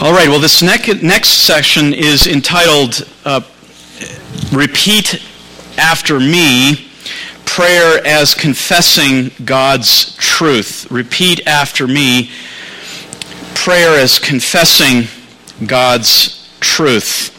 All 0.00 0.12
right, 0.12 0.28
well, 0.28 0.38
this 0.38 0.62
next, 0.62 1.02
next 1.02 1.30
section 1.30 1.92
is 1.92 2.28
entitled 2.28 3.04
uh, 3.24 3.40
Repeat 4.52 5.20
After 5.76 6.20
Me 6.20 6.88
Prayer 7.44 8.00
as 8.06 8.32
Confessing 8.32 9.32
God's 9.44 10.14
Truth. 10.14 10.88
Repeat 10.92 11.48
after 11.48 11.88
me 11.88 12.30
prayer 13.56 13.98
as 13.98 14.20
confessing 14.20 15.08
God's 15.66 16.48
truth. 16.60 17.34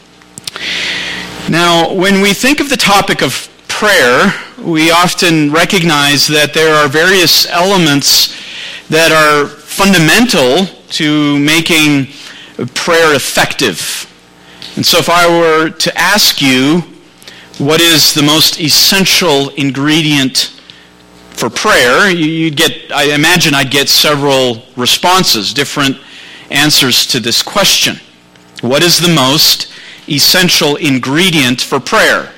Now, 1.50 1.94
when 1.94 2.20
we 2.20 2.34
think 2.34 2.60
of 2.60 2.68
the 2.68 2.76
topic 2.76 3.21
of 3.21 3.50
prayer, 3.70 4.34
we 4.62 4.91
often 4.91 5.54
recognize 5.54 6.28
that 6.28 6.54
there 6.54 6.76
are 6.76 6.89
various 6.89 7.48
elements 7.52 8.38
that 8.89 9.14
are 9.14 9.48
fundamental 9.48 10.66
to 10.89 11.39
making 11.39 12.10
prayer 12.68 13.16
effective. 13.16 14.06
And 14.75 14.86
so, 14.86 14.97
if 14.97 15.10
I 15.10 15.28
were 15.28 15.70
to 15.70 15.97
ask 15.97 16.42
you 16.42 16.83
what 17.57 17.82
is 17.82 18.14
the 18.14 18.24
most 18.24 18.60
essential 18.60 19.50
ingredient 19.50 20.54
for 21.32 21.50
prayer, 21.50 22.10
you'd 22.10 22.56
get, 22.56 22.92
I 22.92 23.14
imagine 23.14 23.54
I'd 23.54 23.71
get 23.71 23.89
several 23.89 24.64
responses, 24.75 25.54
different 25.54 25.97
answers 26.50 27.06
to 27.07 27.19
this 27.19 27.42
question. 27.42 27.97
What 28.61 28.83
is 28.83 29.00
the 29.00 29.14
most 29.14 29.71
essential 30.07 30.75
ingredient 30.78 31.61
for 31.61 31.80
prayer? 31.80 32.33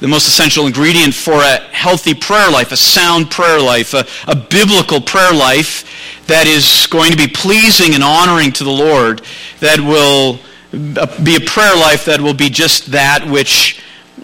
The 0.00 0.08
most 0.08 0.26
essential 0.26 0.66
ingredient 0.66 1.14
for 1.14 1.34
a 1.34 1.58
healthy 1.72 2.14
prayer 2.14 2.50
life, 2.50 2.72
a 2.72 2.76
sound 2.76 3.30
prayer 3.30 3.60
life, 3.60 3.94
a, 3.94 4.06
a 4.26 4.34
biblical 4.34 5.00
prayer 5.00 5.32
life 5.32 5.84
that 6.26 6.46
is 6.46 6.86
going 6.86 7.10
to 7.10 7.16
be 7.16 7.28
pleasing 7.28 7.94
and 7.94 8.02
honoring 8.02 8.52
to 8.52 8.64
the 8.64 8.70
Lord, 8.70 9.22
that 9.60 9.78
will 9.78 10.40
uh, 10.72 11.22
be 11.22 11.36
a 11.36 11.40
prayer 11.40 11.76
life 11.76 12.04
that 12.06 12.20
will 12.20 12.34
be 12.34 12.48
just 12.48 12.86
that 12.92 13.26
which 13.26 13.82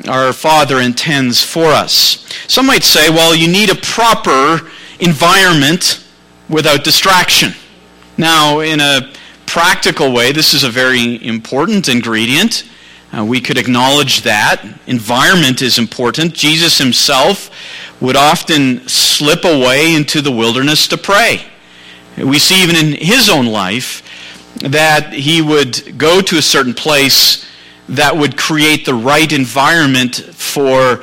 our 0.09 0.33
Father 0.33 0.81
intends 0.81 1.43
for 1.43 1.67
us. 1.67 2.25
Some 2.49 2.67
might 2.67 2.85
say, 2.85 3.11
well, 3.11 3.35
you 3.35 3.49
need 3.49 3.71
a 3.71 3.75
proper 3.75 4.71
environment 5.01 6.05
without 6.49 6.85
distraction. 6.85 7.53
Now, 8.17 8.61
in 8.61 8.81
a 8.81 9.13
practical 9.45 10.13
way, 10.13 10.33
this 10.33 10.55
is 10.55 10.65
a 10.65 10.71
very 10.71 11.25
important 11.27 11.89
ingredient. 11.89 12.65
Uh, 13.17 13.25
we 13.25 13.41
could 13.41 13.57
acknowledge 13.57 14.23
that. 14.23 14.63
Environment 14.87 15.63
is 15.63 15.79
important. 15.79 16.35
Jesus 16.35 16.77
himself 16.77 17.51
would 18.01 18.17
often 18.17 18.87
slip 18.89 19.45
away 19.45 19.95
into 19.95 20.21
the 20.21 20.31
wilderness 20.31 20.87
to 20.89 20.99
pray. 20.99 21.47
We 22.19 22.39
see 22.39 22.63
even 22.63 22.77
in 22.77 22.93
his 22.93 23.31
own 23.31 23.47
life 23.47 24.03
that 24.57 25.13
he 25.15 25.41
would 25.41 25.97
go 25.97 26.21
to 26.21 26.37
a 26.37 26.43
certain 26.43 26.75
place 26.75 27.47
that 27.89 28.17
would 28.17 28.37
create 28.37 28.85
the 28.85 28.95
right 28.95 29.33
environment 29.33 30.17
for, 30.17 31.03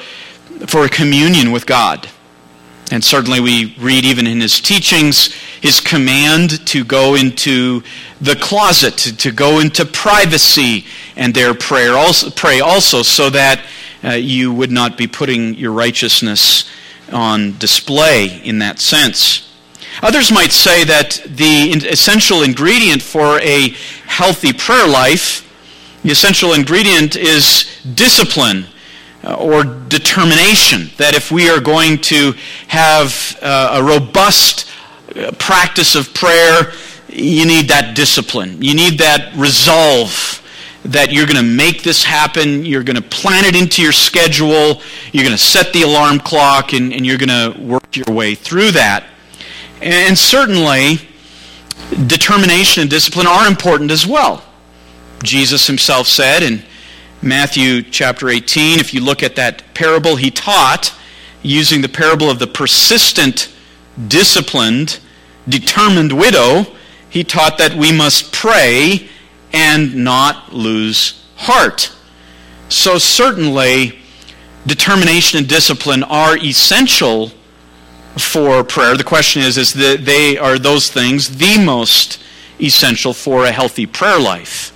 for 0.68 0.88
communion 0.90 1.52
with 1.52 1.66
God. 1.66 2.08
And 2.94 3.04
certainly 3.04 3.40
we 3.40 3.74
read 3.80 4.06
even 4.06 4.28
in 4.28 4.40
his 4.40 4.62
teachings 4.62 5.34
his 5.62 5.80
command 5.80 6.64
to 6.68 6.84
go 6.84 7.16
into 7.16 7.82
the 8.22 8.36
closet, 8.36 8.98
to, 9.00 9.18
to 9.18 9.32
go 9.32 9.62
into 9.62 9.84
privacy 9.84 10.86
and 11.16 11.34
there 11.34 11.56
prayer 11.56 11.94
also, 11.94 12.30
pray 12.30 12.60
also 12.60 13.02
so 13.02 13.32
that 13.32 13.66
uh, 14.04 14.12
you 14.12 14.54
would 14.54 14.70
not 14.70 14.96
be 14.96 15.08
putting 15.08 15.56
your 15.56 15.72
righteousness 15.72 16.70
on 17.12 17.58
display 17.58 18.40
in 18.44 18.60
that 18.60 18.78
sense. 18.78 19.52
Others 20.04 20.32
might 20.32 20.52
say 20.52 20.84
that 20.84 21.20
the 21.26 21.72
essential 21.90 22.44
ingredient 22.44 23.02
for 23.02 23.40
a 23.40 23.70
healthy 24.06 24.54
prayer 24.54 24.88
life, 24.88 25.50
the 26.04 26.12
essential 26.12 26.54
ingredient 26.54 27.16
is 27.16 27.82
discipline 27.96 28.68
or 29.24 29.64
determination. 29.64 30.90
That 30.98 31.16
if 31.16 31.32
we 31.32 31.50
are 31.50 31.60
going 31.60 32.00
to 32.00 32.34
have 32.68 33.38
uh, 33.42 33.80
a 33.80 33.84
robust 33.84 34.70
uh, 35.16 35.32
practice 35.40 35.96
of 35.96 36.14
prayer, 36.14 36.74
you 37.10 37.46
need 37.46 37.68
that 37.70 37.96
discipline. 37.96 38.62
You 38.62 38.74
need 38.74 39.00
that 39.00 39.36
resolve 39.36 40.42
that 40.86 41.14
you're 41.14 41.26
going 41.26 41.38
to 41.38 41.44
make 41.44 41.82
this 41.84 42.04
happen. 42.04 42.66
You're 42.66 42.84
going 42.84 42.98
to 42.98 43.02
plan 43.02 43.46
it 43.46 43.56
into 43.56 43.82
your 43.82 43.94
schedule. 43.94 44.82
You're 45.12 45.24
going 45.24 45.36
to 45.36 45.38
set 45.38 45.72
the 45.72 45.84
alarm 45.84 46.20
clock 46.20 46.74
and, 46.74 46.94
and 46.94 47.06
you're 47.06 47.18
going 47.18 47.30
to 47.30 47.60
work 47.62 47.96
your 47.96 48.14
way 48.14 48.36
through 48.36 48.72
that. 48.72 49.06
And 49.82 50.18
certainly, 50.18 50.98
determination 52.08 52.82
and 52.82 52.90
discipline 52.90 53.28
are 53.28 53.48
important 53.48 53.92
as 53.92 54.06
well. 54.06 54.44
Jesus 55.24 55.68
himself 55.68 56.08
said 56.08 56.44
in 56.44 56.64
Matthew 57.24 57.84
chapter 57.84 58.28
18, 58.28 58.80
if 58.80 58.94
you 58.94 59.00
look 59.00 59.24
at 59.24 59.38
that 59.38 59.64
parable 59.74 60.18
he 60.18 60.30
taught, 60.30 60.94
using 61.42 61.82
the 61.82 61.88
parable 61.88 62.30
of 62.30 62.38
the 62.38 62.48
persistent, 62.48 63.54
disciplined, 64.10 65.00
determined 65.48 66.12
widow, 66.12 66.66
he 67.10 67.24
taught 67.24 67.58
that 67.60 67.76
we 67.76 67.94
must 67.94 68.34
pray 68.34 69.08
and 69.54 69.96
not 69.96 70.54
lose 70.54 71.24
heart. 71.38 71.96
So, 72.68 72.98
certainly, 72.98 74.00
determination 74.68 75.40
and 75.40 75.48
discipline 75.48 76.04
are 76.04 76.38
essential 76.38 77.32
for 78.18 78.66
prayer. 78.66 78.98
The 78.98 79.04
question 79.06 79.44
is, 79.44 79.58
is 79.58 79.72
that 79.74 80.04
they 80.04 80.38
are 80.38 80.60
those 80.60 80.92
things 80.92 81.38
the 81.38 81.58
most 81.64 82.22
essential 82.60 83.14
for 83.14 83.46
a 83.46 83.52
healthy 83.52 83.86
prayer 83.86 84.20
life? 84.20 84.74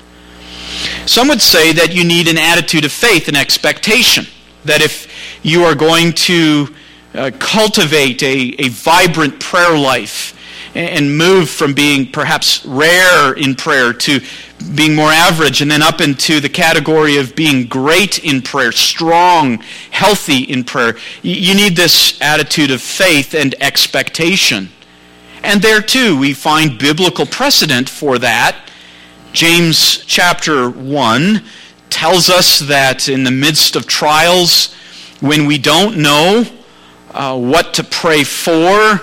Some 1.06 1.28
would 1.30 1.42
say 1.42 1.74
that 1.74 1.94
you 1.94 2.04
need 2.04 2.28
an 2.28 2.38
attitude 2.38 2.86
of 2.86 2.92
faith 2.92 3.28
and 3.28 3.38
expectation. 3.38 4.26
That 4.66 4.82
if 4.82 5.08
you 5.44 5.64
are 5.64 5.76
going 5.76 6.14
to 6.14 6.68
uh, 7.14 7.32
cultivate 7.40 8.22
a, 8.24 8.56
a 8.60 8.70
vibrant 8.70 9.40
prayer 9.40 9.78
life 9.78 10.34
and 10.76 11.18
move 11.18 11.50
from 11.50 11.74
being 11.74 12.12
perhaps 12.12 12.66
rare 12.66 13.34
in 13.34 13.56
prayer 13.56 13.94
to 13.94 14.20
being 14.76 14.96
more 14.96 15.12
average 15.12 15.62
and 15.62 15.72
then 15.72 15.82
up 15.82 16.02
into 16.02 16.40
the 16.40 16.50
category 16.50 17.18
of 17.18 17.36
being 17.36 17.66
great 17.66 18.24
in 18.24 18.42
prayer, 18.42 18.72
strong, 18.72 19.58
healthy 19.92 20.44
in 20.44 20.64
prayer, 20.64 20.96
you 21.22 21.56
need 21.56 21.76
this 21.76 22.20
attitude 22.22 22.72
of 22.72 22.82
faith 22.82 23.34
and 23.34 23.56
expectation. 23.60 24.70
And 25.44 25.62
there 25.62 25.82
too, 25.82 26.18
we 26.20 26.34
find 26.34 26.78
biblical 26.78 27.26
precedent 27.26 27.90
for 27.90 28.20
that 28.20 28.68
James 29.38 30.04
chapter 30.08 30.68
1 30.68 31.44
tells 31.92 32.28
us 32.28 32.58
that 32.58 33.08
in 33.08 33.24
the 33.24 33.30
midst 33.30 33.76
of 33.76 33.86
trials, 33.86 34.74
when 35.20 35.46
we 35.46 35.60
don't 35.60 35.98
know 35.98 36.44
uh, 37.12 37.38
what 37.38 37.76
to 37.76 37.84
pray 37.84 38.24
for, 38.24 39.00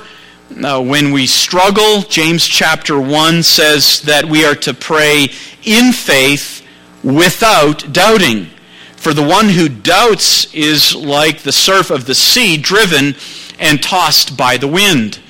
uh, 0.60 0.82
when 0.82 1.12
we 1.12 1.28
struggle, 1.28 2.02
James 2.02 2.44
chapter 2.44 2.98
1 2.98 3.44
says 3.44 4.02
that 4.02 4.24
we 4.24 4.44
are 4.44 4.56
to 4.56 4.74
pray 4.74 5.28
in 5.62 5.92
faith 5.92 6.66
without 7.04 7.92
doubting. 7.92 8.48
For 8.96 9.14
the 9.14 9.22
one 9.22 9.48
who 9.48 9.68
doubts 9.68 10.52
is 10.52 10.96
like 10.96 11.42
the 11.42 11.52
surf 11.52 11.92
of 11.92 12.06
the 12.06 12.14
sea, 12.16 12.56
driven 12.56 13.14
and 13.60 13.80
tossed 13.80 14.36
by 14.36 14.56
the 14.56 14.66
wind. 14.66 15.20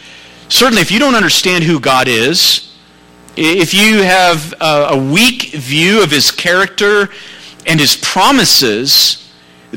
Certainly, 0.48 0.81
if 0.81 0.91
you 0.91 0.98
don't 0.98 1.15
understand 1.15 1.65
who 1.65 1.78
God 1.78 2.09
is, 2.09 2.73
if 3.37 3.75
you 3.75 4.03
have 4.03 4.55
a 4.61 4.97
weak 4.97 5.53
view 5.55 6.03
of 6.03 6.11
his 6.11 6.31
character 6.31 7.09
and 7.67 7.81
his 7.81 7.97
promises, 7.97 9.28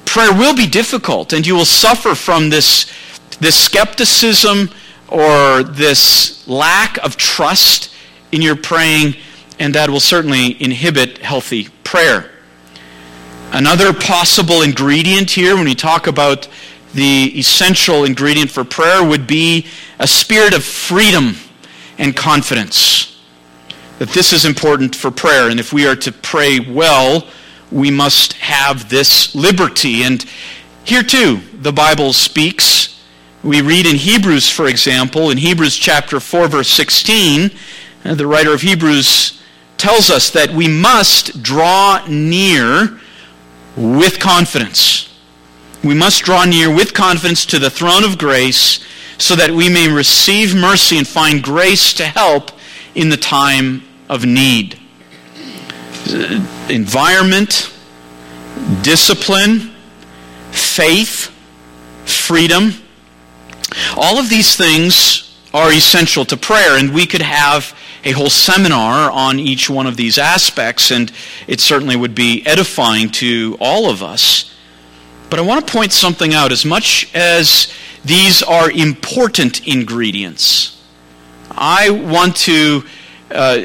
prayer 0.05 0.31
will 0.33 0.55
be 0.55 0.67
difficult 0.67 1.33
and 1.33 1.45
you 1.45 1.55
will 1.55 1.65
suffer 1.65 2.13
from 2.13 2.49
this, 2.49 2.91
this 3.39 3.55
skepticism 3.55 4.69
or 5.07 5.63
this 5.63 6.47
lack 6.47 6.97
of 7.03 7.17
trust 7.17 7.93
in 8.31 8.41
your 8.41 8.55
praying, 8.55 9.15
and 9.57 9.73
that 9.73 9.89
will 9.89 10.01
certainly 10.01 10.61
inhibit 10.61 11.17
healthy 11.19 11.69
prayer. 11.83 12.31
Another 13.53 13.93
possible 13.93 14.61
ingredient 14.61 15.31
here, 15.31 15.55
when 15.55 15.65
we 15.65 15.73
talk 15.73 16.07
about 16.07 16.47
the 16.93 17.31
essential 17.39 18.03
ingredient 18.03 18.51
for 18.51 18.65
prayer, 18.65 19.03
would 19.03 19.25
be 19.25 19.65
a 19.97 20.07
spirit 20.07 20.53
of 20.53 20.63
freedom 20.63 21.35
and 21.97 22.15
confidence 22.15 23.16
that 23.99 24.09
this 24.09 24.33
is 24.33 24.45
important 24.45 24.95
for 24.95 25.11
prayer. 25.11 25.49
And 25.49 25.59
if 25.59 25.73
we 25.73 25.87
are 25.87 25.95
to 25.95 26.11
pray 26.11 26.59
well, 26.59 27.27
we 27.71 27.91
must 27.91 28.33
have 28.33 28.89
this 28.89 29.33
liberty. 29.35 30.03
And 30.03 30.23
here 30.83 31.03
too, 31.03 31.41
the 31.53 31.73
Bible 31.73 32.13
speaks. 32.13 33.03
We 33.43 33.61
read 33.61 33.85
in 33.85 33.95
Hebrews, 33.95 34.49
for 34.49 34.67
example, 34.67 35.29
in 35.29 35.37
Hebrews 35.37 35.75
chapter 35.75 36.19
4, 36.19 36.47
verse 36.47 36.69
16, 36.69 37.51
uh, 38.05 38.15
the 38.15 38.27
writer 38.27 38.53
of 38.53 38.61
Hebrews 38.61 39.41
tells 39.77 40.09
us 40.09 40.29
that 40.31 40.49
we 40.49 40.67
must 40.67 41.43
draw 41.43 42.05
near 42.07 42.99
with 43.75 44.19
confidence. 44.19 45.13
We 45.83 45.93
must 45.93 46.23
draw 46.23 46.45
near 46.45 46.73
with 46.73 46.93
confidence 46.93 47.45
to 47.47 47.59
the 47.59 47.69
throne 47.69 48.03
of 48.03 48.17
grace 48.17 48.83
so 49.19 49.35
that 49.35 49.51
we 49.51 49.69
may 49.69 49.87
receive 49.87 50.55
mercy 50.55 50.97
and 50.97 51.07
find 51.07 51.43
grace 51.43 51.93
to 51.93 52.05
help 52.05 52.51
in 52.95 53.09
the 53.09 53.17
time 53.17 53.86
of 54.09 54.25
need. 54.25 54.79
environment, 56.69 57.71
discipline, 58.81 59.73
faith, 60.51 61.31
freedom. 62.05 62.73
All 63.95 64.17
of 64.17 64.29
these 64.29 64.55
things 64.55 65.35
are 65.53 65.71
essential 65.71 66.25
to 66.25 66.37
prayer, 66.37 66.77
and 66.77 66.93
we 66.93 67.05
could 67.05 67.21
have 67.21 67.75
a 68.03 68.11
whole 68.11 68.29
seminar 68.29 69.11
on 69.11 69.39
each 69.39 69.69
one 69.69 69.87
of 69.87 69.97
these 69.97 70.17
aspects, 70.17 70.91
and 70.91 71.11
it 71.47 71.59
certainly 71.59 71.95
would 71.95 72.15
be 72.15 72.45
edifying 72.45 73.09
to 73.09 73.57
all 73.59 73.89
of 73.89 74.01
us. 74.01 74.53
But 75.29 75.39
I 75.39 75.41
want 75.41 75.65
to 75.65 75.73
point 75.73 75.91
something 75.91 76.33
out. 76.33 76.51
As 76.51 76.63
much 76.63 77.13
as 77.13 77.73
these 78.05 78.41
are 78.43 78.71
important 78.71 79.67
ingredients, 79.67 80.81
I 81.51 81.89
want 81.89 82.35
to 82.37 82.83
uh, 83.31 83.61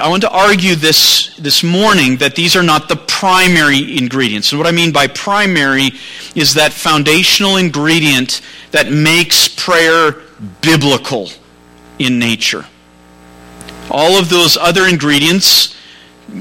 I 0.00 0.08
want 0.08 0.22
to 0.22 0.30
argue 0.30 0.74
this 0.74 1.36
this 1.36 1.62
morning 1.62 2.18
that 2.18 2.36
these 2.36 2.54
are 2.54 2.62
not 2.62 2.88
the 2.88 2.96
primary 2.96 3.98
ingredients. 3.98 4.52
And 4.52 4.58
what 4.58 4.68
I 4.68 4.72
mean 4.72 4.92
by 4.92 5.06
primary 5.06 5.92
is 6.34 6.54
that 6.54 6.72
foundational 6.72 7.56
ingredient 7.56 8.40
that 8.70 8.92
makes 8.92 9.48
prayer 9.48 10.16
biblical 10.60 11.30
in 11.98 12.18
nature. 12.18 12.66
All 13.90 14.18
of 14.18 14.28
those 14.28 14.56
other 14.56 14.86
ingredients 14.86 15.74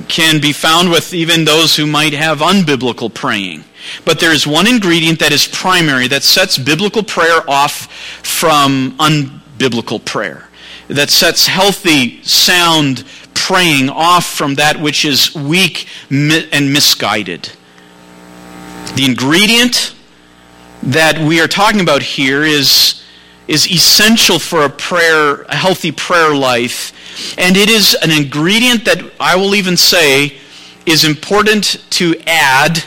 can 0.08 0.40
be 0.40 0.54
found 0.54 0.92
with 0.92 1.14
even 1.14 1.46
those 1.46 1.76
who 1.76 1.88
might 1.88 2.14
have 2.14 2.40
unbiblical 2.40 3.12
praying. 3.14 3.64
But 4.06 4.20
there 4.20 4.34
is 4.34 4.46
one 4.46 4.68
ingredient 4.68 5.20
that 5.20 5.32
is 5.32 5.48
primary 5.48 6.08
that 6.10 6.24
sets 6.24 6.58
biblical 6.58 7.04
prayer 7.04 7.42
off 7.50 7.92
from 8.24 8.96
unbiblical 8.98 10.04
prayer, 10.04 10.48
that 10.90 11.10
sets 11.10 11.48
healthy, 11.48 12.22
sound 12.24 13.04
praying 13.34 13.90
off 13.90 14.26
from 14.26 14.56
that 14.56 14.80
which 14.80 15.06
is 15.06 15.34
weak 15.34 15.88
and 16.10 16.74
misguided. 16.74 17.50
The 18.96 19.06
ingredient 19.06 19.96
that 20.84 21.18
we 21.20 21.42
are 21.42 21.48
talking 21.48 21.82
about 21.82 22.02
here 22.02 22.44
is, 22.44 23.04
is 23.48 23.70
essential 23.72 24.40
for 24.40 24.64
a 24.64 24.70
prayer, 24.70 25.44
a 25.44 25.56
healthy 25.56 25.92
prayer 25.92 26.36
life 26.36 26.94
and 27.38 27.58
it 27.58 27.70
is 27.70 27.96
an 28.02 28.12
ingredient 28.12 28.86
that 28.86 29.12
I 29.20 29.36
will 29.36 29.56
even 29.56 29.78
say 29.78 30.38
is 30.86 31.04
important 31.04 31.84
to 31.92 32.16
add 32.26 32.84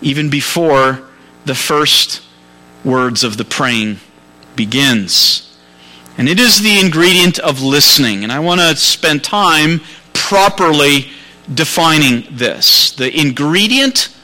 even 0.00 0.30
before 0.30 1.00
the 1.44 1.54
first 1.54 2.22
words 2.84 3.24
of 3.24 3.36
the 3.36 3.44
praying 3.44 3.98
begins. 4.54 5.45
And 6.18 6.28
it 6.28 6.40
is 6.40 6.60
the 6.60 6.80
ingredient 6.80 7.38
of 7.38 7.62
listening. 7.62 8.22
And 8.22 8.32
I 8.32 8.38
want 8.38 8.60
to 8.60 8.74
spend 8.76 9.22
time 9.22 9.80
properly 10.14 11.10
defining 11.52 12.26
this. 12.30 12.92
The 12.92 13.14
ingredient 13.18 14.14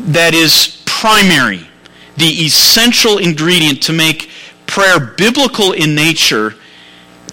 that 0.00 0.34
is 0.34 0.82
primary, 0.84 1.66
the 2.16 2.26
essential 2.26 3.18
ingredient 3.18 3.82
to 3.84 3.92
make 3.92 4.30
prayer 4.66 5.00
biblical 5.00 5.72
in 5.72 5.94
nature 5.94 6.54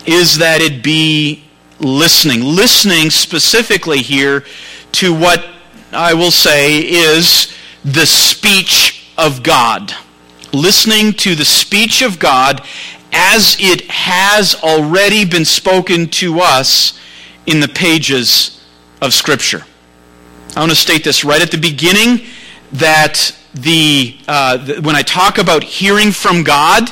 is 0.06 0.38
that 0.38 0.62
it 0.62 0.84
be 0.84 1.44
listening. 1.80 2.44
Listening 2.44 3.10
specifically 3.10 4.00
here 4.00 4.46
to 4.94 5.14
what 5.14 5.46
I 5.92 6.14
will 6.14 6.32
say 6.32 6.80
is 6.80 7.56
the 7.84 8.06
speech 8.06 9.12
of 9.18 9.44
God. 9.44 9.94
Listening 10.54 11.14
to 11.14 11.36
the 11.36 11.46
speech 11.46 12.02
of 12.02 12.20
God 12.20 12.62
as 13.12 13.58
it 13.60 13.82
has 13.90 14.56
already 14.64 15.26
been 15.26 15.46
spoken 15.46 16.08
to 16.08 16.40
us 16.40 17.00
in 17.46 17.60
the 17.60 17.68
pages 17.68 18.64
of 19.02 19.14
Scripture. 19.14 19.64
I 20.56 20.60
want 20.60 20.72
to 20.72 20.76
state 20.76 21.04
this 21.04 21.24
right 21.24 21.42
at 21.42 21.52
the 21.52 21.58
beginning 21.58 22.26
that 22.74 23.36
the, 23.54 24.18
uh, 24.28 24.58
the 24.58 24.82
when 24.82 24.96
I 24.96 25.02
talk 25.02 25.38
about 25.38 25.64
hearing 25.64 26.12
from 26.12 26.44
God, 26.44 26.90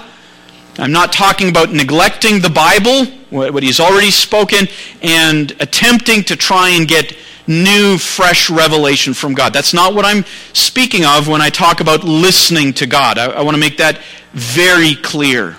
I'm 0.78 0.92
not 0.92 1.12
talking 1.12 1.50
about 1.50 1.72
neglecting 1.72 2.42
the 2.42 2.50
Bible, 2.50 3.06
what 3.30 3.64
he's 3.64 3.80
already 3.80 4.12
spoken, 4.12 4.68
and 5.02 5.52
attempting 5.60 6.24
to 6.26 6.36
try 6.36 6.70
and 6.70 6.88
get 6.88 7.18
new, 7.48 7.98
fresh 7.98 8.50
revelation 8.50 9.14
from 9.14 9.34
God. 9.34 9.52
That's 9.52 9.74
not 9.74 9.94
what 9.94 10.06
I'm 10.06 10.24
speaking 10.54 11.04
of 11.04 11.28
when 11.28 11.42
I 11.42 11.50
talk 11.50 11.82
about 11.82 12.04
listening 12.04 12.74
to 12.74 12.86
God. 12.86 13.18
I, 13.18 13.26
I 13.26 13.42
want 13.42 13.56
to 13.56 13.60
make 13.60 13.78
that 13.78 14.00
very 14.32 14.96
clear. 14.96 15.58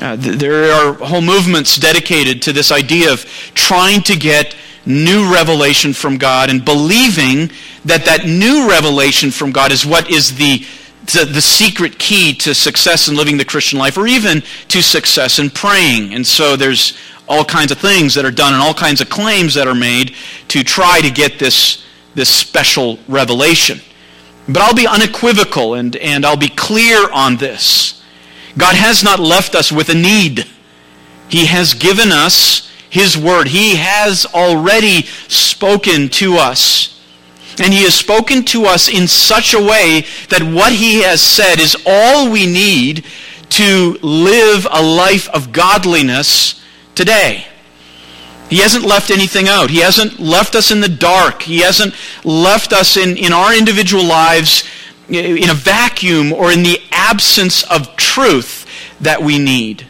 Uh, 0.00 0.16
th- 0.16 0.38
there 0.38 0.72
are 0.72 0.94
whole 0.94 1.20
movements 1.20 1.76
dedicated 1.76 2.40
to 2.42 2.52
this 2.52 2.70
idea 2.70 3.12
of 3.12 3.24
trying 3.54 4.02
to 4.02 4.16
get 4.16 4.54
new 4.86 5.32
revelation 5.32 5.92
from 5.92 6.16
God 6.18 6.50
and 6.50 6.64
believing 6.64 7.50
that 7.84 8.04
that 8.04 8.26
new 8.26 8.68
revelation 8.68 9.30
from 9.30 9.52
God 9.52 9.72
is 9.72 9.84
what 9.84 10.10
is 10.10 10.36
the 10.36 10.64
the, 11.12 11.24
the 11.24 11.40
secret 11.40 11.98
key 11.98 12.34
to 12.34 12.54
success 12.54 13.08
in 13.08 13.16
living 13.16 13.38
the 13.38 13.44
Christian 13.44 13.78
life 13.78 13.96
or 13.96 14.06
even 14.06 14.42
to 14.68 14.82
success 14.82 15.38
in 15.38 15.48
praying. 15.48 16.12
And 16.12 16.26
so 16.26 16.54
there's 16.54 16.98
all 17.26 17.44
kinds 17.44 17.72
of 17.72 17.78
things 17.78 18.14
that 18.14 18.26
are 18.26 18.30
done 18.30 18.52
and 18.52 18.62
all 18.62 18.74
kinds 18.74 19.00
of 19.00 19.08
claims 19.08 19.54
that 19.54 19.66
are 19.66 19.74
made 19.74 20.14
to 20.48 20.62
try 20.62 21.00
to 21.00 21.10
get 21.10 21.38
this, 21.38 21.84
this 22.14 22.28
special 22.28 22.98
revelation. 23.08 23.80
But 24.46 24.58
I'll 24.58 24.74
be 24.74 24.86
unequivocal 24.86 25.74
and, 25.74 25.96
and 25.96 26.26
I'll 26.26 26.36
be 26.36 26.48
clear 26.48 27.10
on 27.10 27.36
this. 27.36 27.97
God 28.58 28.74
has 28.74 29.02
not 29.02 29.20
left 29.20 29.54
us 29.54 29.72
with 29.72 29.88
a 29.88 29.94
need. 29.94 30.44
He 31.28 31.46
has 31.46 31.74
given 31.74 32.10
us 32.10 32.70
His 32.90 33.16
Word. 33.16 33.48
He 33.48 33.76
has 33.76 34.26
already 34.26 35.02
spoken 35.28 36.08
to 36.10 36.34
us. 36.34 36.94
And 37.60 37.72
he 37.72 37.82
has 37.82 37.94
spoken 37.94 38.44
to 38.46 38.66
us 38.66 38.88
in 38.88 39.08
such 39.08 39.52
a 39.52 39.58
way 39.58 40.06
that 40.28 40.42
what 40.42 40.72
he 40.72 41.02
has 41.02 41.20
said 41.20 41.58
is 41.58 41.76
all 41.84 42.30
we 42.30 42.46
need 42.46 43.04
to 43.50 43.98
live 44.00 44.64
a 44.70 44.80
life 44.80 45.28
of 45.30 45.50
godliness 45.50 46.62
today. 46.94 47.46
He 48.48 48.58
hasn't 48.58 48.84
left 48.84 49.10
anything 49.10 49.48
out. 49.48 49.70
He 49.70 49.80
hasn't 49.80 50.20
left 50.20 50.54
us 50.54 50.70
in 50.70 50.80
the 50.80 50.88
dark. 50.88 51.42
He 51.42 51.60
hasn't 51.60 51.94
left 52.24 52.72
us 52.72 52.96
in, 52.96 53.16
in 53.16 53.32
our 53.32 53.56
individual 53.56 54.04
lives 54.04 54.64
in 55.08 55.50
a 55.50 55.54
vacuum 55.54 56.32
or 56.32 56.52
in 56.52 56.62
the 56.62 56.80
absence 56.92 57.62
of 57.64 57.96
truth 57.96 58.66
that 59.00 59.22
we 59.22 59.38
need. 59.38 59.86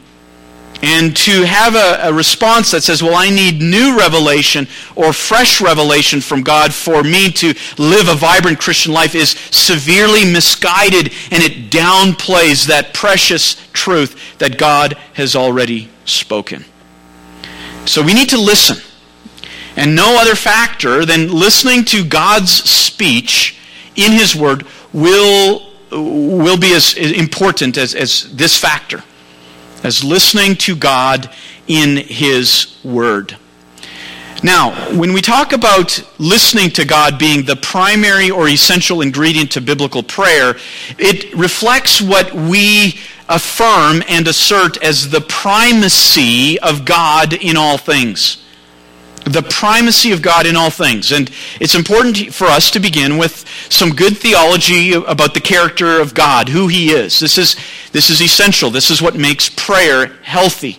And 0.80 1.16
to 1.16 1.42
have 1.42 1.74
a, 1.74 2.08
a, 2.08 2.12
response 2.12 2.70
that 2.70 2.84
says, 2.84 3.02
well, 3.02 3.16
I 3.16 3.30
need 3.30 3.60
new 3.60 3.98
revelation 3.98 4.68
or 4.94 5.12
fresh 5.12 5.60
revelation 5.60 6.20
from 6.20 6.42
God 6.42 6.72
for 6.72 7.02
me 7.02 7.32
to 7.32 7.52
live 7.78 8.06
a 8.06 8.14
vibrant 8.14 8.60
Christian 8.60 8.92
life 8.92 9.16
is 9.16 9.30
severely 9.30 10.24
misguided 10.24 11.12
and 11.32 11.42
it 11.42 11.70
downplays 11.72 12.66
that 12.68 12.94
precious 12.94 13.56
truth 13.72 14.38
that 14.38 14.56
God 14.56 14.92
has 15.14 15.34
already 15.34 15.88
spoken. 16.04 16.64
So 17.84 18.00
we 18.00 18.14
need 18.14 18.28
to 18.28 18.40
listen. 18.40 18.76
And 19.74 19.96
no 19.96 20.20
other 20.20 20.36
factor 20.36 21.04
than 21.04 21.32
listening 21.32 21.84
to 21.86 22.04
God's 22.04 22.52
speech 22.52 23.58
in 23.96 24.12
His 24.12 24.34
Word 24.36 24.64
will, 25.00 25.62
will 25.90 26.58
be 26.58 26.74
as 26.74 26.94
important 26.94 27.76
as, 27.76 27.94
as 27.94 28.34
this 28.34 28.56
factor 28.56 29.02
as 29.84 30.02
listening 30.02 30.56
to 30.56 30.74
God 30.74 31.30
in 31.66 31.96
His 31.96 32.76
Word. 32.84 33.36
Now, 34.42 34.96
when 34.96 35.12
we 35.12 35.20
talk 35.20 35.52
about 35.52 36.00
listening 36.18 36.70
to 36.70 36.84
God 36.84 37.18
being 37.18 37.44
the 37.44 37.56
primary 37.56 38.30
or 38.30 38.48
essential 38.48 39.02
ingredient 39.02 39.50
to 39.52 39.60
biblical 39.60 40.02
prayer, 40.02 40.56
it 40.96 41.34
reflects 41.34 42.00
what 42.00 42.32
we 42.32 42.98
affirm 43.28 44.02
and 44.08 44.26
assert 44.28 44.82
as 44.82 45.10
the 45.10 45.20
primacy 45.20 46.58
of 46.60 46.84
God 46.84 47.34
in 47.34 47.56
all 47.56 47.78
things 47.78 48.44
the 49.24 49.42
primacy 49.42 50.12
of 50.12 50.22
God 50.22 50.46
in 50.46 50.56
all 50.56 50.70
things. 50.70 51.12
And 51.12 51.30
it's 51.60 51.74
important 51.74 52.34
for 52.34 52.46
us 52.46 52.70
to 52.72 52.80
begin 52.80 53.18
with 53.18 53.44
some 53.68 53.90
good 53.90 54.16
theology 54.16 54.92
about 54.92 55.34
the 55.34 55.40
character 55.40 56.00
of 56.00 56.14
God, 56.14 56.48
who 56.48 56.68
he 56.68 56.90
is. 56.90 57.20
This 57.20 57.38
is, 57.38 57.56
this 57.92 58.10
is 58.10 58.20
essential. 58.20 58.70
This 58.70 58.90
is 58.90 59.02
what 59.02 59.16
makes 59.16 59.48
prayer 59.48 60.06
healthy. 60.22 60.78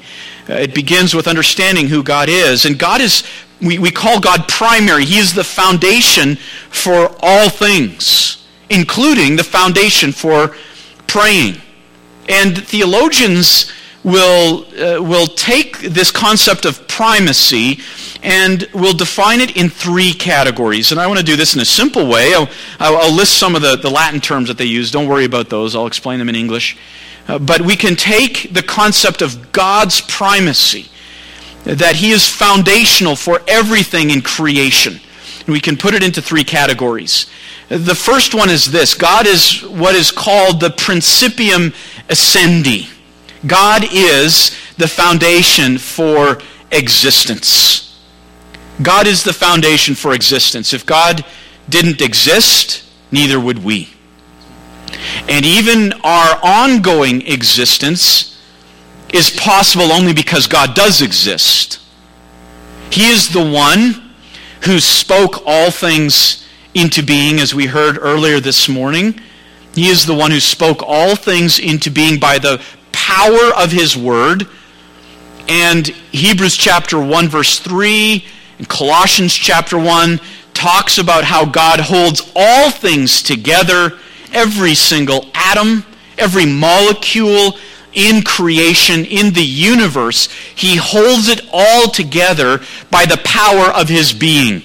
Uh, 0.49 0.53
it 0.53 0.73
begins 0.73 1.13
with 1.13 1.27
understanding 1.27 1.87
who 1.87 2.03
God 2.03 2.29
is. 2.29 2.65
And 2.65 2.79
God 2.79 3.01
is, 3.01 3.23
we, 3.61 3.77
we 3.77 3.91
call 3.91 4.19
God 4.19 4.47
primary. 4.47 5.05
He 5.05 5.19
is 5.19 5.33
the 5.33 5.43
foundation 5.43 6.35
for 6.69 7.15
all 7.21 7.49
things, 7.49 8.47
including 8.69 9.35
the 9.35 9.43
foundation 9.43 10.11
for 10.11 10.55
praying. 11.07 11.61
And 12.27 12.57
theologians 12.65 13.71
will, 14.03 14.65
uh, 14.75 15.01
will 15.01 15.27
take 15.27 15.79
this 15.79 16.11
concept 16.11 16.65
of 16.65 16.87
primacy 16.87 17.79
and 18.21 18.67
we'll 18.73 18.93
define 18.93 19.39
it 19.39 19.55
in 19.55 19.69
three 19.69 20.13
categories. 20.13 20.91
And 20.91 20.99
I 20.99 21.07
want 21.07 21.19
to 21.19 21.25
do 21.25 21.35
this 21.35 21.55
in 21.55 21.61
a 21.61 21.65
simple 21.65 22.07
way. 22.07 22.33
I'll, 22.33 22.49
I'll 22.79 23.13
list 23.13 23.37
some 23.37 23.55
of 23.55 23.61
the, 23.61 23.77
the, 23.77 23.89
Latin 23.89 24.19
terms 24.19 24.49
that 24.49 24.57
they 24.57 24.65
use. 24.65 24.91
Don't 24.91 25.07
worry 25.07 25.25
about 25.25 25.49
those. 25.49 25.75
I'll 25.75 25.87
explain 25.87 26.19
them 26.19 26.29
in 26.29 26.35
English. 26.35 26.77
Uh, 27.27 27.39
but 27.39 27.61
we 27.61 27.75
can 27.75 27.95
take 27.95 28.53
the 28.53 28.63
concept 28.63 29.21
of 29.21 29.51
God's 29.51 30.01
primacy, 30.01 30.89
that 31.63 31.95
He 31.95 32.11
is 32.11 32.27
foundational 32.27 33.15
for 33.15 33.41
everything 33.47 34.09
in 34.09 34.21
creation. 34.21 34.99
And 35.45 35.49
We 35.49 35.59
can 35.61 35.77
put 35.77 35.93
it 35.93 36.03
into 36.03 36.21
three 36.21 36.43
categories. 36.43 37.27
The 37.69 37.95
first 37.95 38.33
one 38.33 38.49
is 38.49 38.71
this 38.71 38.95
God 38.95 39.27
is 39.27 39.61
what 39.63 39.95
is 39.95 40.11
called 40.11 40.59
the 40.59 40.69
principium 40.69 41.73
essendi. 42.07 42.89
God 43.45 43.85
is 43.91 44.57
the 44.77 44.87
foundation 44.87 45.77
for 45.77 46.39
existence. 46.71 47.99
God 48.81 49.07
is 49.07 49.23
the 49.23 49.33
foundation 49.33 49.95
for 49.95 50.13
existence. 50.13 50.73
If 50.73 50.85
God 50.85 51.25
didn't 51.67 52.01
exist, 52.01 52.83
neither 53.11 53.39
would 53.39 53.63
we. 53.63 53.89
And 55.27 55.45
even 55.45 55.93
our 56.03 56.39
ongoing 56.43 57.25
existence 57.27 58.41
is 59.13 59.29
possible 59.29 59.91
only 59.91 60.13
because 60.13 60.47
God 60.47 60.75
does 60.75 61.01
exist. 61.01 61.79
He 62.91 63.09
is 63.09 63.29
the 63.29 63.47
one 63.47 64.13
who 64.63 64.79
spoke 64.79 65.43
all 65.45 65.71
things 65.71 66.47
into 66.73 67.03
being, 67.03 67.39
as 67.39 67.53
we 67.53 67.65
heard 67.65 67.97
earlier 67.99 68.39
this 68.39 68.69
morning. 68.69 69.19
He 69.73 69.89
is 69.89 70.05
the 70.05 70.13
one 70.13 70.31
who 70.31 70.39
spoke 70.39 70.81
all 70.83 71.15
things 71.15 71.59
into 71.59 71.91
being 71.91 72.19
by 72.19 72.39
the 72.39 72.61
power 73.09 73.51
of 73.57 73.71
his 73.71 73.97
word. 73.97 74.47
And 75.47 75.87
Hebrews 75.87 76.55
chapter 76.55 76.99
1, 76.99 77.27
verse 77.27 77.57
3, 77.57 78.23
and 78.59 78.69
Colossians 78.69 79.33
chapter 79.33 79.79
1 79.79 80.19
talks 80.53 80.99
about 80.99 81.23
how 81.23 81.43
God 81.43 81.79
holds 81.79 82.31
all 82.35 82.69
things 82.69 83.23
together, 83.23 83.97
every 84.31 84.75
single 84.75 85.25
atom, 85.33 85.85
every 86.19 86.45
molecule 86.45 87.57
in 87.93 88.21
creation, 88.21 89.05
in 89.05 89.33
the 89.33 89.43
universe. 89.43 90.29
He 90.55 90.75
holds 90.75 91.29
it 91.29 91.41
all 91.51 91.89
together 91.89 92.61
by 92.91 93.05
the 93.05 93.19
power 93.23 93.71
of 93.71 93.89
his 93.89 94.13
being. 94.13 94.61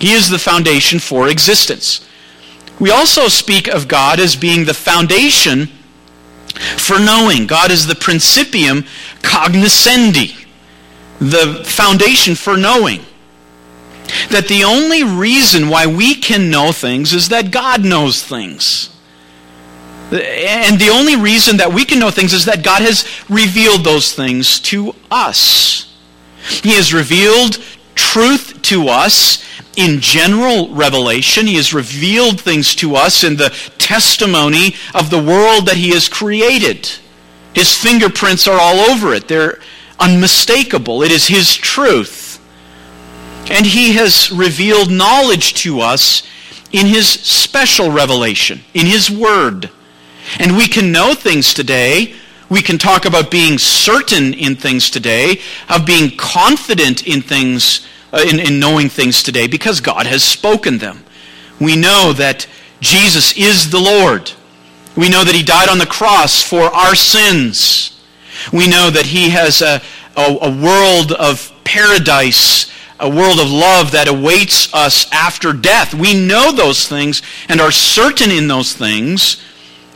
He 0.00 0.12
is 0.12 0.28
the 0.28 0.38
foundation 0.40 0.98
for 0.98 1.28
existence. 1.28 2.04
We 2.80 2.90
also 2.90 3.28
speak 3.28 3.68
of 3.68 3.86
God 3.86 4.18
as 4.18 4.34
being 4.34 4.64
the 4.64 4.74
foundation 4.74 5.68
for 6.76 6.98
knowing. 6.98 7.46
God 7.46 7.70
is 7.70 7.86
the 7.86 7.94
principium 7.94 8.86
cognoscendi, 9.22 10.46
the 11.18 11.62
foundation 11.64 12.34
for 12.34 12.56
knowing. 12.56 13.04
That 14.30 14.48
the 14.48 14.64
only 14.64 15.04
reason 15.04 15.68
why 15.68 15.86
we 15.86 16.14
can 16.14 16.50
know 16.50 16.72
things 16.72 17.12
is 17.12 17.28
that 17.28 17.50
God 17.50 17.84
knows 17.84 18.22
things. 18.22 18.90
And 20.10 20.80
the 20.80 20.88
only 20.88 21.16
reason 21.16 21.58
that 21.58 21.72
we 21.72 21.84
can 21.84 21.98
know 21.98 22.10
things 22.10 22.32
is 22.32 22.46
that 22.46 22.64
God 22.64 22.80
has 22.80 23.06
revealed 23.28 23.84
those 23.84 24.14
things 24.14 24.58
to 24.60 24.94
us. 25.10 25.94
He 26.62 26.74
has 26.76 26.94
revealed 26.94 27.58
truth 27.94 28.62
to 28.62 28.88
us 28.88 29.44
in 29.78 30.00
general 30.00 30.74
revelation. 30.74 31.46
He 31.46 31.54
has 31.54 31.72
revealed 31.72 32.40
things 32.40 32.74
to 32.74 32.96
us 32.96 33.22
in 33.22 33.36
the 33.36 33.50
testimony 33.78 34.74
of 34.92 35.08
the 35.08 35.22
world 35.22 35.66
that 35.66 35.76
He 35.76 35.90
has 35.90 36.08
created. 36.08 36.90
His 37.54 37.72
fingerprints 37.72 38.48
are 38.48 38.60
all 38.60 38.90
over 38.90 39.14
it, 39.14 39.28
they're 39.28 39.60
unmistakable. 40.00 41.02
It 41.02 41.12
is 41.12 41.28
His 41.28 41.54
truth. 41.54 42.40
And 43.50 43.64
He 43.64 43.92
has 43.92 44.32
revealed 44.32 44.90
knowledge 44.90 45.54
to 45.62 45.80
us 45.80 46.24
in 46.72 46.86
His 46.86 47.08
special 47.08 47.92
revelation, 47.92 48.60
in 48.74 48.86
His 48.86 49.08
Word. 49.08 49.70
And 50.40 50.56
we 50.56 50.66
can 50.66 50.90
know 50.90 51.14
things 51.14 51.54
today. 51.54 52.16
We 52.50 52.62
can 52.62 52.78
talk 52.78 53.04
about 53.04 53.30
being 53.30 53.58
certain 53.58 54.34
in 54.34 54.56
things 54.56 54.90
today, 54.90 55.40
of 55.68 55.86
being 55.86 56.16
confident 56.16 57.06
in 57.06 57.22
things 57.22 57.86
Uh, 58.10 58.24
in, 58.26 58.40
in 58.40 58.58
knowing 58.58 58.88
things 58.88 59.22
today 59.22 59.46
because 59.46 59.82
God 59.82 60.06
has 60.06 60.24
spoken 60.24 60.78
them. 60.78 61.04
We 61.60 61.76
know 61.76 62.14
that 62.14 62.46
Jesus 62.80 63.36
is 63.36 63.70
the 63.70 63.78
Lord. 63.78 64.32
We 64.96 65.10
know 65.10 65.24
that 65.24 65.34
he 65.34 65.42
died 65.42 65.68
on 65.68 65.76
the 65.76 65.84
cross 65.84 66.42
for 66.42 66.62
our 66.62 66.94
sins. 66.94 68.02
We 68.50 68.66
know 68.66 68.88
that 68.88 69.04
he 69.04 69.28
has 69.28 69.60
a, 69.60 69.82
a, 70.16 70.38
a 70.40 70.50
world 70.50 71.12
of 71.12 71.52
paradise, 71.64 72.72
a 72.98 73.10
world 73.10 73.40
of 73.40 73.50
love 73.50 73.92
that 73.92 74.08
awaits 74.08 74.72
us 74.72 75.06
after 75.12 75.52
death. 75.52 75.92
We 75.92 76.14
know 76.14 76.50
those 76.50 76.88
things 76.88 77.20
and 77.48 77.60
are 77.60 77.70
certain 77.70 78.30
in 78.30 78.48
those 78.48 78.72
things, 78.72 79.42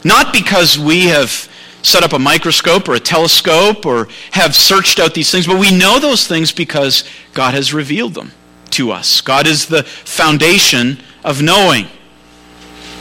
not 0.05 0.35
because 0.35 0.79
we 0.79 1.07
have 1.07 1.49
set 1.83 2.03
up 2.05 2.13
a 2.13 2.19
microscope 2.19 2.89
or 2.89 2.95
a 2.95 3.01
telescope 3.01 3.85
or 3.85 4.09
have 4.31 4.55
searched 4.55 4.99
out 4.99 5.15
these 5.15 5.31
things, 5.31 5.47
but 5.47 5.59
we 5.59 5.77
know 5.77 5.99
those 5.99 6.27
things 6.27 6.53
because 6.53 7.05
God 7.35 7.55
has 7.55 7.75
revealed 7.75 8.15
them 8.15 8.33
to 8.71 8.93
us. 8.93 9.21
God 9.21 9.47
is 9.47 9.67
the 9.67 9.83
foundation 9.83 10.99
of 11.25 11.43
knowing. 11.43 11.87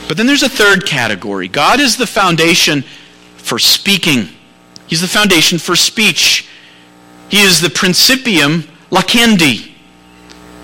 But 0.08 0.16
then 0.16 0.26
there's 0.26 0.42
a 0.42 0.48
third 0.48 0.84
category 0.84 1.48
God 1.48 1.80
is 1.80 1.96
the 1.96 2.06
foundation 2.06 2.82
for 3.36 3.58
speaking, 3.58 4.28
He's 4.86 5.00
the 5.00 5.08
foundation 5.08 5.58
for 5.58 5.74
speech. 5.74 6.48
He 7.30 7.40
is 7.40 7.62
the 7.62 7.68
principium 7.68 8.68
loquendi, 8.90 9.72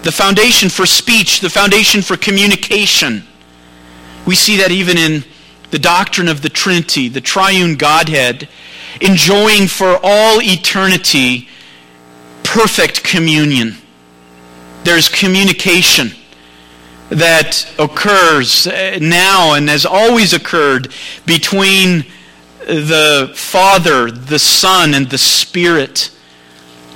the 0.02 0.12
foundation 0.12 0.68
for 0.68 0.84
speech, 0.84 1.40
the 1.40 1.48
foundation 1.48 2.02
for 2.02 2.18
communication. 2.18 3.22
We 4.26 4.34
see 4.34 4.58
that 4.58 4.70
even 4.70 4.98
in 4.98 5.24
the 5.70 5.78
doctrine 5.78 6.28
of 6.28 6.42
the 6.42 6.48
Trinity, 6.48 7.08
the 7.08 7.20
triune 7.20 7.76
Godhead, 7.76 8.48
enjoying 9.00 9.66
for 9.66 9.98
all 10.02 10.40
eternity 10.40 11.48
perfect 12.42 13.04
communion. 13.04 13.76
There's 14.84 15.08
communication 15.08 16.12
that 17.10 17.70
occurs 17.78 18.66
uh, 18.66 18.98
now 19.00 19.54
and 19.54 19.68
has 19.68 19.84
always 19.84 20.32
occurred 20.32 20.92
between 21.26 22.04
the 22.66 23.32
Father, 23.34 24.10
the 24.10 24.38
Son, 24.38 24.94
and 24.94 25.08
the 25.08 25.18
Spirit 25.18 26.10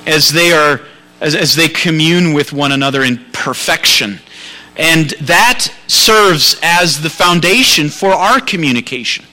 as 0.06 0.30
they 0.30 0.52
are 0.52 0.80
as, 1.20 1.34
as 1.34 1.54
they 1.54 1.68
commune 1.68 2.32
with 2.32 2.52
one 2.52 2.72
another 2.72 3.02
in 3.04 3.24
perfection. 3.32 4.18
And 4.76 5.10
that 5.20 5.68
serves 5.86 6.58
as 6.62 7.02
the 7.02 7.10
foundation 7.10 7.88
for 7.88 8.10
our 8.10 8.40
communication. 8.40 9.26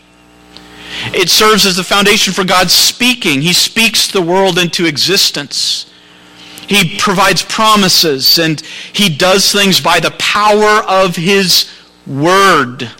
It 1.13 1.29
serves 1.29 1.65
as 1.65 1.77
the 1.77 1.84
foundation 1.84 2.34
for 2.34 2.43
God's 2.43 2.74
speaking. 2.74 3.41
He 3.41 3.53
speaks 3.53 4.08
the 4.08 4.22
world 4.22 4.58
into 4.58 4.86
existence. 4.86 5.86
He 6.67 6.98
provides 6.98 7.41
promises 7.41 8.38
and 8.38 8.62
he 8.93 9.10
does 9.10 9.51
things 9.51 9.79
by 9.79 10.00
the 10.00 10.12
power 10.12 10.84
of 10.88 11.15
his 11.15 11.72
word. 12.05 12.91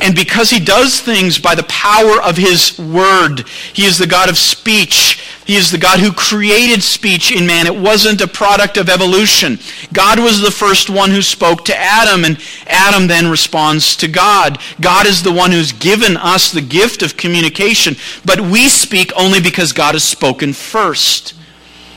And 0.00 0.14
because 0.14 0.50
he 0.50 0.58
does 0.58 1.00
things 1.00 1.38
by 1.38 1.54
the 1.54 1.62
power 1.64 2.20
of 2.20 2.36
his 2.36 2.78
word, 2.78 3.48
he 3.72 3.84
is 3.86 3.96
the 3.96 4.06
God 4.06 4.28
of 4.28 4.36
speech. 4.36 5.22
He 5.48 5.56
is 5.56 5.70
the 5.70 5.78
God 5.78 6.00
who 6.00 6.12
created 6.12 6.82
speech 6.82 7.32
in 7.32 7.46
man. 7.46 7.66
It 7.66 7.74
wasn't 7.74 8.20
a 8.20 8.28
product 8.28 8.76
of 8.76 8.90
evolution. 8.90 9.58
God 9.94 10.20
was 10.20 10.42
the 10.42 10.50
first 10.50 10.90
one 10.90 11.10
who 11.10 11.22
spoke 11.22 11.64
to 11.64 11.74
Adam, 11.74 12.26
and 12.26 12.38
Adam 12.66 13.06
then 13.06 13.30
responds 13.30 13.96
to 13.96 14.08
God. 14.08 14.58
God 14.78 15.06
is 15.06 15.22
the 15.22 15.32
one 15.32 15.50
who's 15.50 15.72
given 15.72 16.18
us 16.18 16.52
the 16.52 16.60
gift 16.60 17.00
of 17.00 17.16
communication, 17.16 17.96
but 18.26 18.42
we 18.42 18.68
speak 18.68 19.10
only 19.16 19.40
because 19.40 19.72
God 19.72 19.94
has 19.94 20.04
spoken 20.04 20.52
first. 20.52 21.32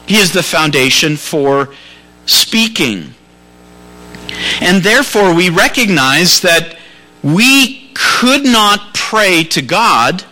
He 0.07 0.15
is 0.15 0.31
the 0.31 0.43
foundation 0.43 1.17
for 1.17 1.73
speaking. 2.25 3.15
And 4.61 4.81
therefore, 4.81 5.35
we 5.35 5.49
recognize 5.49 6.39
that 6.39 6.77
we 7.21 7.91
could 7.95 8.45
not 8.45 8.93
pray 8.93 9.43
to 9.43 9.61
God 9.61 10.23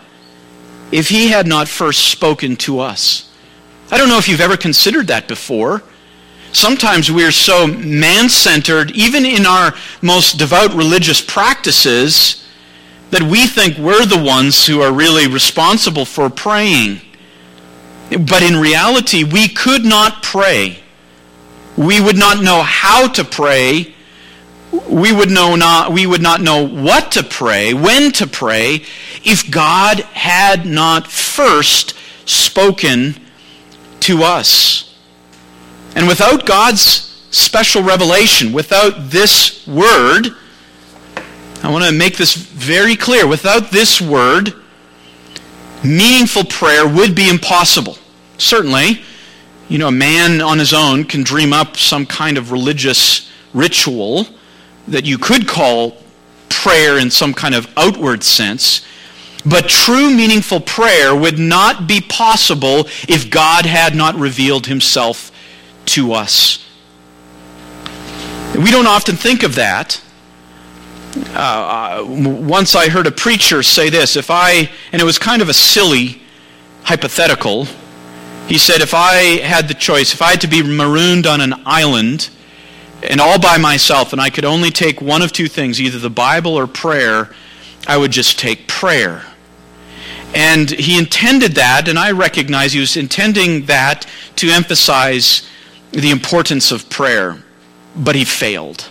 if 0.92 1.08
He 1.08 1.28
had 1.28 1.46
not 1.46 1.68
first 1.68 2.08
spoken 2.10 2.56
to 2.56 2.80
us. 2.80 3.30
I 3.90 3.98
don't 3.98 4.08
know 4.08 4.18
if 4.18 4.28
you've 4.28 4.40
ever 4.40 4.56
considered 4.56 5.08
that 5.08 5.28
before. 5.28 5.82
Sometimes 6.52 7.10
we're 7.10 7.32
so 7.32 7.66
man 7.66 8.28
centered, 8.28 8.90
even 8.92 9.24
in 9.24 9.46
our 9.46 9.72
most 10.02 10.38
devout 10.38 10.74
religious 10.74 11.20
practices, 11.20 12.46
that 13.10 13.22
we 13.22 13.46
think 13.46 13.78
we're 13.78 14.06
the 14.06 14.22
ones 14.22 14.66
who 14.66 14.80
are 14.80 14.92
really 14.92 15.26
responsible 15.26 16.04
for 16.04 16.30
praying. 16.30 17.00
But 18.10 18.42
in 18.42 18.56
reality, 18.56 19.24
we 19.24 19.48
could 19.48 19.84
not 19.84 20.22
pray. 20.22 20.80
We 21.76 22.00
would 22.00 22.16
not 22.16 22.42
know 22.42 22.62
how 22.62 23.08
to 23.08 23.24
pray 23.24 23.94
we 24.88 25.12
would 25.12 25.30
know 25.30 25.56
not 25.56 25.92
we 25.92 26.06
would 26.06 26.22
not 26.22 26.40
know 26.40 26.66
what 26.66 27.12
to 27.12 27.22
pray, 27.22 27.74
when 27.74 28.12
to 28.12 28.26
pray 28.26 28.82
if 29.24 29.50
God 29.50 30.00
had 30.00 30.66
not 30.66 31.06
first 31.10 31.94
spoken 32.24 33.16
to 34.00 34.22
us. 34.22 34.94
And 35.96 36.06
without 36.06 36.46
God's 36.46 36.82
special 37.30 37.82
revelation, 37.82 38.52
without 38.52 39.10
this 39.10 39.66
word, 39.66 40.28
I 41.62 41.70
want 41.70 41.84
to 41.84 41.92
make 41.92 42.16
this 42.16 42.34
very 42.34 42.94
clear. 42.96 43.26
Without 43.26 43.70
this 43.70 44.00
word, 44.00 44.54
meaningful 45.84 46.44
prayer 46.44 46.86
would 46.86 47.14
be 47.14 47.28
impossible. 47.28 47.98
Certainly, 48.38 49.02
You 49.70 49.78
know, 49.78 49.86
a 49.86 49.92
man 49.92 50.40
on 50.40 50.58
his 50.58 50.72
own 50.72 51.04
can 51.04 51.22
dream 51.22 51.52
up 51.52 51.76
some 51.76 52.04
kind 52.04 52.36
of 52.36 52.50
religious 52.50 53.30
ritual 53.54 54.26
that 54.90 55.04
you 55.04 55.18
could 55.18 55.48
call 55.48 55.96
prayer 56.48 56.98
in 56.98 57.10
some 57.10 57.32
kind 57.32 57.54
of 57.54 57.66
outward 57.76 58.22
sense. 58.22 58.86
But 59.46 59.68
true 59.68 60.10
meaningful 60.10 60.60
prayer 60.60 61.16
would 61.16 61.38
not 61.38 61.86
be 61.86 62.00
possible 62.00 62.86
if 63.08 63.30
God 63.30 63.64
had 63.64 63.94
not 63.94 64.14
revealed 64.16 64.66
himself 64.66 65.32
to 65.86 66.12
us. 66.12 66.66
We 68.54 68.70
don't 68.70 68.86
often 68.86 69.16
think 69.16 69.42
of 69.42 69.54
that. 69.54 70.02
Uh, 71.16 72.02
uh, 72.02 72.04
once 72.06 72.74
I 72.74 72.88
heard 72.88 73.06
a 73.06 73.10
preacher 73.10 73.62
say 73.62 73.90
this 73.90 74.16
if 74.16 74.30
I, 74.30 74.70
and 74.92 75.00
it 75.00 75.04
was 75.04 75.18
kind 75.18 75.40
of 75.40 75.48
a 75.48 75.54
silly 75.54 76.20
hypothetical, 76.84 77.66
he 78.46 78.58
said, 78.58 78.80
if 78.80 78.94
I 78.94 79.38
had 79.40 79.68
the 79.68 79.74
choice, 79.74 80.12
if 80.12 80.20
I 80.20 80.32
had 80.32 80.40
to 80.42 80.48
be 80.48 80.62
marooned 80.62 81.26
on 81.26 81.40
an 81.40 81.54
island 81.64 82.30
and 83.02 83.20
all 83.20 83.40
by 83.40 83.56
myself, 83.56 84.12
and 84.12 84.20
I 84.20 84.30
could 84.30 84.44
only 84.44 84.70
take 84.70 85.00
one 85.00 85.22
of 85.22 85.32
two 85.32 85.48
things, 85.48 85.80
either 85.80 85.98
the 85.98 86.10
Bible 86.10 86.54
or 86.54 86.66
prayer, 86.66 87.30
I 87.86 87.96
would 87.96 88.10
just 88.10 88.38
take 88.38 88.68
prayer. 88.68 89.22
And 90.34 90.70
he 90.70 90.98
intended 90.98 91.52
that, 91.52 91.88
and 91.88 91.98
I 91.98 92.12
recognize 92.12 92.72
he 92.72 92.80
was 92.80 92.96
intending 92.96 93.66
that 93.66 94.06
to 94.36 94.50
emphasize 94.50 95.48
the 95.92 96.10
importance 96.10 96.70
of 96.70 96.88
prayer, 96.88 97.42
but 97.96 98.14
he 98.14 98.24
failed. 98.24 98.88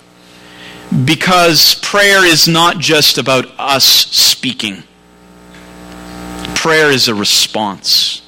Because 1.06 1.76
prayer 1.76 2.26
is 2.26 2.48
not 2.48 2.80
just 2.80 3.18
about 3.18 3.46
us 3.60 3.86
speaking, 3.86 4.84
prayer 6.56 6.92
is 6.92 7.08
a 7.08 7.16
response. 7.16 8.22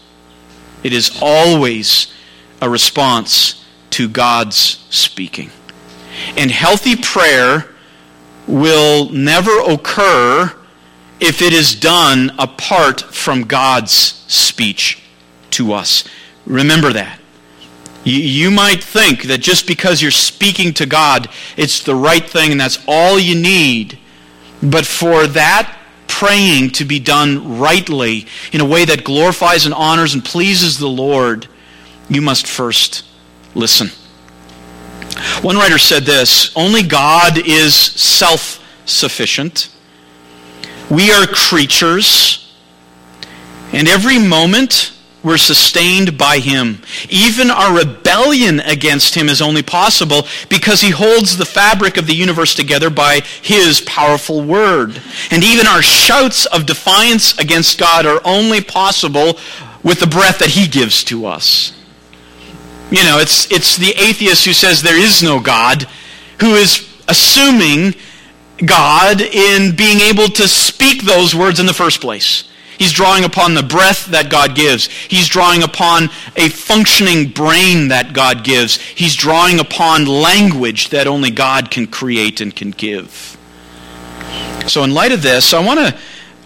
It 0.84 0.94
is 0.94 1.20
always 1.22 2.14
a 2.62 2.70
response 2.70 3.66
to 3.92 4.08
God's 4.08 4.86
speaking. 4.90 5.50
And 6.38 6.52
healthy 6.52 6.96
prayer 6.96 7.70
will 8.48 9.10
never 9.10 9.60
occur 9.62 10.52
if 11.20 11.42
it 11.42 11.54
is 11.54 11.76
done 11.76 12.32
apart 12.40 13.02
from 13.02 13.44
God's 13.44 13.92
speech 13.92 15.02
to 15.52 15.74
us. 15.74 16.04
Remember 16.46 16.92
that. 16.94 17.20
You, 18.04 18.50
might 18.50 18.84
think 18.84 19.24
that 19.24 19.42
just 19.42 19.68
because 19.68 20.02
you're 20.02 20.10
speaking 20.10 20.74
to 20.74 20.88
God, 20.88 21.30
it's 21.56 21.84
the 21.84 21.94
right 21.94 22.28
thing 22.28 22.52
and 22.52 22.60
that's 22.60 22.84
all 22.88 23.20
you 23.20 23.40
need. 23.40 24.00
But 24.64 24.88
for 24.88 25.28
that 25.28 25.78
praying 26.08 26.72
to 26.72 26.86
be 26.86 27.00
done 27.00 27.60
rightly 27.60 28.26
in 28.52 28.60
a 28.60 28.66
way 28.66 28.86
that 28.86 29.04
glorifies 29.04 29.66
and 29.66 29.74
honors 29.76 30.16
and 30.16 30.26
pleases 30.26 30.80
the 30.80 30.88
Lord, 30.88 31.48
you 32.10 32.22
must 32.22 32.48
first 32.48 33.06
listen. 33.54 33.92
One 35.42 35.58
writer 35.58 35.78
said 35.78 36.04
this 36.04 36.56
Only 36.56 36.84
God 36.84 37.38
is 37.38 37.76
self 37.76 38.64
sufficient. 38.86 39.70
We 40.90 41.12
are 41.12 41.26
creatures, 41.26 42.54
and 43.72 43.88
every 43.88 44.20
moment 44.20 44.94
we're 45.24 45.38
sustained 45.38 46.18
by 46.18 46.40
Him. 46.40 46.82
Even 47.10 47.52
our 47.52 47.78
rebellion 47.78 48.60
against 48.62 49.16
Him 49.16 49.30
is 49.30 49.42
only 49.42 49.62
possible 49.62 50.28
because 50.50 50.82
He 50.82 50.90
holds 50.90 51.38
the 51.38 51.46
fabric 51.46 51.98
of 51.98 52.08
the 52.08 52.16
universe 52.16 52.56
together 52.56 52.90
by 52.90 53.22
His 53.42 53.82
powerful 53.82 54.44
Word. 54.44 55.00
And 55.30 55.44
even 55.44 55.68
our 55.68 55.82
shouts 55.82 56.46
of 56.48 56.66
defiance 56.66 57.38
against 57.38 57.80
God 57.80 58.06
are 58.06 58.22
only 58.26 58.62
possible 58.62 59.38
with 59.84 60.00
the 60.00 60.08
breath 60.08 60.40
that 60.40 60.50
He 60.50 60.68
gives 60.68 61.04
to 61.06 61.26
us. 61.26 61.74
You 62.92 63.04
know, 63.06 63.20
it's, 63.20 63.50
it's 63.52 63.78
the 63.78 63.92
atheist 63.92 64.46
who 64.46 64.54
says 64.54 64.82
there 64.82 65.00
is 65.00 65.24
no 65.24 65.40
God 65.40 65.88
who 66.42 66.56
is 66.56 66.88
assuming 67.08 67.96
God 68.66 69.22
in 69.22 69.76
being 69.76 70.02
able 70.02 70.28
to 70.28 70.48
speak 70.48 71.04
those 71.04 71.34
words 71.34 71.60
in 71.60 71.66
the 71.66 71.74
first 71.74 72.02
place. 72.02 72.50
He's 72.78 72.92
drawing 72.92 73.24
upon 73.24 73.54
the 73.54 73.64
breath 73.64 74.08
that 74.08 74.32
God 74.32 74.56
gives. 74.56 74.88
He's 74.88 75.28
drawing 75.28 75.62
upon 75.62 76.06
a 76.36 76.50
functioning 76.50 77.30
brain 77.30 77.90
that 77.90 78.12
God 78.12 78.44
gives. 78.44 78.78
He's 78.82 79.16
drawing 79.16 79.60
upon 79.60 80.06
language 80.06 80.90
that 80.90 81.06
only 81.06 81.30
God 81.30 81.70
can 81.70 81.86
create 81.86 82.42
and 82.42 82.56
can 82.56 82.72
give. 82.72 83.38
So, 84.68 84.84
in 84.84 84.94
light 84.94 85.12
of 85.12 85.22
this, 85.22 85.54
I 85.54 85.64
want 85.64 85.80
to 85.80 85.98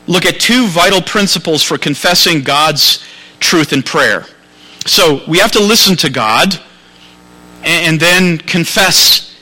look 0.07 0.25
at 0.25 0.39
two 0.39 0.67
vital 0.67 1.01
principles 1.01 1.63
for 1.63 1.77
confessing 1.77 2.43
God's 2.43 3.03
truth 3.39 3.71
in 3.71 3.81
prayer. 3.81 4.25
So, 4.85 5.21
we 5.27 5.39
have 5.39 5.51
to 5.53 5.59
listen 5.59 5.95
to 5.97 6.09
God 6.09 6.59
and 7.63 7.99
then 7.99 8.37
confess 8.37 9.35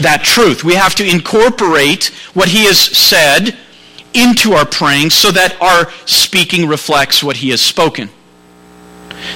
that 0.00 0.22
truth. 0.22 0.64
We 0.64 0.74
have 0.74 0.94
to 0.96 1.08
incorporate 1.08 2.06
what 2.34 2.48
he 2.48 2.66
has 2.66 2.78
said 2.78 3.56
into 4.12 4.52
our 4.52 4.66
praying 4.66 5.10
so 5.10 5.30
that 5.30 5.60
our 5.60 5.90
speaking 6.06 6.68
reflects 6.68 7.22
what 7.22 7.36
he 7.36 7.50
has 7.50 7.60
spoken. 7.60 8.10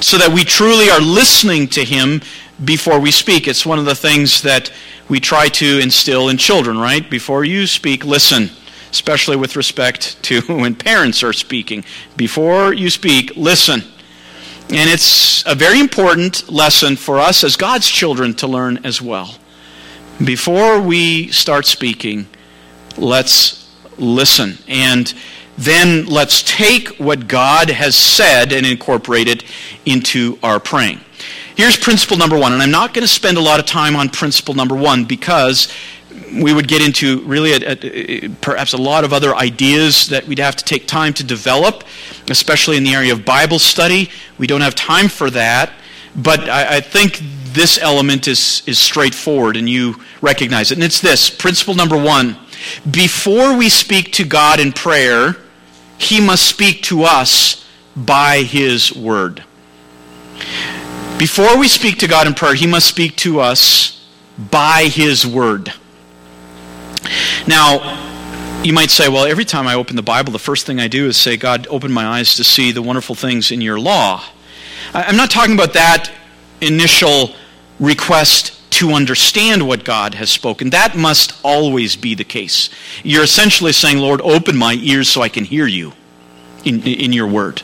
So 0.00 0.18
that 0.18 0.33
we 0.33 0.44
truly 0.44 0.90
are 0.90 1.00
listening 1.00 1.68
to 1.68 1.85
him 1.85 2.20
before 2.64 3.00
we 3.00 3.11
speak. 3.11 3.48
It's 3.48 3.64
one 3.64 3.79
of 3.79 3.85
the 3.85 3.94
things 3.94 4.42
that 4.42 4.70
we 5.09 5.20
try 5.20 5.48
to 5.48 5.79
instill 5.81 6.29
in 6.29 6.37
children, 6.37 6.79
right? 6.79 7.09
Before 7.09 7.44
you 7.44 7.66
speak, 7.66 8.05
listen, 8.05 8.50
especially 8.90 9.37
with 9.37 9.57
respect 9.57 10.22
to 10.24 10.40
when 10.48 10.74
parents 10.74 11.22
are 11.22 11.33
speaking. 11.33 11.85
Before 12.16 12.72
you 12.72 12.90
speak, 12.90 13.37
listen. 13.37 13.83
And 14.72 14.88
it's 14.88 15.44
a 15.46 15.56
very 15.56 15.80
important 15.80 16.48
lesson 16.48 16.94
for 16.94 17.18
us 17.18 17.42
as 17.42 17.56
God's 17.56 17.88
children 17.88 18.35
to 18.35 18.46
learn 18.46 18.78
as 18.85 19.02
well. 19.02 19.35
Before 20.24 20.80
we 20.80 21.33
start 21.33 21.66
speaking, 21.66 22.28
let's 22.96 23.68
listen. 23.98 24.59
And 24.68 25.12
then 25.59 26.06
let's 26.06 26.42
take 26.42 26.88
what 26.98 27.26
God 27.26 27.68
has 27.68 27.96
said 27.96 28.52
and 28.52 28.64
incorporate 28.64 29.26
it 29.26 29.42
into 29.87 30.38
our 30.40 30.61
praying. 30.61 31.00
Here's 31.56 31.76
principle 31.76 32.16
number 32.16 32.38
one, 32.38 32.52
and 32.52 32.62
I'm 32.62 32.70
not 32.70 32.94
going 32.94 33.02
to 33.02 33.12
spend 33.12 33.38
a 33.38 33.40
lot 33.42 33.59
of 33.59 33.66
time 33.66 33.96
on 33.96 34.09
principle 34.09 34.54
number 34.54 34.76
one 34.76 35.04
because 35.04 35.66
we 36.33 36.53
would 36.53 36.69
get 36.69 36.83
into 36.83 37.21
really 37.23 37.53
a, 37.53 37.77
a, 37.83 38.29
perhaps 38.40 38.73
a 38.73 38.77
lot 38.77 39.05
of 39.05 39.12
other 39.12 39.35
ideas 39.35 40.09
that 40.09 40.27
we'd 40.27 40.38
have 40.38 40.57
to 40.57 40.64
take 40.64 40.87
time 40.87 41.12
to 41.14 41.25
develop, 41.25 41.85
especially 42.29 42.77
in 42.77 42.85
the 42.85 42.95
area 42.95 43.12
of 43.12 43.25
Bible 43.25 43.59
study. 43.59 44.11
We 44.38 44.47
don't 44.47 44.61
have 44.61 44.75
time 44.75 45.09
for 45.09 45.31
that, 45.31 45.73
but 46.16 46.49
I, 46.49 46.77
I 46.77 46.81
think 46.81 47.21
this 47.53 47.79
element 47.79 48.29
is, 48.29 48.62
is 48.66 48.79
straightforward 48.79 49.57
and 49.57 49.69
you 49.69 49.97
recognize 50.21 50.71
it. 50.71 50.75
And 50.75 50.85
it's 50.85 51.01
this 51.01 51.31
principle 51.31 51.75
number 51.75 51.97
one 51.97 52.37
before 52.90 53.57
we 53.57 53.69
speak 53.69 54.12
to 54.12 54.25
God 54.25 54.61
in 54.61 54.73
prayer, 54.73 55.37
He 55.99 56.21
must 56.21 56.47
speak 56.47 56.83
to 56.85 57.05
us 57.05 57.66
by 57.97 58.43
His 58.43 58.95
Word. 58.95 59.43
Before 61.19 61.59
we 61.59 61.69
speak 61.69 61.99
to 61.99 62.09
God 62.09 62.27
in 62.27 62.35
prayer, 62.35 62.55
He 62.55 62.66
must 62.66 62.87
speak 62.87 63.16
to 63.16 63.40
us 63.40 64.07
by 64.51 64.85
His 64.85 65.27
Word. 65.27 65.73
Now, 67.47 68.63
you 68.63 68.73
might 68.73 68.91
say, 68.91 69.09
well, 69.09 69.25
every 69.25 69.45
time 69.45 69.67
I 69.67 69.75
open 69.75 69.97
the 69.97 70.03
Bible, 70.03 70.33
the 70.33 70.39
first 70.39 70.67
thing 70.67 70.81
I 70.81 70.89
do 70.89 71.07
is 71.07 71.17
say, 71.17 71.37
God, 71.37 71.67
open 71.71 71.91
my 71.91 72.07
eyes 72.07 72.37
to 72.37 72.45
see 72.45 72.73
the 72.73 72.83
wonderful 72.83 73.15
things 73.15 73.51
in 73.51 73.61
your 73.61 73.81
law. 73.81 74.23
I'm 74.93 75.17
not 75.17 75.31
talking 75.31 75.55
about 75.55 75.73
that 75.75 76.11
initial 76.61 77.35
request 77.79 78.57
to 78.73 78.93
understand 78.93 79.67
what 79.67 79.85
God 79.85 80.15
has 80.15 80.31
spoken. 80.31 80.71
That 80.71 80.97
must 80.97 81.39
always 81.43 81.97
be 81.97 82.15
the 82.15 82.25
case. 82.25 82.71
You're 83.03 83.25
essentially 83.25 83.73
saying, 83.73 83.99
Lord, 83.99 84.21
open 84.21 84.57
my 84.57 84.75
ears 84.75 85.09
so 85.09 85.23
I 85.23 85.29
can 85.29 85.45
hear 85.45 85.67
you 85.67 85.93
in, 86.65 86.83
in 86.83 87.13
your 87.13 87.27
word. 87.27 87.63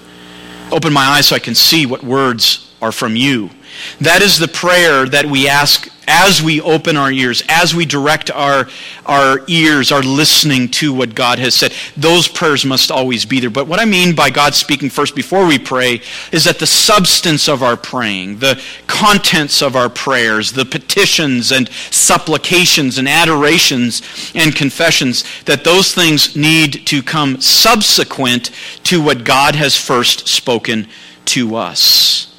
Open 0.73 0.93
my 0.93 1.05
eyes 1.05 1.29
so 1.29 1.37
I 1.37 1.41
can 1.41 1.55
see 1.55 1.87
what 1.87 2.03
words 2.03 2.75
are 2.83 2.93
from 2.93 3.17
you. 3.17 3.51
That 4.01 4.23
is 4.23 4.39
the 4.39 4.49
prayer 4.49 5.07
that 5.07 5.27
we 5.27 5.49
ask 5.49 5.89
as 6.09 6.43
we 6.43 6.61
open 6.61 6.97
our 6.97 7.11
ears, 7.11 7.43
as 7.49 7.75
we 7.75 7.85
direct 7.85 8.31
our, 8.31 8.69
our 9.05 9.41
ears, 9.49 9.91
our 9.91 10.03
listening 10.03 10.69
to 10.69 10.93
what 10.93 11.15
God 11.15 11.39
has 11.39 11.55
said. 11.55 11.73
Those 11.97 12.29
prayers 12.29 12.65
must 12.65 12.91
always 12.91 13.25
be 13.25 13.41
there. 13.41 13.51
But 13.51 13.67
what 13.67 13.81
I 13.81 13.85
mean 13.85 14.15
by 14.15 14.31
God 14.31 14.55
speaking 14.55 14.91
first 14.91 15.15
before 15.15 15.47
we 15.47 15.59
pray 15.59 16.01
is 16.33 16.45
that 16.45 16.59
the 16.59 16.67
substance 16.67 17.49
of 17.49 17.63
our 17.63 17.77
praying, 17.77 18.39
the 18.39 18.63
contents 18.87 19.63
of 19.63 19.75
our 19.75 19.89
prayers, 19.89 20.53
the 20.53 20.65
petitions 20.65 21.51
and 21.53 21.69
supplications 21.91 22.99
and 22.99 23.09
adorations 23.09 24.31
and 24.35 24.55
confessions, 24.55 25.25
that 25.45 25.65
those 25.65 25.93
things 25.93 26.37
need 26.37 26.87
to 26.87 27.03
come 27.03 27.41
subsequent 27.41 28.51
to 28.85 29.03
what 29.03 29.25
God 29.25 29.55
has 29.57 29.77
first 29.77 30.29
spoken 30.29 30.87
to 31.27 31.57
us. 31.57 32.36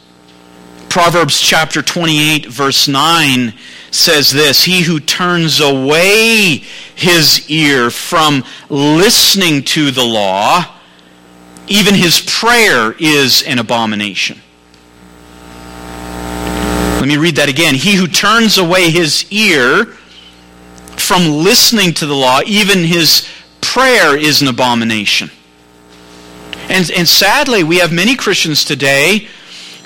Proverbs 0.97 1.39
chapter 1.39 1.83
28, 1.83 2.47
verse 2.47 2.87
9 2.87 3.53
says 3.91 4.31
this 4.31 4.63
He 4.63 4.81
who 4.81 4.99
turns 4.99 5.59
away 5.59 6.63
his 6.95 7.47
ear 7.51 7.91
from 7.91 8.43
listening 8.67 9.61
to 9.65 9.91
the 9.91 10.03
law, 10.03 10.65
even 11.67 11.93
his 11.93 12.19
prayer 12.21 12.95
is 12.97 13.43
an 13.43 13.59
abomination. 13.59 14.41
Let 16.99 17.07
me 17.07 17.17
read 17.17 17.35
that 17.35 17.47
again. 17.47 17.75
He 17.75 17.93
who 17.93 18.07
turns 18.07 18.57
away 18.57 18.89
his 18.89 19.31
ear 19.31 19.85
from 20.95 21.27
listening 21.27 21.93
to 21.93 22.07
the 22.07 22.15
law, 22.15 22.39
even 22.47 22.79
his 22.79 23.29
prayer 23.61 24.17
is 24.17 24.41
an 24.41 24.47
abomination. 24.47 25.29
And, 26.69 26.89
and 26.89 27.07
sadly, 27.07 27.63
we 27.63 27.77
have 27.77 27.93
many 27.93 28.15
Christians 28.15 28.65
today 28.65 29.27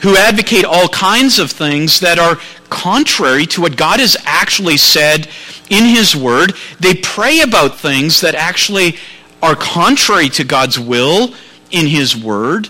who 0.01 0.17
advocate 0.17 0.65
all 0.65 0.87
kinds 0.87 1.39
of 1.39 1.51
things 1.51 1.99
that 1.99 2.19
are 2.19 2.37
contrary 2.69 3.45
to 3.45 3.61
what 3.61 3.77
God 3.77 3.99
has 3.99 4.17
actually 4.25 4.77
said 4.77 5.27
in 5.69 5.85
His 5.85 6.15
Word. 6.15 6.53
They 6.79 6.95
pray 6.95 7.41
about 7.41 7.79
things 7.79 8.21
that 8.21 8.35
actually 8.35 8.97
are 9.41 9.55
contrary 9.55 10.29
to 10.29 10.43
God's 10.43 10.79
will 10.79 11.33
in 11.69 11.87
His 11.87 12.15
Word. 12.15 12.69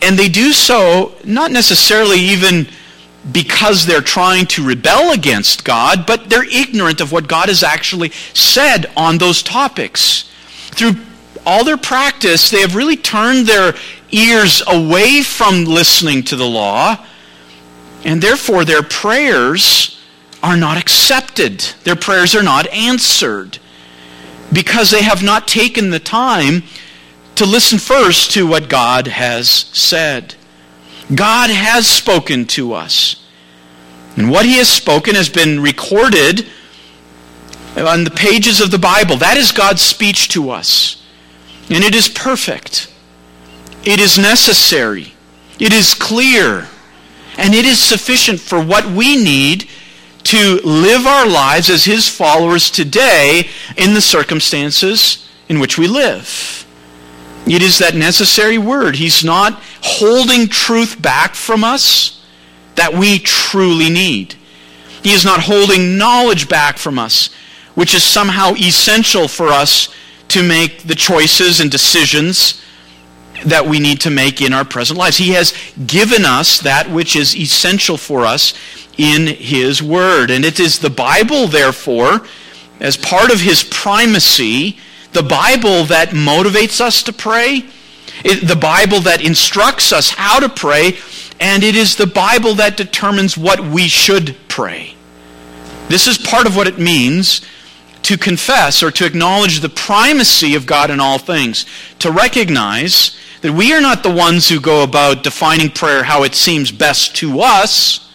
And 0.00 0.18
they 0.18 0.28
do 0.28 0.52
so 0.52 1.14
not 1.24 1.52
necessarily 1.52 2.18
even 2.18 2.66
because 3.30 3.86
they're 3.86 4.00
trying 4.00 4.46
to 4.46 4.66
rebel 4.66 5.12
against 5.12 5.64
God, 5.64 6.06
but 6.06 6.28
they're 6.28 6.44
ignorant 6.44 7.00
of 7.00 7.12
what 7.12 7.28
God 7.28 7.48
has 7.48 7.62
actually 7.62 8.10
said 8.34 8.86
on 8.96 9.18
those 9.18 9.42
topics. 9.42 10.28
Through 10.72 10.96
all 11.46 11.64
their 11.64 11.76
practice, 11.76 12.50
they 12.50 12.60
have 12.60 12.74
really 12.74 12.96
turned 12.96 13.46
their 13.46 13.74
ears 14.12 14.62
away 14.66 15.22
from 15.22 15.64
listening 15.64 16.22
to 16.24 16.36
the 16.36 16.46
law, 16.46 17.04
and 18.04 18.22
therefore 18.22 18.64
their 18.64 18.82
prayers 18.82 20.00
are 20.42 20.56
not 20.56 20.76
accepted. 20.76 21.60
Their 21.84 21.96
prayers 21.96 22.34
are 22.34 22.42
not 22.42 22.66
answered 22.68 23.58
because 24.52 24.90
they 24.90 25.02
have 25.02 25.22
not 25.22 25.48
taken 25.48 25.90
the 25.90 26.00
time 26.00 26.62
to 27.36 27.46
listen 27.46 27.78
first 27.78 28.32
to 28.32 28.46
what 28.46 28.68
God 28.68 29.06
has 29.06 29.48
said. 29.48 30.34
God 31.14 31.50
has 31.50 31.86
spoken 31.86 32.46
to 32.48 32.74
us. 32.74 33.26
And 34.16 34.30
what 34.30 34.44
he 34.44 34.58
has 34.58 34.68
spoken 34.68 35.14
has 35.14 35.30
been 35.30 35.60
recorded 35.60 36.46
on 37.76 38.04
the 38.04 38.10
pages 38.10 38.60
of 38.60 38.70
the 38.70 38.78
Bible. 38.78 39.16
That 39.16 39.38
is 39.38 39.52
God's 39.52 39.80
speech 39.80 40.28
to 40.30 40.50
us. 40.50 41.02
And 41.70 41.82
it 41.82 41.94
is 41.94 42.08
perfect. 42.08 42.91
It 43.84 44.00
is 44.00 44.18
necessary. 44.18 45.14
It 45.58 45.72
is 45.72 45.94
clear. 45.94 46.68
And 47.36 47.54
it 47.54 47.64
is 47.64 47.78
sufficient 47.78 48.40
for 48.40 48.62
what 48.62 48.86
we 48.86 49.22
need 49.22 49.68
to 50.24 50.60
live 50.64 51.06
our 51.06 51.26
lives 51.26 51.68
as 51.68 51.84
his 51.84 52.08
followers 52.08 52.70
today 52.70 53.48
in 53.76 53.94
the 53.94 54.00
circumstances 54.00 55.28
in 55.48 55.58
which 55.58 55.78
we 55.78 55.88
live. 55.88 56.66
It 57.46 57.62
is 57.62 57.78
that 57.78 57.96
necessary 57.96 58.56
word. 58.56 58.96
He's 58.96 59.24
not 59.24 59.60
holding 59.82 60.46
truth 60.48 61.00
back 61.02 61.34
from 61.34 61.64
us 61.64 62.24
that 62.76 62.94
we 62.94 63.18
truly 63.18 63.90
need. 63.90 64.34
He 65.02 65.12
is 65.12 65.24
not 65.24 65.40
holding 65.40 65.98
knowledge 65.98 66.48
back 66.48 66.78
from 66.78 66.98
us, 66.98 67.30
which 67.74 67.94
is 67.94 68.04
somehow 68.04 68.52
essential 68.54 69.26
for 69.26 69.48
us 69.48 69.88
to 70.28 70.42
make 70.46 70.84
the 70.84 70.94
choices 70.94 71.60
and 71.60 71.70
decisions 71.70 72.62
that 73.44 73.66
we 73.66 73.80
need 73.80 74.00
to 74.02 74.10
make 74.10 74.40
in 74.40 74.52
our 74.52 74.64
present 74.64 74.98
lives. 74.98 75.16
He 75.16 75.30
has 75.30 75.54
given 75.86 76.24
us 76.24 76.60
that 76.60 76.90
which 76.90 77.16
is 77.16 77.36
essential 77.36 77.96
for 77.96 78.24
us 78.24 78.54
in 78.98 79.26
His 79.26 79.82
Word. 79.82 80.30
And 80.30 80.44
it 80.44 80.60
is 80.60 80.78
the 80.78 80.90
Bible, 80.90 81.46
therefore, 81.46 82.22
as 82.80 82.96
part 82.96 83.30
of 83.30 83.40
His 83.40 83.62
primacy, 83.62 84.78
the 85.12 85.22
Bible 85.22 85.84
that 85.84 86.10
motivates 86.10 86.80
us 86.80 87.02
to 87.04 87.12
pray, 87.12 87.64
it, 88.24 88.46
the 88.46 88.56
Bible 88.56 89.00
that 89.00 89.24
instructs 89.24 89.92
us 89.92 90.10
how 90.10 90.40
to 90.40 90.48
pray, 90.48 90.98
and 91.40 91.62
it 91.62 91.74
is 91.74 91.96
the 91.96 92.06
Bible 92.06 92.54
that 92.54 92.76
determines 92.76 93.36
what 93.36 93.60
we 93.60 93.88
should 93.88 94.36
pray. 94.48 94.94
This 95.88 96.06
is 96.06 96.18
part 96.18 96.46
of 96.46 96.56
what 96.56 96.68
it 96.68 96.78
means 96.78 97.42
to 98.02 98.16
confess 98.16 98.82
or 98.82 98.90
to 98.90 99.06
acknowledge 99.06 99.60
the 99.60 99.68
primacy 99.68 100.54
of 100.54 100.66
God 100.66 100.90
in 100.90 101.00
all 101.00 101.18
things, 101.18 101.66
to 102.00 102.10
recognize 102.10 103.16
that 103.42 103.52
we 103.52 103.72
are 103.72 103.80
not 103.80 104.02
the 104.02 104.10
ones 104.10 104.48
who 104.48 104.60
go 104.60 104.82
about 104.82 105.22
defining 105.22 105.68
prayer 105.68 106.04
how 106.04 106.22
it 106.22 106.34
seems 106.34 106.70
best 106.70 107.16
to 107.16 107.40
us. 107.40 108.10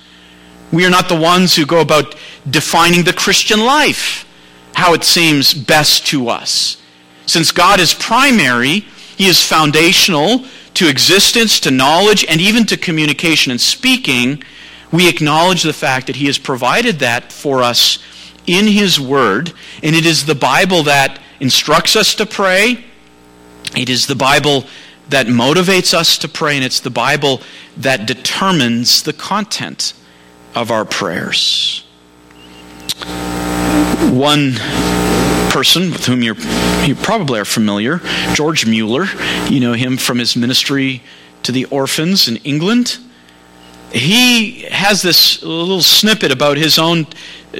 We 0.72 0.86
are 0.86 0.90
not 0.90 1.10
the 1.10 1.20
ones 1.20 1.56
who 1.56 1.66
go 1.66 1.82
about 1.82 2.16
defining 2.50 3.04
the 3.04 3.14
Christian 3.14 3.60
life 3.60 4.26
how 4.74 4.94
it 4.94 5.04
seems 5.04 5.54
best 5.54 6.06
to 6.08 6.30
us. 6.30 6.80
Since 7.26 7.52
God 7.52 7.80
is 7.80 7.94
primary, 7.94 8.82
He 9.18 9.28
is 9.28 9.44
foundational 9.44 10.46
to 10.76 10.88
existence, 10.88 11.60
to 11.62 11.72
knowledge, 11.72 12.24
and 12.26 12.40
even 12.40 12.64
to 12.68 12.78
communication 12.78 13.52
and 13.52 13.60
speaking, 13.60 14.44
we 14.92 15.10
acknowledge 15.10 15.64
the 15.64 15.74
fact 15.74 16.08
that 16.08 16.18
He 16.18 16.28
has 16.28 16.38
provided 16.38 17.00
that 17.00 17.34
for 17.34 17.64
us 17.64 17.98
in 18.46 18.68
His 18.68 19.00
Word, 19.00 19.52
and 19.82 19.96
it 19.96 20.06
is 20.06 20.26
the 20.26 20.36
Bible 20.36 20.84
that 20.84 21.20
instructs 21.40 21.96
us 21.96 22.14
to 22.16 22.26
pray. 22.26 22.86
It 23.76 23.90
is 23.90 24.06
the 24.06 24.16
Bible 24.16 24.66
that 25.10 25.28
motivates 25.28 25.94
us 25.94 26.18
to 26.20 26.28
pray, 26.28 26.56
and 26.56 26.66
it's 26.66 26.80
the 26.80 26.90
Bible 26.90 27.42
that 27.78 28.06
determines 28.06 29.04
the 29.04 29.14
content 29.14 29.94
of 30.54 30.72
our 30.72 30.86
prayers. 30.86 31.86
One 34.12 34.54
person 35.50 35.92
with 35.92 36.06
whom 36.06 36.24
you 36.24 36.36
probably 36.96 37.40
are 37.40 37.46
familiar, 37.46 38.02
George 38.34 38.66
Mueller. 38.66 39.06
You 39.48 39.60
know 39.60 39.74
him 39.74 39.98
from 39.98 40.18
his 40.20 40.36
ministry 40.36 41.02
to 41.44 41.52
the 41.52 41.66
orphans 41.66 42.28
in 42.28 42.38
England. 42.38 42.98
He 43.92 44.64
has 44.64 45.02
this 45.02 45.42
little 45.42 45.82
snippet 45.82 46.32
about 46.32 46.58
his 46.58 46.78
own 46.78 47.08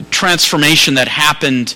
transformation 0.10 0.96
that 0.96 1.08
happened 1.08 1.76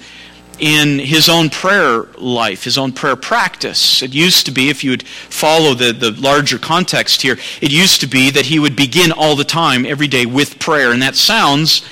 in 0.59 0.99
his 0.99 1.27
own 1.27 1.49
prayer 1.49 2.03
life, 2.17 2.63
his 2.63 2.77
own 2.77 2.91
prayer 2.91 3.15
practice. 3.15 4.03
It 4.03 4.13
used 4.13 4.45
to 4.45 4.51
be, 4.51 4.69
if 4.69 4.83
you 4.83 4.91
would 4.91 5.07
follow 5.07 5.73
the, 5.73 5.91
the 5.91 6.11
larger 6.11 6.59
context 6.59 7.21
here, 7.21 7.37
it 7.61 7.71
used 7.71 7.99
to 8.01 8.07
be 8.07 8.29
that 8.31 8.45
he 8.45 8.59
would 8.59 8.75
begin 8.75 9.11
all 9.11 9.35
the 9.35 9.43
time, 9.43 9.85
every 9.85 10.07
day, 10.07 10.25
with 10.25 10.59
prayer. 10.59 10.91
And 10.91 11.01
that 11.01 11.15
sounds 11.15 11.87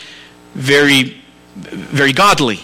very, 0.53 1.21
very 1.55 2.13
godly 2.13 2.59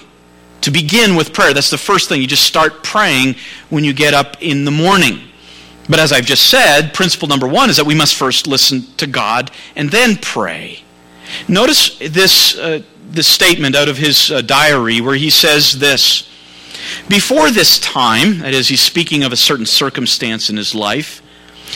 to 0.61 0.71
begin 0.71 1.15
with 1.15 1.33
prayer. 1.33 1.53
That's 1.53 1.69
the 1.69 1.77
first 1.77 2.09
thing. 2.09 2.21
You 2.21 2.27
just 2.27 2.45
start 2.45 2.83
praying 2.83 3.35
when 3.69 3.83
you 3.83 3.93
get 3.93 4.13
up 4.13 4.41
in 4.41 4.65
the 4.65 4.71
morning. 4.71 5.19
But 5.87 5.99
as 5.99 6.11
I've 6.11 6.25
just 6.25 6.49
said, 6.49 6.93
principle 6.93 7.27
number 7.27 7.47
one 7.47 7.69
is 7.69 7.77
that 7.77 7.85
we 7.85 7.95
must 7.95 8.15
first 8.15 8.47
listen 8.47 8.81
to 8.97 9.05
God 9.05 9.51
and 9.75 9.91
then 9.91 10.17
pray. 10.17 10.83
Notice 11.47 11.99
this, 11.99 12.57
uh, 12.57 12.81
this 13.11 13.27
statement 13.27 13.75
out 13.75 13.89
of 13.89 13.97
his 13.97 14.31
uh, 14.31 14.41
diary 14.41 15.01
where 15.01 15.15
he 15.15 15.29
says 15.29 15.79
this 15.79 16.29
Before 17.07 17.51
this 17.51 17.79
time, 17.79 18.39
that 18.39 18.53
is, 18.53 18.67
he's 18.67 18.81
speaking 18.81 19.23
of 19.23 19.31
a 19.31 19.37
certain 19.37 19.65
circumstance 19.65 20.49
in 20.49 20.57
his 20.57 20.75
life, 20.75 21.21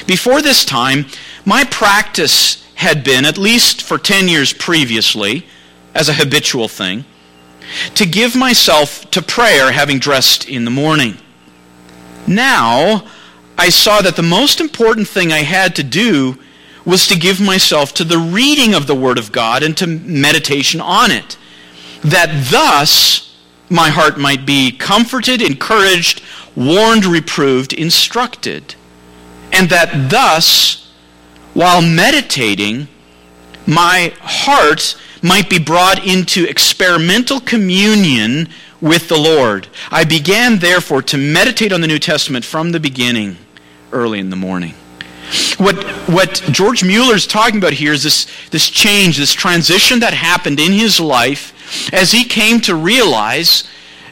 before 0.05 0.41
this 0.41 0.65
time, 0.65 1.05
my 1.45 1.63
practice 1.63 2.63
had 2.75 3.03
been, 3.03 3.25
at 3.25 3.37
least 3.37 3.81
for 3.81 3.97
10 3.97 4.27
years 4.27 4.53
previously, 4.53 5.45
as 5.93 6.07
a 6.07 6.13
habitual 6.13 6.67
thing, 6.67 7.05
to 7.95 8.05
give 8.05 8.35
myself 8.35 9.09
to 9.11 9.21
prayer 9.21 9.71
having 9.71 9.99
dressed 9.99 10.47
in 10.47 10.65
the 10.65 10.71
morning. 10.71 11.17
Now, 12.27 13.07
I 13.57 13.69
saw 13.69 14.01
that 14.01 14.15
the 14.15 14.23
most 14.23 14.61
important 14.61 15.07
thing 15.07 15.31
I 15.31 15.39
had 15.39 15.75
to 15.75 15.83
do 15.83 16.37
was 16.89 17.08
to 17.08 17.17
give 17.17 17.39
myself 17.39 17.93
to 17.93 18.04
the 18.04 18.17
reading 18.17 18.73
of 18.73 18.88
the 18.88 18.95
Word 18.95 19.17
of 19.17 19.32
God 19.32 19.63
and 19.63 19.78
to 19.78 19.88
meditation 19.88 20.82
on 20.82 21.12
it, 21.12 21.38
that 22.02 22.49
thus 22.52 23.38
my 23.69 23.89
heart 23.89 24.17
might 24.17 24.45
be 24.45 24.71
comforted, 24.71 25.41
encouraged, 25.41 26.23
warned, 26.56 27.06
reproved, 27.06 27.73
instructed, 27.73 28.75
and 29.52 29.69
that 29.69 30.10
thus, 30.10 30.91
while 31.54 31.82
meditating, 31.82 32.88
my 33.67 34.13
heart 34.21 34.97
might 35.21 35.49
be 35.49 35.60
brought 35.60 36.06
into 36.06 36.45
experimental 36.45 37.39
communion 37.39 38.47
with 38.82 39.10
the 39.10 39.17
Lord. 39.17 39.67
I 39.91 40.06
began, 40.06 40.60
therefore, 40.60 41.02
to 41.04 41.17
meditate 41.17 41.71
on 41.71 41.82
the 41.82 41.88
New 41.88 41.99
Testament 41.99 42.45
from 42.45 42.71
the 42.71 42.80
beginning, 42.80 43.38
early 43.91 44.19
in 44.19 44.30
the 44.30 44.36
morning. 44.36 44.73
What, 45.57 45.83
what 46.07 46.41
George 46.51 46.83
Mueller 46.83 47.15
is 47.15 47.27
talking 47.27 47.57
about 47.57 47.73
here 47.73 47.93
is 47.93 48.03
this, 48.03 48.27
this 48.49 48.69
change, 48.69 49.17
this 49.17 49.33
transition 49.33 49.99
that 49.99 50.13
happened 50.13 50.59
in 50.59 50.71
his 50.71 50.99
life 50.99 51.53
as 51.93 52.11
he 52.11 52.23
came 52.23 52.59
to 52.61 52.75
realize 52.75 53.67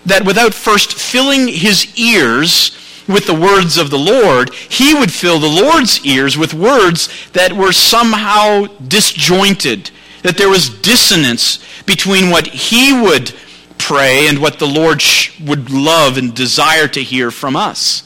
that 0.05 0.25
without 0.25 0.53
first 0.53 0.93
filling 0.93 1.47
his 1.47 1.97
ears 1.97 2.71
with 3.07 3.25
the 3.25 3.33
words 3.33 3.77
of 3.77 3.89
the 3.89 3.97
Lord, 3.97 4.53
he 4.53 4.93
would 4.93 5.11
fill 5.11 5.39
the 5.39 5.47
Lord's 5.47 6.05
ears 6.05 6.37
with 6.37 6.53
words 6.53 7.09
that 7.31 7.53
were 7.53 7.71
somehow 7.71 8.65
disjointed, 8.87 9.91
that 10.23 10.37
there 10.37 10.49
was 10.49 10.69
dissonance 10.69 11.59
between 11.85 12.29
what 12.29 12.47
he 12.47 12.93
would 13.01 13.33
pray 13.77 14.27
and 14.27 14.39
what 14.39 14.59
the 14.59 14.67
Lord 14.67 15.01
would 15.41 15.69
love 15.69 16.17
and 16.17 16.35
desire 16.35 16.87
to 16.89 17.03
hear 17.03 17.31
from 17.31 17.55
us. 17.55 18.03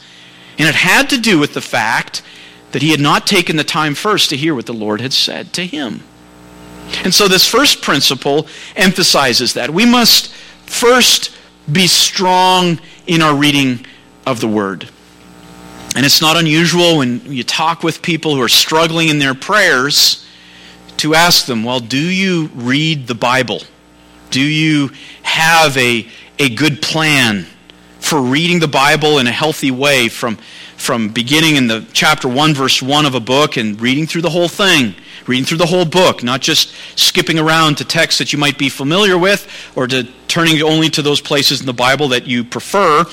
And 0.58 0.68
it 0.68 0.76
had 0.76 1.10
to 1.10 1.18
do 1.18 1.40
with 1.40 1.54
the 1.54 1.62
fact 1.62 2.22
that 2.72 2.82
he 2.82 2.92
had 2.92 3.00
not 3.00 3.28
taken 3.28 3.58
the 3.58 3.64
time 3.64 3.96
first 3.96 4.30
to 4.30 4.38
hear 4.38 4.56
what 4.56 4.66
the 4.66 4.74
Lord 4.74 5.02
had 5.02 5.14
said 5.14 5.54
to 5.54 5.66
him. 5.66 6.04
And 7.04 7.14
so 7.14 7.28
this 7.28 7.48
first 7.48 7.82
principle 7.82 8.48
emphasizes 8.76 9.54
that. 9.54 9.70
We 9.70 9.86
must 9.86 10.32
first 10.66 11.36
be 11.72 11.88
strong 11.88 12.80
in 13.08 13.22
our 13.22 13.36
reading 13.36 13.86
of 14.26 14.40
the 14.40 14.48
Word. 14.48 14.90
And 15.96 16.06
it's 16.06 16.22
not 16.22 16.38
unusual 16.38 16.98
when 17.00 17.22
you 17.26 17.44
talk 17.44 17.84
with 17.84 18.02
people 18.02 18.36
who 18.36 18.42
are 18.42 18.50
struggling 18.50 19.10
in 19.10 19.20
their 19.20 19.34
prayers 19.34 20.26
to 20.98 21.16
ask 21.16 21.46
them, 21.46 21.64
well, 21.64 21.80
do 21.80 21.98
you 21.98 22.50
read 22.54 23.08
the 23.08 23.16
Bible? 23.16 23.62
Do 24.30 24.42
you 24.42 24.92
have 25.24 25.76
a, 25.78 26.08
a 26.40 26.50
good 26.50 26.82
plan 26.82 27.46
for 28.00 28.22
reading 28.22 28.60
the 28.60 28.68
Bible 28.68 29.20
in 29.20 29.28
a 29.28 29.32
healthy 29.32 29.72
way 29.72 30.08
from, 30.08 30.38
from 30.82 31.10
beginning 31.10 31.56
in 31.58 31.68
the 31.68 31.86
chapter 31.94 32.28
1, 32.28 32.56
verse 32.56 32.82
1 32.82 33.06
of 33.06 33.14
a 33.14 33.20
book 33.20 33.56
and 33.56 33.80
reading 33.80 34.08
through 34.08 34.24
the 34.24 34.30
whole 34.30 34.50
thing? 34.50 34.96
reading 35.28 35.46
through 35.46 35.58
the 35.58 35.66
whole 35.68 35.86
book, 35.86 36.24
not 36.24 36.42
just 36.42 36.74
skipping 36.96 37.38
around 37.38 37.78
to 37.78 37.86
texts 37.86 38.18
that 38.18 38.34
you 38.34 38.40
might 38.40 38.58
be 38.58 38.70
familiar 38.70 39.18
with 39.18 39.48
or 39.76 39.86
to 39.88 40.04
turning 40.28 40.62
only 40.62 40.90
to 40.90 41.02
those 41.02 41.22
places 41.22 41.60
in 41.60 41.66
the 41.66 41.74
Bible 41.74 42.08
that 42.10 42.26
you 42.26 42.44
prefer, 42.44 43.06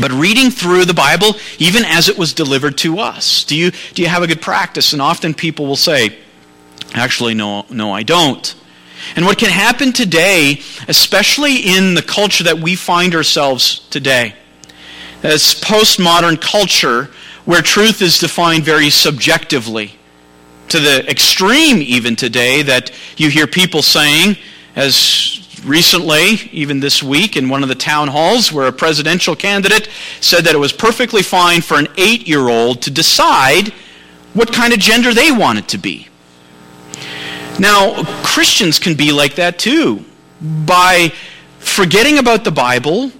but 0.00 0.10
reading 0.10 0.50
through 0.50 0.84
the 0.84 0.92
Bible 0.92 1.36
even 1.58 1.84
as 1.84 2.08
it 2.08 2.18
was 2.18 2.34
delivered 2.34 2.76
to 2.78 2.98
us. 2.98 3.44
Do 3.44 3.56
you, 3.56 3.70
do 3.94 4.02
you 4.02 4.08
have 4.08 4.22
a 4.22 4.26
good 4.26 4.42
practice? 4.42 4.92
And 4.92 5.00
often 5.00 5.34
people 5.34 5.66
will 5.66 5.76
say, 5.76 6.18
actually, 6.94 7.34
no, 7.34 7.64
no, 7.70 7.92
I 7.92 8.02
don't. 8.02 8.54
And 9.16 9.24
what 9.24 9.38
can 9.38 9.50
happen 9.50 9.92
today, 9.92 10.60
especially 10.88 11.56
in 11.56 11.94
the 11.94 12.02
culture 12.02 12.44
that 12.44 12.58
we 12.58 12.74
find 12.74 13.14
ourselves 13.14 13.86
today, 13.90 14.34
as 15.24 15.54
postmodern 15.54 16.40
culture 16.40 17.08
where 17.46 17.62
truth 17.62 18.02
is 18.02 18.18
defined 18.18 18.62
very 18.62 18.90
subjectively, 18.90 19.92
to 20.68 20.78
the 20.78 21.08
extreme 21.10 21.82
even 21.82 22.14
today 22.14 22.62
that 22.62 22.90
you 23.16 23.30
hear 23.30 23.46
people 23.46 23.82
saying, 23.82 24.36
as 24.76 25.62
recently, 25.64 26.34
even 26.52 26.80
this 26.80 27.02
week, 27.02 27.36
in 27.36 27.48
one 27.48 27.62
of 27.62 27.68
the 27.68 27.74
town 27.74 28.08
halls, 28.08 28.52
where 28.52 28.66
a 28.66 28.72
presidential 28.72 29.34
candidate 29.34 29.88
said 30.20 30.44
that 30.44 30.54
it 30.54 30.58
was 30.58 30.72
perfectly 30.72 31.22
fine 31.22 31.60
for 31.60 31.78
an 31.78 31.88
eight 31.96 32.28
year 32.28 32.48
old 32.48 32.82
to 32.82 32.90
decide 32.90 33.68
what 34.34 34.52
kind 34.52 34.72
of 34.72 34.78
gender 34.78 35.14
they 35.14 35.30
wanted 35.30 35.68
to 35.68 35.78
be. 35.78 36.08
Now, 37.58 38.02
Christians 38.24 38.78
can 38.78 38.94
be 38.94 39.12
like 39.12 39.36
that 39.36 39.58
too, 39.58 40.04
by 40.40 41.12
forgetting 41.60 42.18
about 42.18 42.44
the 42.44 42.50
Bible, 42.50 43.12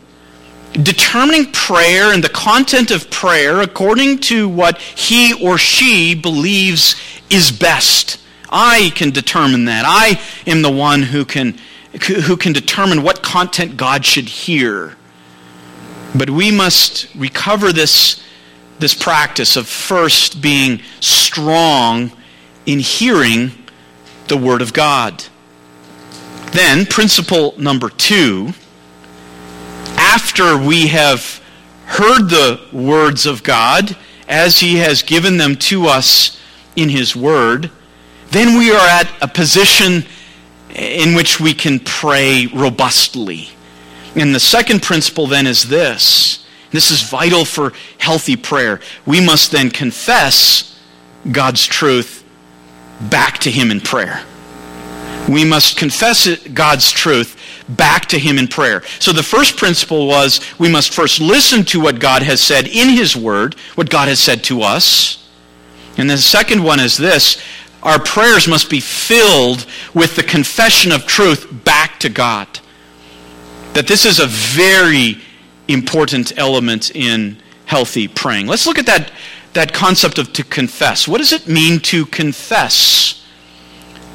determining 0.83 1.53
prayer 1.53 2.13
and 2.13 2.23
the 2.23 2.29
content 2.29 2.91
of 2.91 3.11
prayer 3.11 3.61
according 3.61 4.19
to 4.19 4.49
what 4.49 4.79
he 4.79 5.33
or 5.43 5.57
she 5.57 6.15
believes 6.15 6.97
is 7.31 7.53
best. 7.53 8.21
I 8.51 8.93
can 8.95 9.11
determine 9.11 9.67
that. 9.67 9.85
I 9.87 10.21
am 10.47 10.63
the 10.63 10.71
one 10.71 11.03
who 11.03 11.25
can, 11.25 11.59
who 12.27 12.37
can 12.37 12.53
determine 12.53 13.03
what 13.03 13.23
content 13.23 13.77
God 13.77 14.05
should 14.05 14.29
hear. 14.29 14.97
But 16.15 16.31
we 16.31 16.51
must 16.51 17.13
recover 17.15 17.73
this, 17.73 18.23
this 18.79 18.95
practice 18.95 19.57
of 19.57 19.69
first 19.69 20.41
being 20.41 20.81
strong 21.01 22.13
in 22.67 22.79
hearing 22.79 23.51
the 24.29 24.37
Word 24.37 24.63
of 24.63 24.73
God. 24.73 25.25
Then, 26.53 26.87
principle 26.87 27.55
number 27.59 27.89
two 27.89 28.55
after 29.97 30.57
we 30.57 30.89
have 30.89 31.43
heard 31.87 32.29
the 32.29 32.61
words 32.73 33.27
of 33.27 33.43
God 33.43 33.97
as 34.29 34.59
He 34.59 34.77
has 34.77 35.03
given 35.03 35.37
them 35.37 35.57
to 35.57 35.87
us 35.87 36.41
in 36.77 36.89
His 36.89 37.15
Word, 37.15 37.71
then 38.31 38.59
we 38.59 38.73
are 38.73 38.87
at 38.87 39.09
a 39.23 39.29
position 39.29 40.05
in 40.75 41.15
which 41.15 41.41
we 41.41 41.55
can 41.55 41.79
pray 41.79 42.47
robustly. 42.47 43.49
And 44.17 44.35
the 44.35 44.41
second 44.41 44.83
principle 44.83 45.27
then 45.27 45.47
is 45.47 45.69
this. 45.69 46.45
This 46.71 46.91
is 46.91 47.03
vital 47.03 47.45
for 47.45 47.73
healthy 47.99 48.37
prayer. 48.37 48.81
We 49.07 49.21
must 49.21 49.53
then 49.53 49.71
confess 49.71 50.79
God's 51.31 51.65
truth 51.65 52.25
back 53.01 53.39
to 53.39 53.51
Him 53.51 53.71
in 53.71 53.81
prayer. 53.81 54.25
We 55.29 55.45
must 55.45 55.77
confess 55.77 56.37
God's 56.49 56.91
truth 56.91 57.41
back 57.69 58.07
to 58.07 58.19
Him 58.19 58.39
in 58.39 58.49
prayer. 58.49 58.83
So 58.99 59.13
the 59.13 59.23
first 59.23 59.57
principle 59.57 60.07
was 60.07 60.41
we 60.59 60.69
must 60.69 60.93
first 60.93 61.21
listen 61.21 61.65
to 61.67 61.81
what 61.81 61.99
God 61.99 62.23
has 62.23 62.41
said 62.41 62.67
in 62.67 62.91
His 62.91 63.17
Word, 63.17 63.55
what 63.75 63.89
God 63.89 64.09
has 64.09 64.21
said 64.21 64.45
to 64.45 64.63
us. 64.63 65.29
And 65.97 66.11
the 66.11 66.19
second 66.19 66.63
one 66.63 66.81
is 66.81 66.97
this 66.97 67.43
our 67.83 67.99
prayers 67.99 68.49
must 68.49 68.71
be 68.71 68.81
filled 68.81 69.67
with 69.93 70.17
the 70.17 70.23
confession 70.23 70.91
of 70.91 71.07
truth 71.07 71.47
back 71.65 72.01
to 72.01 72.09
God. 72.09 72.49
That 73.75 73.87
this 73.87 74.07
is 74.07 74.21
a 74.21 74.27
very 74.27 75.21
important 75.69 76.39
element 76.39 76.95
in 76.95 77.37
healthy 77.67 78.09
praying. 78.09 78.47
Let's 78.47 78.67
look 78.67 78.79
at 78.79 78.87
that, 78.87 79.13
that 79.53 79.73
concept 79.73 80.19
of 80.19 80.33
to 80.35 80.45
confess. 80.45 81.07
What 81.07 81.19
does 81.19 81.33
it 81.33 81.47
mean 81.47 81.81
to 81.81 82.07
confess? 82.07 83.24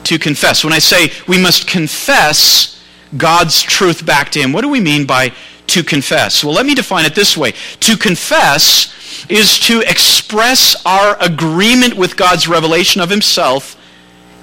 To 0.05 0.17
confess. 0.17 0.63
When 0.63 0.73
I 0.73 0.79
say 0.79 1.11
we 1.27 1.37
must 1.37 1.67
confess 1.67 2.81
God's 3.15 3.61
truth 3.61 4.05
back 4.05 4.31
to 4.31 4.39
Him, 4.39 4.53
what 4.53 4.61
do 4.61 4.69
we 4.69 4.79
mean 4.79 5.05
by 5.05 5.33
to 5.67 5.83
confess? 5.83 6.43
Well, 6.43 6.53
let 6.53 6.65
me 6.65 6.75
define 6.75 7.05
it 7.05 7.15
this 7.15 7.37
way. 7.37 7.53
To 7.81 7.95
confess 7.95 8.93
is 9.29 9.59
to 9.59 9.81
express 9.81 10.75
our 10.85 11.17
agreement 11.21 11.95
with 11.95 12.17
God's 12.17 12.47
revelation 12.47 13.01
of 13.01 13.09
himself 13.09 13.75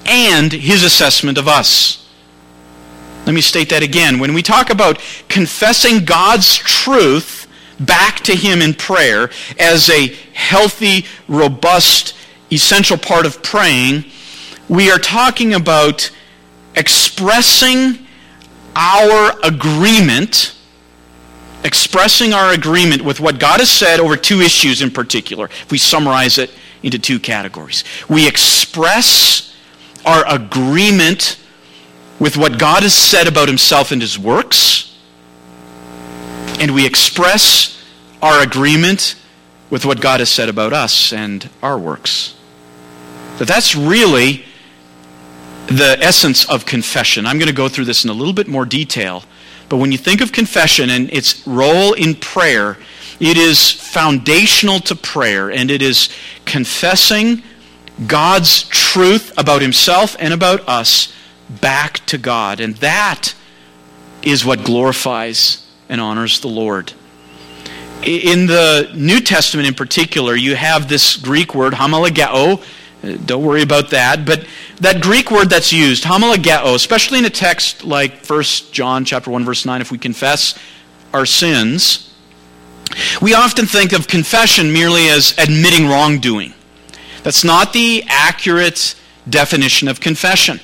and 0.04 0.52
his 0.52 0.84
assessment 0.84 1.38
of 1.38 1.48
us. 1.48 2.08
Let 3.24 3.34
me 3.34 3.40
state 3.40 3.70
that 3.70 3.82
again. 3.82 4.20
When 4.20 4.34
we 4.34 4.42
talk 4.42 4.70
about 4.70 5.00
confessing 5.28 6.04
God's 6.04 6.54
truth 6.54 7.48
back 7.80 8.20
to 8.20 8.36
him 8.36 8.62
in 8.62 8.74
prayer 8.74 9.30
as 9.58 9.90
a 9.90 10.08
healthy, 10.32 11.06
robust, 11.26 12.14
essential 12.52 12.96
part 12.96 13.26
of 13.26 13.42
praying, 13.42 14.04
we 14.68 14.90
are 14.90 14.98
talking 14.98 15.54
about 15.54 16.10
expressing 16.74 18.06
our 18.74 19.32
agreement 19.42 20.56
expressing 21.66 22.32
our 22.32 22.52
agreement 22.52 23.02
with 23.02 23.18
what 23.18 23.40
God 23.40 23.58
has 23.58 23.68
said 23.68 23.98
over 23.98 24.16
two 24.16 24.40
issues 24.40 24.82
in 24.82 24.90
particular. 24.90 25.46
If 25.46 25.72
we 25.72 25.78
summarize 25.78 26.38
it 26.38 26.50
into 26.82 26.98
two 26.98 27.18
categories, 27.18 27.82
we 28.08 28.28
express 28.28 29.54
our 30.04 30.24
agreement 30.32 31.38
with 32.20 32.36
what 32.36 32.58
God 32.58 32.84
has 32.84 32.94
said 32.94 33.26
about 33.26 33.48
himself 33.48 33.90
and 33.90 34.00
his 34.00 34.18
works, 34.18 34.96
and 36.60 36.72
we 36.72 36.86
express 36.86 37.84
our 38.22 38.42
agreement 38.42 39.16
with 39.68 39.84
what 39.84 40.00
God 40.00 40.20
has 40.20 40.30
said 40.30 40.48
about 40.48 40.72
us 40.72 41.12
and 41.12 41.50
our 41.62 41.76
works. 41.76 42.34
That 43.38 43.48
that's 43.48 43.74
really 43.74 44.45
the 45.66 45.96
essence 46.00 46.48
of 46.48 46.66
confession. 46.66 47.26
I'm 47.26 47.38
going 47.38 47.48
to 47.48 47.54
go 47.54 47.68
through 47.68 47.86
this 47.86 48.04
in 48.04 48.10
a 48.10 48.14
little 48.14 48.34
bit 48.34 48.48
more 48.48 48.64
detail 48.64 49.24
but 49.68 49.78
when 49.78 49.92
you 49.92 49.98
think 49.98 50.20
of 50.20 50.32
confession 50.32 50.90
and 50.90 51.12
its 51.12 51.46
role 51.46 51.92
in 51.92 52.14
prayer, 52.14 52.78
it 53.18 53.36
is 53.36 53.72
foundational 53.72 54.80
to 54.80 54.94
prayer, 54.94 55.50
and 55.50 55.70
it 55.70 55.82
is 55.82 56.10
confessing 56.44 57.42
God's 58.06 58.64
truth 58.64 59.32
about 59.38 59.62
himself 59.62 60.16
and 60.18 60.34
about 60.34 60.68
us 60.68 61.12
back 61.48 62.04
to 62.06 62.18
God. 62.18 62.60
And 62.60 62.76
that 62.76 63.34
is 64.22 64.44
what 64.44 64.64
glorifies 64.64 65.66
and 65.88 66.00
honors 66.00 66.40
the 66.40 66.48
Lord. 66.48 66.92
In 68.02 68.46
the 68.46 68.92
New 68.94 69.20
Testament 69.20 69.66
in 69.66 69.74
particular, 69.74 70.36
you 70.36 70.54
have 70.54 70.88
this 70.88 71.16
Greek 71.16 71.54
word, 71.54 71.72
homologeo, 71.72 72.62
don't 73.14 73.44
worry 73.44 73.62
about 73.62 73.90
that. 73.90 74.24
But 74.26 74.46
that 74.80 75.00
Greek 75.00 75.30
word 75.30 75.50
that's 75.50 75.72
used, 75.72 76.04
homologeo, 76.04 76.74
especially 76.74 77.18
in 77.18 77.24
a 77.24 77.30
text 77.30 77.84
like 77.84 78.24
1 78.24 78.42
John 78.72 79.04
chapter 79.04 79.30
1 79.30 79.44
verse 79.44 79.64
9, 79.64 79.80
if 79.80 79.90
we 79.90 79.98
confess 79.98 80.58
our 81.12 81.26
sins, 81.26 82.14
we 83.20 83.34
often 83.34 83.66
think 83.66 83.92
of 83.92 84.06
confession 84.06 84.72
merely 84.72 85.08
as 85.08 85.36
admitting 85.38 85.88
wrongdoing. 85.88 86.54
That's 87.22 87.44
not 87.44 87.72
the 87.72 88.04
accurate 88.06 88.94
definition 89.28 89.88
of 89.88 90.00
confession. 90.00 90.60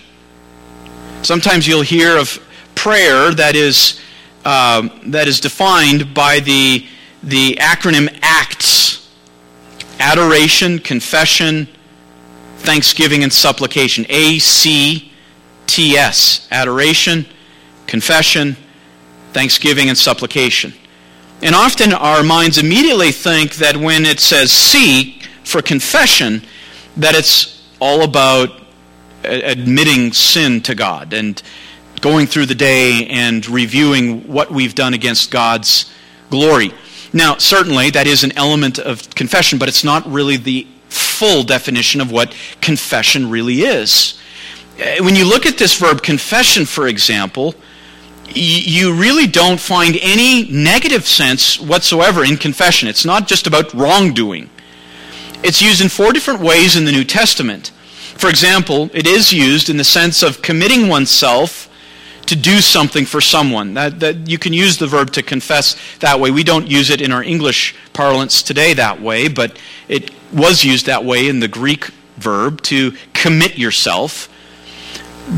Sometimes 1.23 1.67
you'll 1.67 1.83
hear 1.83 2.17
of 2.17 2.39
prayer 2.75 3.33
that 3.35 3.55
is, 3.55 4.01
uh, 4.45 4.89
that 5.07 5.29
is 5.29 5.41
defined 5.41 6.15
by 6.15 6.41
the, 6.41 6.87
the 7.23 7.57
acronym 7.61 8.17
ACTS 8.23 9.03
adoration, 10.03 10.79
confession, 10.81 11.69
thanksgiving 12.63 13.23
and 13.23 13.33
supplication. 13.33 14.07
A 14.09 14.39
C 14.39 15.13
T 15.67 15.97
S. 15.97 16.49
Adoration, 16.51 17.27
confession, 17.87 18.57
thanksgiving, 19.33 19.89
and 19.89 19.99
supplication. 19.99 20.73
And 21.43 21.55
often 21.55 21.93
our 21.93 22.23
minds 22.23 22.59
immediately 22.59 23.11
think 23.11 23.57
that 23.57 23.77
when 23.77 24.05
it 24.05 24.21
says 24.21 24.53
C 24.53 25.21
for 25.45 25.61
confession, 25.61 26.43
that 26.97 27.15
it's 27.15 27.63
all 27.81 28.03
about 28.03 28.61
admitting 29.25 30.13
sin 30.13 30.61
to 30.63 30.75
God 30.75 31.13
and 31.13 31.43
going 32.01 32.27
through 32.27 32.47
the 32.47 32.55
day 32.55 33.07
and 33.07 33.49
reviewing 33.49 34.27
what 34.27 34.51
we've 34.51 34.75
done 34.75 34.95
against 34.95 35.31
God's 35.31 35.93
glory. 36.31 36.73
Now, 37.13 37.37
certainly 37.37 37.91
that 37.91 38.07
is 38.07 38.25
an 38.25 38.33
element 38.37 38.79
of 38.79 39.09
confession, 39.15 39.59
but 39.59 39.69
it's 39.69 39.85
not 39.85 40.07
really 40.07 40.37
the 40.37 40.67
full 40.93 41.43
definition 41.43 42.01
of 42.01 42.11
what 42.11 42.35
confession 42.61 43.31
really 43.31 43.63
is. 43.63 44.19
Uh, 44.79 45.03
when 45.03 45.17
you 45.17 45.25
look 45.25 45.47
at 45.47 45.59
this 45.59 45.79
verb 45.79 46.03
confession, 46.03 46.65
for 46.65 46.89
example, 46.89 47.55
you 48.35 48.95
really 48.95 49.27
don't 49.27 49.61
find 49.61 49.99
any 50.01 50.51
negative 50.51 51.07
sense 51.07 51.61
whatsoever 51.61 52.25
in 52.25 52.37
confession. 52.37 52.89
It's 52.89 53.05
not 53.05 53.27
just 53.27 53.47
about 53.47 53.73
wrongdoing. 53.75 54.49
It's 55.43 55.61
used 55.61 55.81
in 55.81 55.89
four 55.89 56.13
different 56.13 56.41
ways 56.41 56.77
in 56.77 56.85
the 56.85 56.93
New 56.93 57.05
Testament. 57.05 57.73
For 58.17 58.29
example, 58.31 58.91
it 58.95 59.07
is 59.07 59.33
used 59.33 59.69
in 59.69 59.77
the 59.77 59.85
sense 59.85 60.23
of 60.23 60.41
committing 60.41 60.89
oneself 60.89 61.69
to 62.33 62.39
do 62.39 62.63
something 62.63 63.05
for 63.05 63.21
someone. 63.21 63.75
That, 63.75 64.01
that 64.01 64.27
you 64.27 64.39
can 64.39 64.55
use 64.55 64.79
the 64.79 64.87
verb 64.87 65.13
to 65.13 65.23
confess 65.23 65.77
that 65.99 66.19
way. 66.19 66.31
We 66.31 66.43
don't 66.43 66.67
use 66.67 66.89
it 66.89 67.03
in 67.03 67.13
our 67.13 67.23
English 67.23 67.75
parlance 67.93 68.43
today 68.43 68.73
that 68.73 69.03
way, 69.03 69.29
but 69.29 69.59
it 69.87 70.11
was 70.33 70.65
used 70.65 70.87
that 70.87 71.05
way 71.05 71.29
in 71.29 71.41
the 71.41 71.49
Greek 71.49 71.89
verb 72.17 72.63
to 72.63 72.93
commit 73.13 73.59
yourself. 73.59 74.31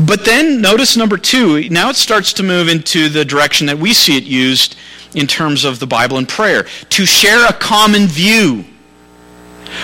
But 0.07 0.23
then 0.23 0.61
notice 0.61 0.95
number 0.95 1.17
two, 1.17 1.69
now 1.69 1.89
it 1.89 1.97
starts 1.97 2.31
to 2.33 2.43
move 2.43 2.69
into 2.69 3.09
the 3.09 3.25
direction 3.25 3.67
that 3.67 3.77
we 3.77 3.93
see 3.93 4.15
it 4.15 4.23
used 4.23 4.77
in 5.13 5.27
terms 5.27 5.65
of 5.65 5.79
the 5.79 5.87
Bible 5.87 6.17
and 6.17 6.29
prayer. 6.29 6.63
To 6.63 7.05
share 7.05 7.45
a 7.45 7.53
common 7.53 8.07
view, 8.07 8.63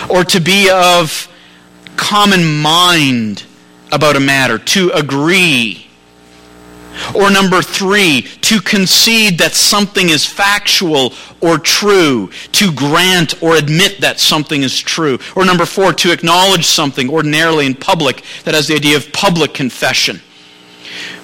or 0.08 0.24
to 0.24 0.40
be 0.40 0.70
of 0.70 1.28
common 1.96 2.60
mind 2.62 3.44
about 3.92 4.16
a 4.16 4.20
matter, 4.20 4.58
to 4.58 4.90
agree. 4.94 5.88
Or 7.14 7.30
number 7.30 7.62
three, 7.62 8.22
to 8.42 8.60
concede 8.60 9.38
that 9.38 9.52
something 9.52 10.10
is 10.10 10.26
factual 10.26 11.14
or 11.40 11.58
true, 11.58 12.30
to 12.52 12.72
grant 12.72 13.42
or 13.42 13.56
admit 13.56 14.00
that 14.00 14.20
something 14.20 14.62
is 14.62 14.78
true. 14.78 15.18
Or 15.34 15.44
number 15.44 15.66
four, 15.66 15.92
to 15.94 16.12
acknowledge 16.12 16.66
something 16.66 17.10
ordinarily 17.10 17.66
in 17.66 17.74
public 17.74 18.22
that 18.44 18.54
has 18.54 18.68
the 18.68 18.74
idea 18.74 18.96
of 18.96 19.12
public 19.12 19.54
confession. 19.54 20.20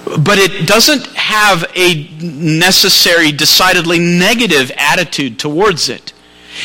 But 0.05 0.39
it 0.39 0.67
doesn't 0.67 1.07
have 1.09 1.71
a 1.75 2.09
necessary, 2.21 3.31
decidedly 3.33 3.99
negative 3.99 4.73
attitude 4.77 5.39
towards 5.39 5.89
it. 5.89 6.13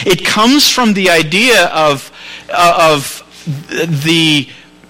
It 0.06 0.26
comes 0.26 0.70
from 0.70 0.94
the 0.94 1.10
idea 1.10 1.68
of, 1.68 2.12
uh, 2.50 2.96
of 2.96 3.20
the 3.78 4.48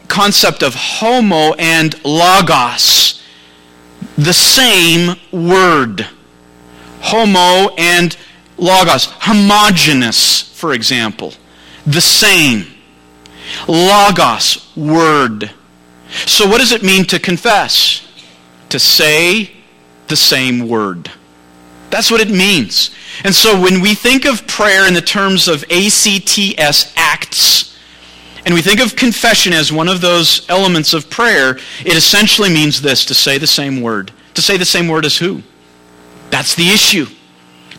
concept 0.07 0.61
of 0.61 0.75
homo 0.75 1.53
and 1.53 1.95
logos 2.05 3.22
the 4.17 4.33
same 4.33 5.17
word. 5.31 6.07
Homo 7.01 7.73
and 7.75 8.15
logos. 8.57 9.05
Homogeneous, 9.05 10.41
for 10.41 10.73
example. 10.73 11.33
The 11.85 12.01
same. 12.01 12.65
Logos, 13.67 14.75
word. 14.75 15.51
So, 16.25 16.47
what 16.47 16.59
does 16.59 16.71
it 16.71 16.83
mean 16.83 17.05
to 17.05 17.19
confess? 17.19 18.07
To 18.69 18.79
say 18.79 19.51
the 20.07 20.15
same 20.15 20.67
word. 20.67 21.11
That's 21.89 22.09
what 22.09 22.21
it 22.21 22.29
means. 22.29 22.91
And 23.23 23.33
so, 23.33 23.59
when 23.59 23.81
we 23.81 23.95
think 23.95 24.25
of 24.25 24.47
prayer 24.47 24.87
in 24.87 24.93
the 24.93 25.01
terms 25.01 25.47
of 25.47 25.63
ACTS, 25.69 26.93
acts, 26.95 27.72
and 28.45 28.53
we 28.53 28.61
think 28.61 28.79
of 28.79 28.95
confession 28.95 29.53
as 29.53 29.71
one 29.71 29.87
of 29.87 30.01
those 30.01 30.45
elements 30.49 30.93
of 30.93 31.09
prayer, 31.09 31.57
it 31.85 31.95
essentially 31.95 32.49
means 32.49 32.81
this 32.81 33.05
to 33.05 33.13
say 33.13 33.37
the 33.37 33.47
same 33.47 33.81
word. 33.81 34.11
To 34.33 34.41
say 34.41 34.57
the 34.57 34.65
same 34.65 34.87
word 34.87 35.05
as 35.05 35.17
who? 35.17 35.41
That's 36.29 36.55
the 36.55 36.69
issue. 36.69 37.05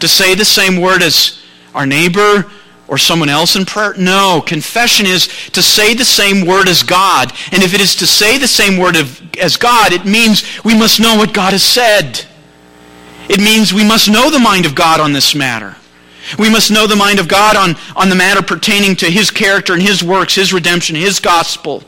To 0.00 0.09
say 0.09 0.35
the 0.35 0.44
same 0.44 0.81
word 0.81 1.03
as 1.03 1.42
our 1.74 1.87
neighbor 1.87 2.50
or 2.88 2.98
someone 2.98 3.29
else 3.29 3.57
in 3.57 3.64
prayer? 3.64 3.94
No. 3.98 4.42
Confession 4.46 5.07
is 5.07 5.27
to 5.50 5.62
say 5.62 5.94
the 5.94 6.05
same 6.05 6.46
word 6.46 6.68
as 6.68 6.83
God. 6.83 7.33
And 7.53 7.62
if 7.62 7.74
it 7.74 7.81
is 7.81 7.94
to 7.96 8.07
say 8.07 8.38
the 8.38 8.48
same 8.48 8.79
word 8.79 8.96
of, 8.96 9.20
as 9.37 9.57
God, 9.57 9.92
it 9.92 10.05
means 10.05 10.62
we 10.64 10.79
must 10.79 11.00
know 11.00 11.16
what 11.16 11.35
God 11.35 11.53
has 11.53 11.64
said. 11.64 12.24
It 13.29 13.40
means 13.40 13.72
we 13.72 13.87
must 13.87 14.11
know 14.11 14.31
the 14.31 14.38
mind 14.38 14.66
of 14.66 14.74
God 14.74 15.00
on 15.00 15.12
this 15.12 15.35
matter. 15.35 15.77
We 16.38 16.50
must 16.50 16.70
know 16.70 16.87
the 16.87 16.96
mind 16.96 17.18
of 17.18 17.28
God 17.28 17.56
on, 17.56 17.76
on 17.96 18.08
the 18.08 18.14
matter 18.14 18.42
pertaining 18.42 18.96
to 18.96 19.10
His 19.10 19.30
character 19.30 19.72
and 19.72 19.82
His 19.82 20.02
works, 20.02 20.34
His 20.34 20.52
redemption, 20.52 20.96
His 20.96 21.20
gospel. 21.20 21.82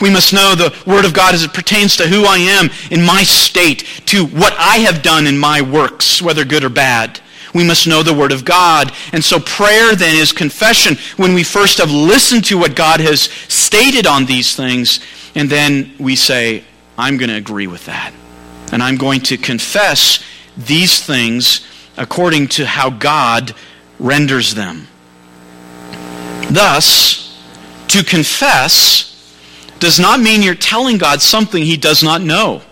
We 0.00 0.10
must 0.10 0.32
know 0.32 0.54
the 0.54 0.74
Word 0.86 1.04
of 1.04 1.14
God 1.14 1.34
as 1.34 1.44
it 1.44 1.52
pertains 1.52 1.96
to 1.96 2.08
who 2.08 2.24
I 2.24 2.38
am 2.38 2.70
in 2.90 3.04
my 3.04 3.22
state, 3.22 3.84
to 4.06 4.26
what 4.26 4.54
I 4.58 4.78
have 4.78 5.02
done 5.02 5.26
in 5.26 5.38
my 5.38 5.60
works, 5.62 6.22
whether 6.22 6.44
good 6.44 6.64
or 6.64 6.68
bad. 6.68 7.20
We 7.54 7.64
must 7.64 7.86
know 7.86 8.02
the 8.02 8.14
Word 8.14 8.32
of 8.32 8.44
God. 8.44 8.92
And 9.12 9.24
so 9.24 9.38
prayer 9.40 9.94
then 9.94 10.16
is 10.16 10.32
confession 10.32 10.96
when 11.16 11.34
we 11.34 11.42
first 11.42 11.78
have 11.78 11.90
listened 11.90 12.44
to 12.46 12.58
what 12.58 12.76
God 12.76 13.00
has 13.00 13.22
stated 13.48 14.06
on 14.06 14.26
these 14.26 14.56
things, 14.56 15.00
and 15.34 15.48
then 15.48 15.94
we 15.98 16.16
say, 16.16 16.64
I'm 16.98 17.16
going 17.16 17.30
to 17.30 17.36
agree 17.36 17.66
with 17.66 17.86
that. 17.86 18.12
And 18.72 18.82
I'm 18.82 18.96
going 18.96 19.20
to 19.22 19.36
confess 19.36 20.24
these 20.56 21.04
things 21.04 21.66
according 21.96 22.48
to 22.48 22.66
how 22.66 22.90
God 22.90 23.54
renders 23.98 24.54
them. 24.54 24.86
Thus, 26.50 27.40
to 27.88 28.04
confess 28.04 29.12
does 29.78 29.98
not 29.98 30.20
mean 30.20 30.42
you're 30.42 30.54
telling 30.54 30.98
God 30.98 31.20
something 31.20 31.62
he 31.62 31.76
does 31.76 32.02
not 32.02 32.22
know. 32.22 32.62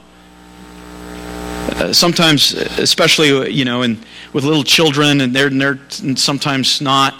Uh, 1.68 1.92
sometimes, 1.92 2.52
especially 2.52 3.50
you 3.50 3.64
know, 3.64 3.82
in, 3.82 3.98
with 4.32 4.44
little 4.44 4.64
children, 4.64 5.20
and 5.20 5.34
they're, 5.34 5.50
they're 5.50 5.78
sometimes 6.16 6.80
not 6.80 7.14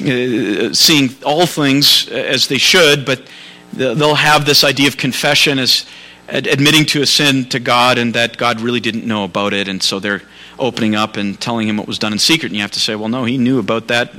uh, 0.00 0.72
seeing 0.72 1.10
all 1.24 1.46
things 1.46 2.08
as 2.08 2.46
they 2.48 2.58
should, 2.58 3.04
but 3.04 3.22
they'll 3.72 4.14
have 4.14 4.46
this 4.46 4.64
idea 4.64 4.88
of 4.88 4.96
confession 4.96 5.58
as 5.58 5.84
admitting 6.28 6.84
to 6.84 7.02
a 7.02 7.06
sin 7.06 7.48
to 7.48 7.58
God 7.58 7.98
and 7.98 8.14
that 8.14 8.36
God 8.36 8.60
really 8.60 8.80
didn't 8.80 9.06
know 9.06 9.24
about 9.24 9.52
it, 9.52 9.68
and 9.68 9.82
so 9.82 9.98
they're 9.98 10.22
opening 10.58 10.94
up 10.94 11.16
and 11.16 11.40
telling 11.40 11.68
him 11.68 11.76
what 11.76 11.86
was 11.86 11.98
done 11.98 12.12
in 12.12 12.18
secret. 12.18 12.50
And 12.50 12.56
you 12.56 12.62
have 12.62 12.70
to 12.72 12.80
say, 12.80 12.94
well, 12.94 13.08
no, 13.08 13.24
he 13.24 13.38
knew 13.38 13.58
about 13.58 13.88
that 13.88 14.12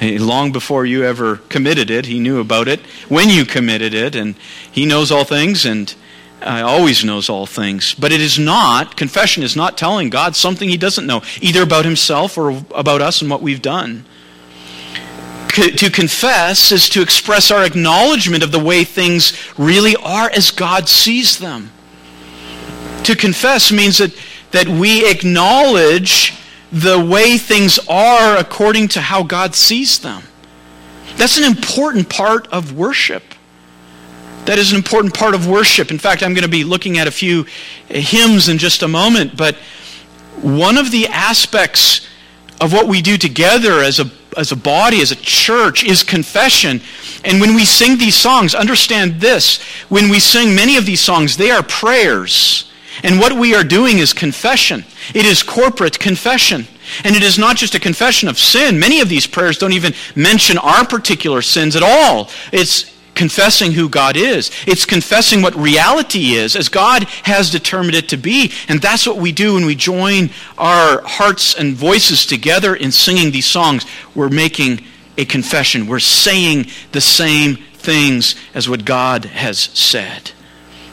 long 0.20 0.52
before 0.52 0.84
you 0.84 1.04
ever 1.04 1.36
committed 1.48 1.90
it. 1.90 2.06
He 2.06 2.18
knew 2.18 2.40
about 2.40 2.68
it 2.68 2.80
when 3.08 3.28
you 3.28 3.44
committed 3.44 3.94
it, 3.94 4.14
and 4.14 4.34
he 4.70 4.86
knows 4.86 5.10
all 5.10 5.24
things 5.24 5.64
and 5.64 5.94
uh, 6.42 6.62
always 6.64 7.04
knows 7.04 7.28
all 7.28 7.46
things. 7.46 7.94
But 7.94 8.12
it 8.12 8.20
is 8.20 8.38
not, 8.38 8.96
confession 8.96 9.42
is 9.42 9.56
not 9.56 9.78
telling 9.78 10.10
God 10.10 10.36
something 10.36 10.68
he 10.68 10.76
doesn't 10.76 11.06
know, 11.06 11.22
either 11.40 11.62
about 11.62 11.84
himself 11.84 12.36
or 12.36 12.62
about 12.74 13.00
us 13.00 13.22
and 13.22 13.30
what 13.30 13.42
we've 13.42 13.62
done. 13.62 14.04
to 15.48 15.90
confess 15.90 16.72
is 16.72 16.88
to 16.88 17.02
express 17.02 17.50
our 17.50 17.64
acknowledgement 17.64 18.42
of 18.42 18.52
the 18.52 18.58
way 18.58 18.84
things 18.84 19.36
really 19.58 19.94
are 19.96 20.30
as 20.30 20.50
God 20.50 20.88
sees 20.88 21.38
them. 21.38 21.70
To 23.04 23.16
confess 23.16 23.72
means 23.72 23.98
that 23.98 24.14
that 24.52 24.68
we 24.68 25.08
acknowledge 25.10 26.34
the 26.70 26.98
way 26.98 27.36
things 27.36 27.78
are 27.88 28.36
according 28.36 28.88
to 28.88 29.00
how 29.00 29.22
God 29.22 29.54
sees 29.54 29.98
them. 29.98 30.22
That's 31.16 31.36
an 31.36 31.44
important 31.44 32.08
part 32.08 32.46
of 32.48 32.74
worship. 32.74 33.22
That 34.46 34.58
is 34.58 34.72
an 34.72 34.76
important 34.76 35.14
part 35.14 35.34
of 35.34 35.46
worship. 35.46 35.90
In 35.90 35.98
fact, 35.98 36.22
I'm 36.22 36.32
going 36.32 36.44
to 36.44 36.50
be 36.50 36.64
looking 36.64 36.98
at 36.98 37.06
a 37.06 37.10
few 37.10 37.46
hymns 37.88 38.48
in 38.48 38.58
just 38.58 38.82
a 38.82 38.88
moment, 38.88 39.36
but 39.36 39.54
one 40.40 40.78
of 40.78 40.90
the 40.90 41.06
aspects 41.08 42.08
of 42.60 42.72
what 42.72 42.88
we 42.88 43.02
do 43.02 43.16
together 43.18 43.80
as 43.80 44.00
a, 44.00 44.10
as 44.36 44.50
a 44.50 44.56
body, 44.56 45.00
as 45.00 45.12
a 45.12 45.16
church, 45.16 45.84
is 45.84 46.02
confession. 46.02 46.80
And 47.24 47.40
when 47.40 47.54
we 47.54 47.64
sing 47.64 47.98
these 47.98 48.16
songs, 48.16 48.54
understand 48.54 49.20
this. 49.20 49.62
When 49.88 50.08
we 50.08 50.18
sing 50.18 50.54
many 50.54 50.76
of 50.76 50.86
these 50.86 51.00
songs, 51.00 51.36
they 51.36 51.50
are 51.50 51.62
prayers. 51.62 52.71
And 53.02 53.18
what 53.18 53.32
we 53.32 53.54
are 53.54 53.64
doing 53.64 53.98
is 53.98 54.12
confession. 54.12 54.84
It 55.14 55.26
is 55.26 55.42
corporate 55.42 55.98
confession. 55.98 56.66
And 57.04 57.16
it 57.16 57.22
is 57.22 57.38
not 57.38 57.56
just 57.56 57.74
a 57.74 57.80
confession 57.80 58.28
of 58.28 58.38
sin. 58.38 58.78
Many 58.78 59.00
of 59.00 59.08
these 59.08 59.26
prayers 59.26 59.58
don't 59.58 59.72
even 59.72 59.94
mention 60.14 60.58
our 60.58 60.86
particular 60.86 61.42
sins 61.42 61.74
at 61.74 61.82
all. 61.82 62.30
It's 62.52 62.92
confessing 63.14 63.72
who 63.72 63.88
God 63.88 64.16
is. 64.16 64.50
It's 64.66 64.84
confessing 64.84 65.42
what 65.42 65.54
reality 65.54 66.32
is 66.32 66.56
as 66.56 66.68
God 66.68 67.04
has 67.24 67.50
determined 67.50 67.94
it 67.94 68.08
to 68.10 68.16
be. 68.16 68.52
And 68.68 68.80
that's 68.80 69.06
what 69.06 69.16
we 69.16 69.32
do 69.32 69.54
when 69.54 69.66
we 69.66 69.74
join 69.74 70.30
our 70.56 71.02
hearts 71.02 71.54
and 71.54 71.74
voices 71.74 72.26
together 72.26 72.74
in 72.74 72.92
singing 72.92 73.30
these 73.30 73.46
songs. 73.46 73.84
We're 74.14 74.28
making 74.28 74.84
a 75.18 75.24
confession. 75.24 75.86
We're 75.86 75.98
saying 75.98 76.66
the 76.92 77.00
same 77.00 77.56
things 77.74 78.34
as 78.54 78.68
what 78.68 78.84
God 78.84 79.24
has 79.26 79.58
said. 79.58 80.32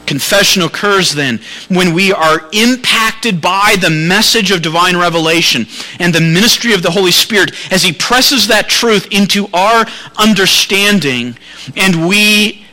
Confession 0.10 0.64
occurs 0.64 1.14
then 1.14 1.39
when 1.68 1.93
we 1.93 2.12
are 2.12 2.49
impacted 2.51 3.39
by 3.39 3.76
the 3.80 3.91
message 3.91 4.49
of 4.49 4.64
divine 4.64 4.97
revelation 4.97 5.68
and 5.99 6.12
the 6.12 6.20
ministry 6.20 6.74
of 6.74 6.82
the 6.82 6.89
Holy 6.89 7.12
Spirit 7.12 7.53
as 7.72 7.84
He 7.84 7.93
presses 7.93 8.47
that 8.47 8.68
truth 8.68 9.07
into 9.12 9.47
our 9.53 9.86
understanding 10.18 11.38
and 11.78 12.07
we 12.07 12.66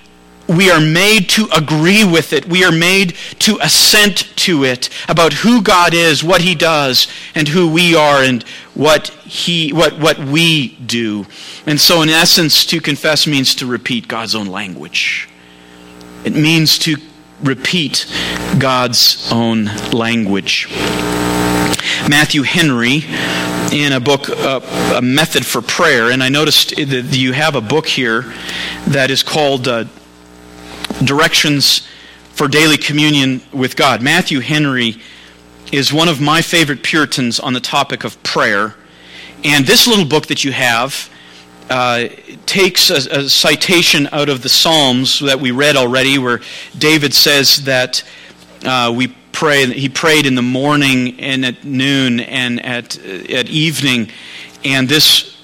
we 0.49 0.71
are 0.71 0.81
made 0.81 1.29
to 1.31 1.49
agree 1.55 2.05
with 2.05 2.33
it. 2.33 2.47
We 2.47 2.65
are 2.65 2.73
made 2.73 3.17
to 3.41 3.59
assent 3.61 4.35
to 4.37 4.65
it 4.65 4.89
about 5.09 5.33
who 5.33 5.61
God 5.61 5.93
is, 5.93 6.25
what 6.25 6.41
he 6.41 6.55
does, 6.55 7.09
and 7.35 7.49
who 7.49 7.71
we 7.71 7.97
are 7.97 8.23
and 8.23 8.45
what 8.73 9.09
he 9.09 9.75
what 9.75 9.99
what 9.99 10.19
we 10.19 10.77
do. 10.77 11.27
And 11.67 11.79
so 11.79 12.01
in 12.01 12.09
essence 12.09 12.65
to 12.67 12.81
confess 12.81 13.27
means 13.27 13.55
to 13.57 13.67
repeat 13.67 14.09
God's 14.09 14.35
own 14.35 14.47
language. 14.47 15.29
It 16.25 16.35
means 16.35 16.79
to 16.81 16.97
repeat 17.43 18.07
God's 18.59 19.31
own 19.33 19.67
language. 19.93 20.69
Matthew 22.09 22.43
Henry 22.43 23.03
in 23.73 23.93
a 23.93 24.01
book, 24.01 24.29
uh, 24.29 24.61
A 24.97 25.03
Method 25.03 25.45
for 25.45 25.61
Prayer, 25.61 26.11
and 26.11 26.23
I 26.23 26.29
noticed 26.29 26.77
that 26.77 27.17
you 27.17 27.33
have 27.33 27.55
a 27.55 27.61
book 27.61 27.87
here 27.87 28.33
that 28.87 29.11
is 29.11 29.23
called 29.23 29.67
uh, 29.67 29.85
directions 31.05 31.87
for 32.33 32.49
daily 32.49 32.77
communion 32.77 33.43
with 33.53 33.77
God. 33.77 34.03
Matthew 34.03 34.41
Henry 34.41 34.97
is 35.73 35.93
one 35.93 36.09
of 36.09 36.21
my 36.21 36.43
favorite 36.43 36.83
Puritans 36.83 37.41
on 37.41 37.53
the 37.53 37.61
topic 37.61 38.05
of 38.05 38.23
prayer. 38.23 38.75
And 39.45 39.67
this 39.67 39.87
little 39.87 40.05
book 40.05 40.27
that 40.27 40.45
you 40.45 40.53
have 40.53 41.11
uh, 41.71 42.09
takes 42.47 42.91
a, 42.91 43.21
a, 43.21 43.29
citation 43.29 44.09
out 44.13 44.29
of 44.29 44.43
the 44.43 44.49
Psalms 44.49 45.21
that 45.21 45.41
we 45.41 45.51
read 45.51 45.77
already, 45.77 46.19
where 46.19 46.41
David 46.79 47.13
says 47.13 47.65
that 47.65 48.05
uh, 48.65 48.93
we 48.95 49.09
pray. 49.33 49.67
He 49.67 49.89
prayed 49.89 50.27
in 50.27 50.35
the 50.35 50.43
morning 50.43 51.21
and 51.21 51.45
at 51.45 51.65
noon 51.65 52.21
and 52.21 52.65
at 52.65 52.97
at 52.99 53.49
evening, 53.49 54.11
and 54.65 54.89
this 54.89 55.36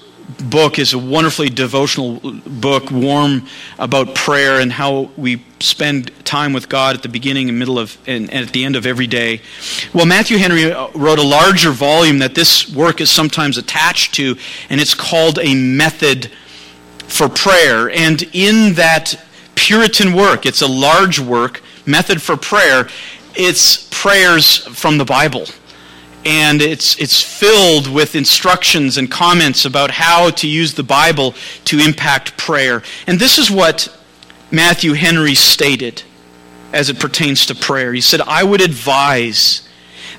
book 0.49 0.79
is 0.79 0.93
a 0.93 0.97
wonderfully 0.97 1.49
devotional 1.49 2.19
book, 2.45 2.91
warm 2.91 3.47
about 3.79 4.15
prayer 4.15 4.59
and 4.59 4.71
how 4.71 5.11
we 5.17 5.43
spend 5.59 6.11
time 6.25 6.53
with 6.53 6.69
God 6.69 6.95
at 6.95 7.03
the 7.03 7.09
beginning 7.09 7.49
and 7.49 7.57
middle 7.57 7.79
of 7.79 7.97
and, 8.07 8.31
and, 8.31 8.47
at 8.47 8.53
the 8.53 8.63
end 8.63 8.75
of 8.75 8.85
every 8.85 9.07
day. 9.07 9.41
Well, 9.93 10.05
Matthew 10.05 10.37
Henry 10.37 10.71
uh, 10.71 10.89
wrote 10.95 11.19
a 11.19 11.23
larger 11.23 11.71
volume 11.71 12.19
that 12.19 12.35
this 12.35 12.73
work 12.73 13.01
is 13.01 13.09
sometimes 13.09 13.57
attached 13.57 14.13
to, 14.15 14.35
and 14.69 14.79
it's 14.79 14.93
called 14.93 15.39
a 15.39 15.55
method 15.55 16.31
for 17.07 17.29
prayer. 17.29 17.89
And 17.89 18.23
in 18.33 18.73
that 18.73 19.15
Puritan 19.55 20.13
work, 20.13 20.45
it's 20.45 20.61
a 20.61 20.67
large 20.67 21.19
work, 21.19 21.61
method 21.85 22.21
for 22.21 22.35
prayer. 22.35 22.89
It's 23.35 23.87
prayers 23.91 24.57
from 24.57 24.97
the 24.97 25.05
Bible 25.05 25.45
and 26.25 26.61
it's, 26.61 26.99
it's 26.99 27.21
filled 27.21 27.87
with 27.87 28.15
instructions 28.15 28.97
and 28.97 29.11
comments 29.11 29.65
about 29.65 29.91
how 29.91 30.29
to 30.31 30.47
use 30.47 30.73
the 30.73 30.83
Bible 30.83 31.35
to 31.65 31.79
impact 31.79 32.37
prayer. 32.37 32.81
And 33.07 33.19
this 33.19 33.37
is 33.37 33.51
what 33.51 33.87
Matthew 34.51 34.93
Henry 34.93 35.35
stated 35.35 36.03
as 36.71 36.89
it 36.89 36.99
pertains 36.99 37.45
to 37.47 37.55
prayer. 37.55 37.93
He 37.93 38.01
said, 38.01 38.21
I 38.21 38.43
would 38.43 38.61
advise 38.61 39.67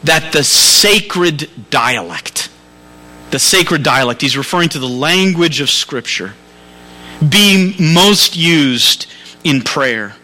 that 0.05 0.33
the 0.33 0.45
sacred 0.45 1.49
dialect, 1.71 2.51
the 3.31 3.39
sacred 3.39 3.83
dialect, 3.83 4.21
he's 4.21 4.37
referring 4.37 4.69
to 4.71 4.79
the 4.79 4.89
language 4.89 5.61
of 5.61 5.71
Scripture, 5.71 6.35
be 7.27 7.75
most 7.79 8.37
used 8.37 9.07
in 9.43 9.63
prayer 9.63 10.15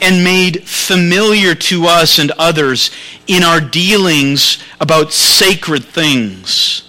and 0.00 0.24
made 0.24 0.68
familiar 0.68 1.54
to 1.54 1.86
us 1.86 2.18
and 2.18 2.30
others 2.32 2.90
in 3.26 3.42
our 3.42 3.60
dealings 3.60 4.58
about 4.80 5.12
sacred 5.12 5.84
things. 5.84 6.88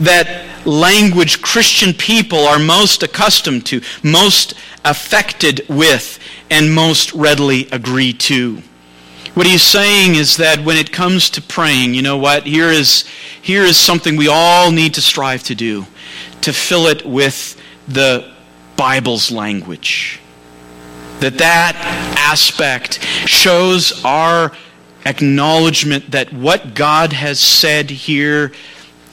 That 0.00 0.66
language 0.66 1.42
Christian 1.42 1.92
people 1.92 2.46
are 2.46 2.58
most 2.58 3.02
accustomed 3.02 3.66
to, 3.66 3.80
most 4.02 4.54
affected 4.84 5.66
with, 5.68 6.18
and 6.50 6.72
most 6.72 7.12
readily 7.12 7.68
agree 7.70 8.12
to. 8.12 8.62
What 9.34 9.46
he's 9.46 9.62
saying 9.62 10.14
is 10.14 10.36
that 10.38 10.64
when 10.64 10.76
it 10.76 10.92
comes 10.92 11.30
to 11.30 11.42
praying, 11.42 11.94
you 11.94 12.02
know 12.02 12.16
what? 12.16 12.46
Here 12.46 12.70
is, 12.70 13.04
here 13.42 13.62
is 13.62 13.76
something 13.76 14.16
we 14.16 14.28
all 14.28 14.70
need 14.70 14.94
to 14.94 15.02
strive 15.02 15.42
to 15.44 15.54
do 15.54 15.86
to 16.40 16.52
fill 16.52 16.86
it 16.86 17.04
with 17.04 17.60
the 17.88 18.32
Bible's 18.76 19.30
language 19.30 20.20
that 21.20 21.38
that 21.38 21.74
aspect 22.16 23.02
shows 23.26 24.04
our 24.04 24.52
acknowledgement 25.04 26.10
that 26.10 26.32
what 26.32 26.74
God 26.74 27.12
has 27.12 27.40
said 27.40 27.90
here 27.90 28.52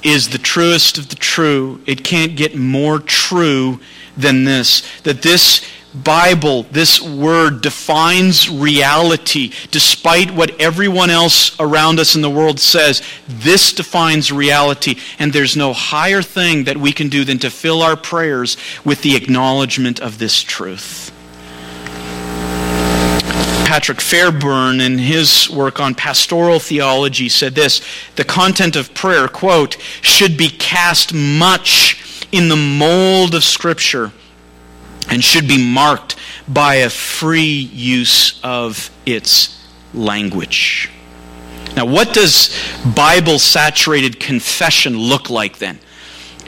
is 0.03 0.29
the 0.29 0.37
truest 0.37 0.97
of 0.97 1.09
the 1.09 1.15
true. 1.15 1.81
It 1.85 2.03
can't 2.03 2.35
get 2.35 2.55
more 2.55 2.99
true 2.99 3.79
than 4.15 4.43
this. 4.43 4.83
That 5.01 5.21
this 5.21 5.65
Bible, 5.95 6.63
this 6.63 7.01
word, 7.01 7.61
defines 7.61 8.49
reality. 8.49 9.53
Despite 9.71 10.29
what 10.29 10.59
everyone 10.59 11.09
else 11.09 11.57
around 11.59 11.99
us 11.99 12.15
in 12.15 12.21
the 12.21 12.29
world 12.29 12.59
says, 12.59 13.01
this 13.27 13.71
defines 13.71 14.31
reality. 14.31 14.99
And 15.17 15.31
there's 15.31 15.55
no 15.55 15.71
higher 15.73 16.21
thing 16.21 16.65
that 16.65 16.77
we 16.77 16.91
can 16.91 17.07
do 17.07 17.23
than 17.23 17.39
to 17.39 17.49
fill 17.49 17.81
our 17.81 17.95
prayers 17.95 18.57
with 18.83 19.01
the 19.01 19.15
acknowledgement 19.15 20.01
of 20.01 20.17
this 20.17 20.43
truth. 20.43 21.14
Patrick 23.65 23.99
Fairbairn, 23.99 24.79
in 24.79 24.99
his 24.99 25.49
work 25.49 25.79
on 25.79 25.95
pastoral 25.95 26.59
theology, 26.59 27.27
said 27.27 27.55
this 27.55 27.81
The 28.15 28.23
content 28.23 28.75
of 28.75 28.93
prayer, 28.93 29.27
quote, 29.27 29.77
should 30.01 30.37
be 30.37 30.49
cast 30.49 31.13
much 31.13 32.27
in 32.31 32.47
the 32.47 32.55
mold 32.55 33.33
of 33.33 33.43
Scripture 33.43 34.11
and 35.09 35.23
should 35.23 35.47
be 35.47 35.57
marked 35.57 36.15
by 36.47 36.75
a 36.75 36.89
free 36.91 37.69
use 37.73 38.39
of 38.43 38.91
its 39.05 39.67
language. 39.95 40.91
Now, 41.75 41.85
what 41.85 42.13
does 42.13 42.55
Bible 42.95 43.39
saturated 43.39 44.19
confession 44.19 44.95
look 44.95 45.31
like 45.31 45.57
then? 45.57 45.79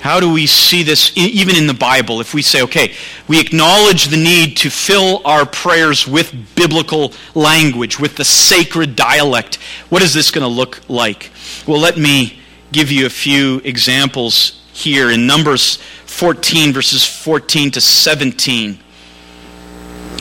How 0.02 0.20
do 0.20 0.32
we 0.32 0.46
see 0.46 0.84
this 0.84 1.12
even 1.18 1.56
in 1.56 1.68
the 1.68 1.74
Bible? 1.74 2.22
If 2.22 2.34
we 2.34 2.42
say, 2.42 2.62
okay, 2.64 2.94
we 3.28 3.40
acknowledge 3.40 4.06
the 4.06 4.18
need 4.18 4.58
to 4.58 4.70
fill 4.70 5.22
our 5.26 5.46
prayers 5.46 6.08
with 6.08 6.34
biblical 6.56 7.14
language, 7.34 8.00
with 8.00 8.16
the 8.16 8.24
sacred 8.24 8.96
dialect, 8.96 9.56
what 9.90 10.02
is 10.02 10.14
this 10.14 10.32
going 10.32 10.44
to 10.44 10.48
look 10.48 10.82
like? 10.88 11.32
Well, 11.68 11.80
let 11.80 11.98
me 11.98 12.40
give 12.72 12.92
you 12.92 13.06
a 13.06 13.10
few 13.10 13.60
examples 13.64 14.62
here 14.72 15.10
in 15.10 15.26
Numbers 15.26 15.78
14, 16.06 16.74
verses 16.74 17.04
14 17.04 17.72
to 17.72 17.82
17. 17.82 18.80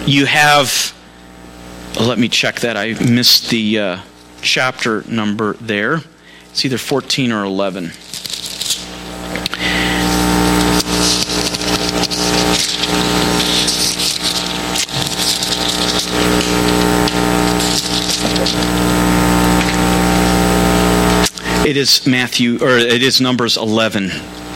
You 0.07 0.27
have, 0.27 0.95
let 2.01 2.18
me 2.18 2.29
check 2.29 2.61
that. 2.61 2.77
I 2.77 2.95
missed 2.95 3.51
the 3.51 3.79
uh, 3.79 4.01
chapter 4.41 5.03
number 5.09 5.55
there. 5.55 6.01
It's 6.51 6.64
either 6.64 6.79
14 6.79 7.33
or 7.33 7.45
11. 7.45 7.93
It 21.66 21.76
is 21.76 22.07
Matthew, 22.07 22.62
or 22.62 22.78
it 22.78 23.03
is 23.03 23.20
Numbers 23.20 23.57
11. 23.57 24.11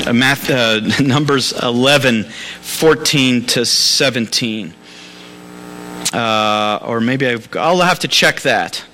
Uh, 0.07 0.13
Math, 0.13 0.49
uh, 0.49 0.81
Numbers 1.03 1.53
11, 1.61 2.23
14 2.23 3.47
to 3.47 3.67
17. 3.67 4.75
Uh, 6.13 6.79
or 6.83 7.01
maybe 7.01 7.27
I've, 7.27 7.49
I'll 7.57 7.81
have 7.81 7.99
to 8.01 8.09
check 8.09 8.43
that. 8.43 8.85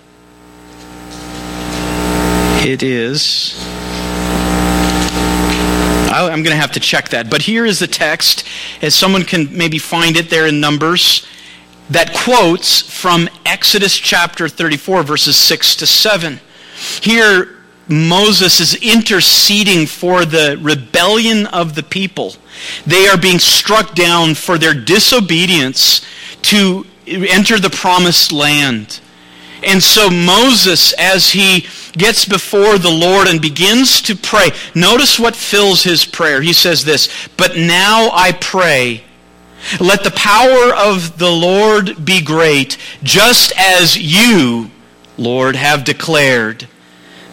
It 2.66 2.82
is. 2.82 3.54
I'm 6.10 6.42
going 6.42 6.54
to 6.54 6.60
have 6.60 6.72
to 6.72 6.80
check 6.80 7.10
that. 7.10 7.30
But 7.30 7.42
here 7.42 7.66
is 7.66 7.78
the 7.78 7.86
text, 7.86 8.46
as 8.82 8.94
someone 8.94 9.24
can 9.24 9.56
maybe 9.56 9.78
find 9.78 10.16
it 10.16 10.30
there 10.30 10.46
in 10.46 10.60
Numbers, 10.60 11.26
that 11.90 12.14
quotes 12.14 12.80
from 12.80 13.28
Exodus 13.44 13.96
chapter 13.96 14.48
34, 14.48 15.02
verses 15.02 15.36
6 15.36 15.76
to 15.76 15.86
7. 15.86 16.40
Here, 17.00 17.56
Moses 17.88 18.60
is 18.60 18.74
interceding 18.74 19.86
for 19.86 20.24
the 20.24 20.58
rebellion 20.60 21.46
of 21.46 21.74
the 21.74 21.82
people. 21.82 22.34
They 22.86 23.06
are 23.06 23.16
being 23.16 23.38
struck 23.38 23.94
down 23.94 24.34
for 24.34 24.58
their 24.58 24.74
disobedience 24.74 26.04
to 26.42 26.84
enter 27.06 27.58
the 27.58 27.70
promised 27.70 28.32
land. 28.32 29.00
And 29.62 29.82
so 29.82 30.10
Moses, 30.10 30.92
as 30.94 31.30
he 31.30 31.66
gets 31.92 32.24
before 32.24 32.78
the 32.78 32.90
Lord 32.90 33.26
and 33.28 33.40
begins 33.40 34.02
to 34.02 34.14
pray, 34.14 34.50
notice 34.74 35.18
what 35.18 35.34
fills 35.34 35.82
his 35.82 36.04
prayer. 36.04 36.42
He 36.42 36.52
says 36.52 36.84
this, 36.84 37.08
But 37.36 37.56
now 37.56 38.10
I 38.12 38.32
pray, 38.32 39.02
let 39.80 40.04
the 40.04 40.12
power 40.12 40.74
of 40.74 41.18
the 41.18 41.30
Lord 41.30 42.04
be 42.04 42.20
great, 42.20 42.78
just 43.02 43.52
as 43.56 43.96
you, 43.96 44.70
Lord, 45.16 45.56
have 45.56 45.84
declared. 45.84 46.68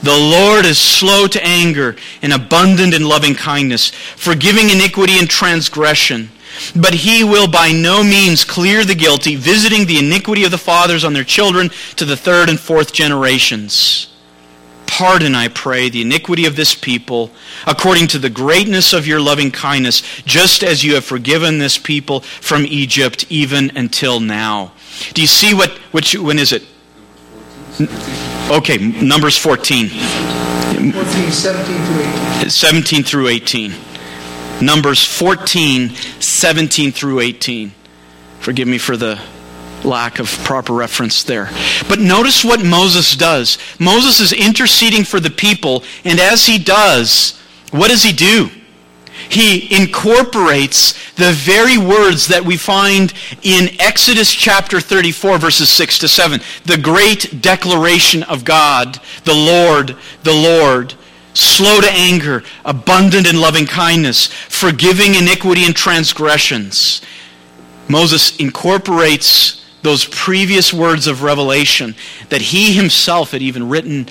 The 0.02 0.18
Lord 0.18 0.66
is 0.66 0.78
slow 0.78 1.28
to 1.28 1.44
anger 1.46 1.96
and 2.22 2.34
abundant 2.34 2.94
in 2.94 3.04
loving 3.04 3.36
kindness, 3.36 3.90
forgiving 3.90 4.70
iniquity 4.70 5.18
and 5.18 5.30
transgression. 5.30 6.30
But 6.76 6.94
he 6.94 7.24
will 7.24 7.48
by 7.48 7.72
no 7.72 8.04
means 8.04 8.44
clear 8.44 8.84
the 8.84 8.96
guilty, 8.96 9.36
visiting 9.36 9.86
the 9.86 10.00
iniquity 10.00 10.44
of 10.44 10.52
the 10.52 10.58
fathers 10.58 11.04
on 11.04 11.14
their 11.14 11.24
children 11.24 11.70
to 11.96 12.06
the 12.06 12.18
third 12.18 12.50
and 12.50 12.60
fourth 12.60 12.94
generations. 12.94 14.13
Pardon, 14.96 15.34
I 15.34 15.48
pray, 15.48 15.90
the 15.90 16.04
iniquity 16.04 16.46
of 16.46 16.56
this 16.56 16.76
people 16.76 17.32
according 17.66 18.06
to 18.10 18.20
the 18.20 18.30
greatness 18.30 18.94
of 18.94 19.08
your 19.08 19.20
loving 19.20 19.50
kindness, 19.50 20.04
just 20.24 20.64
as 20.64 20.84
you 20.84 20.94
have 20.94 21.04
forgiven 21.04 21.58
this 21.58 21.80
people 21.80 22.20
from 22.20 22.64
Egypt 22.68 23.26
even 23.28 23.76
until 23.76 24.20
now. 24.20 24.72
Do 25.16 25.22
you 25.22 25.28
see 25.28 25.56
what, 25.56 25.72
which, 25.94 26.14
when 26.16 26.38
is 26.38 26.54
it? 26.54 26.68
Okay, 28.52 28.78
Numbers 28.78 29.36
14. 29.36 29.90
14, 29.90 30.94
17 30.94 31.76
to 31.76 32.42
18. 32.42 32.50
17 32.52 33.04
through 33.04 33.30
18. 33.30 33.74
Numbers 34.62 35.04
14, 35.04 35.90
17 35.90 36.92
through 36.92 37.20
18. 37.20 37.72
Forgive 38.42 38.68
me 38.68 38.78
for 38.78 38.96
the 38.96 39.20
lack 39.86 40.20
of 40.20 40.28
proper 40.44 40.74
reference 40.74 41.24
there. 41.24 41.50
But 41.88 42.00
notice 42.00 42.44
what 42.44 42.64
Moses 42.64 43.16
does. 43.16 43.58
Moses 43.80 44.20
is 44.20 44.34
interceding 44.34 45.04
for 45.04 45.20
the 45.20 45.30
people, 45.30 45.84
and 46.04 46.20
as 46.20 46.46
he 46.46 46.58
does, 46.58 47.40
what 47.72 47.90
does 47.90 48.04
he 48.04 48.14
do? 48.14 48.50
He 49.30 49.76
incorporates 49.76 50.94
the 51.14 51.32
very 51.32 51.78
words 51.78 52.28
that 52.28 52.44
we 52.44 52.58
find 52.58 53.14
in 53.42 53.70
Exodus 53.80 54.34
chapter 54.34 54.80
34, 54.80 55.38
verses 55.38 55.70
6 55.70 56.00
to 56.00 56.08
7. 56.08 56.40
The 56.66 56.78
great 56.78 57.42
declaration 57.42 58.24
of 58.24 58.44
God, 58.44 59.00
the 59.24 59.34
Lord, 59.34 59.96
the 60.24 60.34
Lord, 60.34 60.96
slow 61.34 61.82
to 61.82 61.92
anger, 61.92 62.44
abundant 62.66 63.28
in 63.28 63.40
loving 63.40 63.66
kindness, 63.66 64.28
forgiving 64.28 65.16
iniquity 65.16 65.66
and 65.66 65.76
transgressions. 65.76 67.02
Moses 67.88 68.36
incorporates 68.38 69.63
those 69.84 70.06
previous 70.06 70.74
words 70.74 71.08
of 71.08 71.22
revelation 71.22 71.96
that 72.30 72.42
he 72.42 72.74
himself 72.74 73.32
had 73.32 73.42
even 73.42 73.70
written 73.70 74.08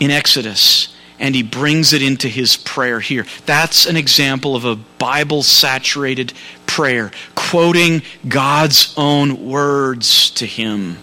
in 0.00 0.10
Exodus, 0.10 0.94
and 1.18 1.34
he 1.34 1.42
brings 1.42 1.92
it 1.92 2.02
into 2.02 2.28
his 2.28 2.56
prayer 2.56 3.00
here. 3.00 3.26
That's 3.44 3.86
an 3.86 3.96
example 3.96 4.56
of 4.56 4.64
a 4.64 4.76
Bible 4.76 5.42
saturated 5.42 6.32
prayer, 6.66 7.10
quoting 7.34 8.02
God's 8.26 8.94
own 8.96 9.48
words 9.48 10.30
to 10.32 10.46
him. 10.46 10.96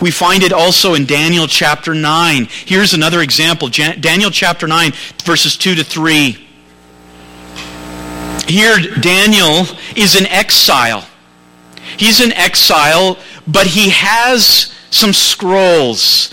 We 0.00 0.10
find 0.10 0.42
it 0.42 0.52
also 0.52 0.94
in 0.94 1.06
Daniel 1.06 1.46
chapter 1.46 1.94
9. 1.94 2.48
Here's 2.66 2.92
another 2.92 3.20
example 3.22 3.68
Daniel 3.68 4.30
chapter 4.30 4.66
9, 4.66 4.92
verses 5.24 5.56
2 5.56 5.76
to 5.76 5.84
3. 5.84 6.48
Here, 8.48 8.78
Daniel 9.00 9.66
is 9.96 10.20
in 10.20 10.26
exile. 10.26 11.06
He's 11.96 12.20
in 12.20 12.32
exile, 12.32 13.18
but 13.46 13.66
he 13.66 13.90
has 13.90 14.72
some 14.90 15.12
scrolls, 15.12 16.32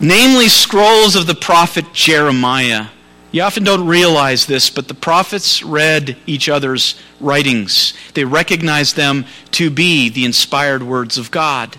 namely 0.00 0.48
scrolls 0.48 1.16
of 1.16 1.26
the 1.26 1.34
prophet 1.34 1.92
Jeremiah. 1.92 2.86
You 3.32 3.42
often 3.42 3.64
don't 3.64 3.86
realize 3.86 4.46
this, 4.46 4.70
but 4.70 4.86
the 4.86 4.94
prophets 4.94 5.62
read 5.62 6.16
each 6.24 6.48
other's 6.48 7.00
writings. 7.18 7.92
They 8.14 8.24
recognized 8.24 8.94
them 8.94 9.24
to 9.52 9.70
be 9.70 10.08
the 10.08 10.24
inspired 10.24 10.84
words 10.84 11.18
of 11.18 11.32
God. 11.32 11.76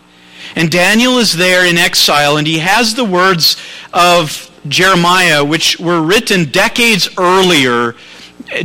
And 0.56 0.70
Daniel 0.70 1.18
is 1.18 1.34
there 1.34 1.66
in 1.66 1.78
exile, 1.78 2.38
and 2.38 2.46
he 2.46 2.60
has 2.60 2.94
the 2.94 3.06
words 3.06 3.56
of 3.94 4.52
Jeremiah, 4.68 5.46
which 5.46 5.80
were 5.80 6.02
written 6.02 6.52
decades 6.52 7.08
earlier, 7.18 7.96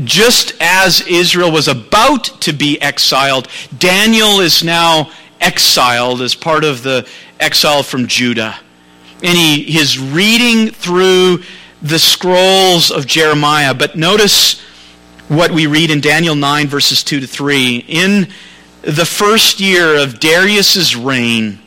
just 0.05 0.55
as 0.61 1.01
Israel 1.07 1.51
was 1.51 1.69
about 1.69 2.25
to 2.43 2.53
be 2.53 2.81
exiled. 2.81 3.49
Daniel 3.79 4.41
is 4.41 4.63
now 4.63 5.11
exiled 5.41 6.21
as 6.23 6.35
part 6.35 6.65
of 6.65 6.83
the 6.83 7.09
exile 7.39 7.83
from 7.83 8.07
Judah. 8.07 8.59
And 9.23 9.37
he 9.37 9.79
is 9.79 9.99
reading 9.99 10.73
through 10.73 11.43
the 11.83 11.99
scrolls 11.99 12.91
of 12.91 13.07
Jeremiah. 13.07 13.75
But 13.75 13.97
notice 13.97 14.61
what 15.29 15.51
we 15.51 15.67
read 15.67 15.91
in 15.91 16.01
Daniel 16.01 16.35
9, 16.35 16.67
verses 16.67 17.03
2 17.03 17.21
to 17.21 17.27
3. 17.27 17.85
In 17.89 18.29
the 18.83 19.07
first 19.07 19.61
year 19.61 19.97
of 19.97 20.21
Darius's 20.21 20.97
reign, 20.97 21.59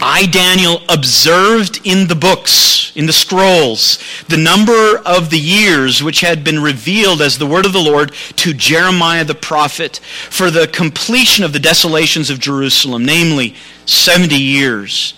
I, 0.00 0.26
Daniel, 0.30 0.82
observed 0.88 1.80
in 1.84 2.08
the 2.08 2.14
books, 2.14 2.92
in 2.94 3.06
the 3.06 3.12
scrolls, 3.12 3.98
the 4.28 4.36
number 4.36 4.98
of 5.04 5.30
the 5.30 5.38
years 5.38 6.02
which 6.02 6.20
had 6.20 6.44
been 6.44 6.60
revealed 6.60 7.20
as 7.20 7.36
the 7.36 7.46
word 7.46 7.66
of 7.66 7.72
the 7.72 7.78
Lord 7.78 8.12
to 8.36 8.54
Jeremiah 8.54 9.24
the 9.24 9.34
prophet 9.34 10.00
for 10.30 10.50
the 10.50 10.68
completion 10.68 11.44
of 11.44 11.52
the 11.52 11.58
desolations 11.58 12.30
of 12.30 12.40
Jerusalem, 12.40 13.04
namely 13.04 13.54
70 13.86 14.34
years. 14.36 15.14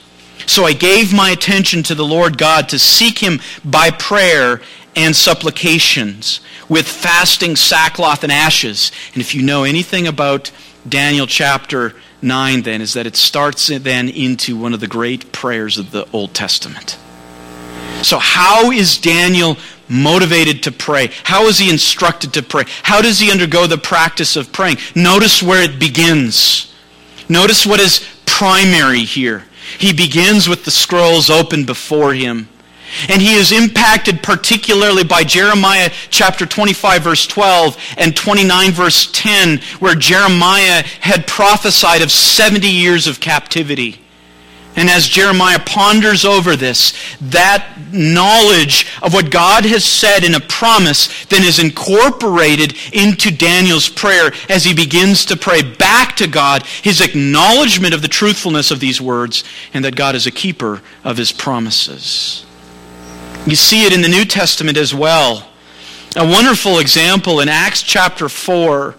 So 0.46 0.64
I 0.64 0.72
gave 0.72 1.14
my 1.14 1.30
attention 1.30 1.82
to 1.84 1.94
the 1.94 2.04
Lord 2.04 2.36
God 2.36 2.68
to 2.70 2.78
seek 2.78 3.18
him 3.18 3.40
by 3.64 3.90
prayer 3.90 4.60
and 4.96 5.14
supplications 5.14 6.40
with 6.68 6.88
fasting, 6.88 7.56
sackcloth, 7.56 8.24
and 8.24 8.32
ashes. 8.32 8.90
And 9.12 9.20
if 9.20 9.34
you 9.34 9.42
know 9.42 9.64
anything 9.64 10.08
about 10.08 10.50
Daniel 10.88 11.26
chapter 11.26 11.94
9 12.22 12.62
then 12.62 12.80
is 12.80 12.94
that 12.94 13.06
it 13.06 13.16
starts 13.16 13.68
then 13.68 14.08
into 14.08 14.56
one 14.56 14.74
of 14.74 14.80
the 14.80 14.86
great 14.86 15.32
prayers 15.32 15.78
of 15.78 15.90
the 15.90 16.06
Old 16.12 16.34
Testament. 16.34 16.98
So, 18.02 18.18
how 18.18 18.70
is 18.70 18.98
Daniel 18.98 19.56
motivated 19.88 20.62
to 20.64 20.72
pray? 20.72 21.10
How 21.24 21.46
is 21.46 21.58
he 21.58 21.70
instructed 21.70 22.32
to 22.34 22.42
pray? 22.42 22.64
How 22.82 23.02
does 23.02 23.18
he 23.18 23.30
undergo 23.30 23.66
the 23.66 23.78
practice 23.78 24.36
of 24.36 24.52
praying? 24.52 24.78
Notice 24.94 25.42
where 25.42 25.62
it 25.62 25.78
begins. 25.78 26.72
Notice 27.28 27.66
what 27.66 27.80
is 27.80 28.06
primary 28.26 29.00
here. 29.00 29.44
He 29.78 29.92
begins 29.92 30.48
with 30.48 30.64
the 30.64 30.70
scrolls 30.70 31.30
open 31.30 31.64
before 31.64 32.14
him. 32.14 32.48
And 33.08 33.20
he 33.20 33.34
is 33.34 33.52
impacted 33.52 34.22
particularly 34.22 35.04
by 35.04 35.24
Jeremiah 35.24 35.90
chapter 36.10 36.46
25 36.46 37.02
verse 37.02 37.26
12 37.26 37.76
and 37.96 38.16
29 38.16 38.72
verse 38.72 39.10
10 39.12 39.58
where 39.78 39.94
Jeremiah 39.94 40.82
had 41.00 41.26
prophesied 41.26 42.02
of 42.02 42.10
70 42.10 42.66
years 42.66 43.06
of 43.06 43.20
captivity. 43.20 44.00
And 44.76 44.88
as 44.88 45.06
Jeremiah 45.06 45.58
ponders 45.58 46.24
over 46.24 46.54
this, 46.54 46.94
that 47.20 47.76
knowledge 47.92 48.86
of 49.02 49.12
what 49.12 49.30
God 49.30 49.64
has 49.64 49.84
said 49.84 50.22
in 50.22 50.34
a 50.34 50.40
promise 50.40 51.24
then 51.26 51.42
is 51.42 51.58
incorporated 51.58 52.76
into 52.92 53.30
Daniel's 53.30 53.88
prayer 53.88 54.32
as 54.48 54.64
he 54.64 54.72
begins 54.72 55.24
to 55.26 55.36
pray 55.36 55.62
back 55.62 56.16
to 56.16 56.28
God 56.28 56.64
his 56.82 57.00
acknowledgement 57.00 57.94
of 57.94 58.02
the 58.02 58.08
truthfulness 58.08 58.70
of 58.70 58.80
these 58.80 59.00
words 59.00 59.42
and 59.74 59.84
that 59.84 59.96
God 59.96 60.14
is 60.14 60.26
a 60.26 60.30
keeper 60.30 60.82
of 61.02 61.16
his 61.16 61.32
promises. 61.32 62.46
You 63.46 63.56
see 63.56 63.86
it 63.86 63.92
in 63.94 64.02
the 64.02 64.08
New 64.08 64.26
Testament 64.26 64.76
as 64.76 64.94
well. 64.94 65.48
A 66.16 66.26
wonderful 66.26 66.78
example 66.78 67.40
in 67.40 67.48
Acts 67.48 67.82
chapter 67.82 68.28
4. 68.28 68.94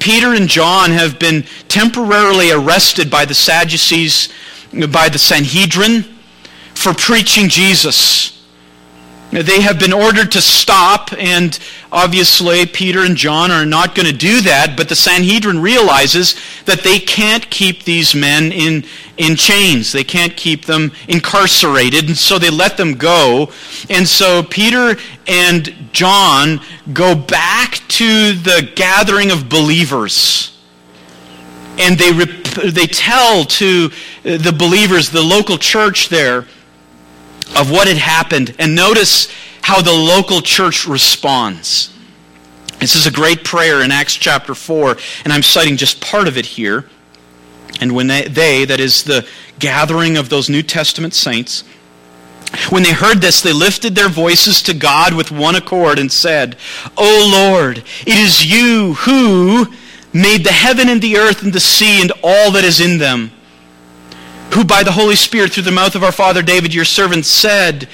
Peter 0.00 0.34
and 0.34 0.48
John 0.48 0.90
have 0.90 1.18
been 1.18 1.44
temporarily 1.68 2.50
arrested 2.50 3.08
by 3.08 3.24
the 3.24 3.34
Sadducees, 3.34 4.30
by 4.72 5.08
the 5.08 5.18
Sanhedrin, 5.18 6.02
for 6.74 6.92
preaching 6.92 7.48
Jesus. 7.48 8.37
They 9.30 9.60
have 9.60 9.78
been 9.78 9.92
ordered 9.92 10.32
to 10.32 10.40
stop, 10.40 11.12
and 11.12 11.58
obviously 11.92 12.64
Peter 12.64 13.04
and 13.04 13.14
John 13.14 13.50
are 13.50 13.66
not 13.66 13.94
going 13.94 14.06
to 14.06 14.16
do 14.16 14.40
that, 14.42 14.74
but 14.74 14.88
the 14.88 14.94
Sanhedrin 14.96 15.60
realizes 15.60 16.34
that 16.64 16.80
they 16.80 16.98
can't 16.98 17.48
keep 17.50 17.84
these 17.84 18.14
men 18.14 18.52
in, 18.52 18.84
in 19.18 19.36
chains. 19.36 19.92
They 19.92 20.04
can't 20.04 20.34
keep 20.34 20.64
them 20.64 20.92
incarcerated, 21.08 22.06
and 22.06 22.16
so 22.16 22.38
they 22.38 22.48
let 22.48 22.78
them 22.78 22.94
go. 22.94 23.52
And 23.90 24.08
so 24.08 24.42
Peter 24.42 24.96
and 25.26 25.74
John 25.92 26.60
go 26.94 27.14
back 27.14 27.80
to 27.88 28.32
the 28.32 28.70
gathering 28.74 29.30
of 29.30 29.50
believers 29.50 30.54
and 31.78 31.96
they, 31.96 32.10
they 32.70 32.86
tell 32.86 33.44
to 33.44 33.88
the 34.24 34.54
believers, 34.56 35.10
the 35.10 35.22
local 35.22 35.56
church 35.56 36.08
there, 36.08 36.44
of 37.56 37.70
what 37.70 37.88
had 37.88 37.96
happened. 37.96 38.54
And 38.58 38.74
notice 38.74 39.28
how 39.62 39.82
the 39.82 39.92
local 39.92 40.40
church 40.40 40.86
responds. 40.86 41.92
This 42.80 42.94
is 42.94 43.06
a 43.06 43.10
great 43.10 43.44
prayer 43.44 43.82
in 43.82 43.90
Acts 43.90 44.14
chapter 44.14 44.54
4, 44.54 44.96
and 45.24 45.32
I'm 45.32 45.42
citing 45.42 45.76
just 45.76 46.00
part 46.00 46.28
of 46.28 46.36
it 46.38 46.46
here. 46.46 46.88
And 47.80 47.94
when 47.94 48.06
they, 48.06 48.22
they, 48.22 48.64
that 48.64 48.80
is 48.80 49.04
the 49.04 49.26
gathering 49.58 50.16
of 50.16 50.28
those 50.28 50.48
New 50.48 50.62
Testament 50.62 51.14
saints, 51.14 51.64
when 52.70 52.82
they 52.82 52.92
heard 52.92 53.20
this, 53.20 53.42
they 53.42 53.52
lifted 53.52 53.94
their 53.94 54.08
voices 54.08 54.62
to 54.62 54.74
God 54.74 55.12
with 55.14 55.30
one 55.30 55.54
accord 55.54 55.98
and 55.98 56.10
said, 56.10 56.56
O 56.96 57.30
Lord, 57.30 57.78
it 57.78 58.16
is 58.16 58.50
you 58.50 58.94
who 58.94 59.66
made 60.12 60.44
the 60.44 60.52
heaven 60.52 60.88
and 60.88 61.02
the 61.02 61.18
earth 61.18 61.42
and 61.42 61.52
the 61.52 61.60
sea 61.60 62.00
and 62.00 62.12
all 62.22 62.50
that 62.52 62.64
is 62.64 62.80
in 62.80 62.98
them 62.98 63.32
who 64.52 64.64
by 64.64 64.82
the 64.82 64.92
Holy 64.92 65.16
Spirit 65.16 65.52
through 65.52 65.64
the 65.64 65.70
mouth 65.70 65.94
of 65.94 66.04
our 66.04 66.12
father 66.12 66.42
David, 66.42 66.74
your 66.74 66.84
servant, 66.84 67.26
said, 67.26 67.84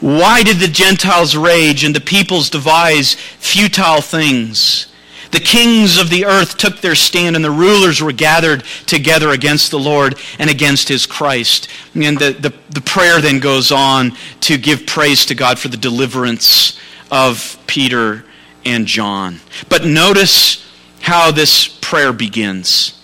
Why 0.00 0.42
did 0.42 0.58
the 0.58 0.68
Gentiles 0.68 1.36
rage 1.36 1.84
and 1.84 1.94
the 1.94 2.00
peoples 2.00 2.50
devise 2.50 3.14
futile 3.14 4.00
things? 4.00 4.86
The 5.32 5.40
kings 5.40 5.98
of 5.98 6.08
the 6.08 6.24
earth 6.24 6.56
took 6.56 6.80
their 6.80 6.94
stand, 6.94 7.36
and 7.36 7.44
the 7.44 7.50
rulers 7.50 8.00
were 8.00 8.12
gathered 8.12 8.64
together 8.86 9.30
against 9.30 9.70
the 9.70 9.78
Lord 9.78 10.18
and 10.38 10.48
against 10.48 10.88
his 10.88 11.04
Christ. 11.04 11.68
And 11.94 12.18
the, 12.18 12.32
the, 12.32 12.54
the 12.70 12.80
prayer 12.80 13.20
then 13.20 13.40
goes 13.40 13.72
on 13.72 14.12
to 14.42 14.56
give 14.56 14.86
praise 14.86 15.26
to 15.26 15.34
God 15.34 15.58
for 15.58 15.68
the 15.68 15.76
deliverance 15.76 16.78
of 17.10 17.58
Peter 17.66 18.24
and 18.64 18.86
John. 18.86 19.40
But 19.68 19.84
notice 19.84 20.64
how 21.00 21.30
this 21.30 21.68
prayer 21.68 22.12
begins 22.12 23.00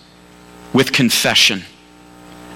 with 0.72 0.92
confession. 0.92 1.64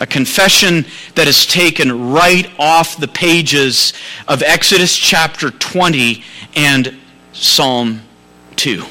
A 0.01 0.07
confession 0.07 0.85
that 1.15 1.27
is 1.27 1.47
taken 1.47 2.13
right 2.13 2.51
off 2.59 2.99
the 2.99 3.09
pages 3.09 3.93
of 4.29 4.43
Exodus 4.43 4.97
chapter 4.97 5.51
20 5.51 6.23
and 6.55 6.97
Psalm 7.33 8.03
2. 8.57 8.85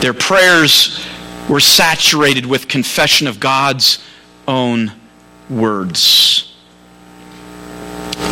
Their 0.00 0.14
prayers 0.14 1.04
were 1.48 1.60
saturated 1.60 2.46
with 2.46 2.68
confession 2.68 3.26
of 3.26 3.40
God's 3.40 4.04
own 4.46 4.92
words. 5.48 6.54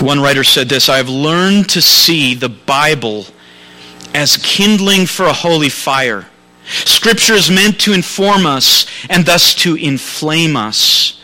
One 0.00 0.20
writer 0.20 0.44
said 0.44 0.68
this 0.68 0.88
I 0.88 0.96
have 0.98 1.08
learned 1.08 1.70
to 1.70 1.82
see 1.82 2.34
the 2.34 2.48
Bible 2.48 3.26
as 4.14 4.36
kindling 4.36 5.06
for 5.06 5.26
a 5.26 5.32
holy 5.32 5.68
fire. 5.68 6.26
Scripture 6.68 7.34
is 7.34 7.50
meant 7.50 7.80
to 7.80 7.92
inform 7.92 8.46
us 8.46 8.86
and 9.10 9.26
thus 9.26 9.54
to 9.56 9.74
inflame 9.74 10.56
us. 10.56 11.17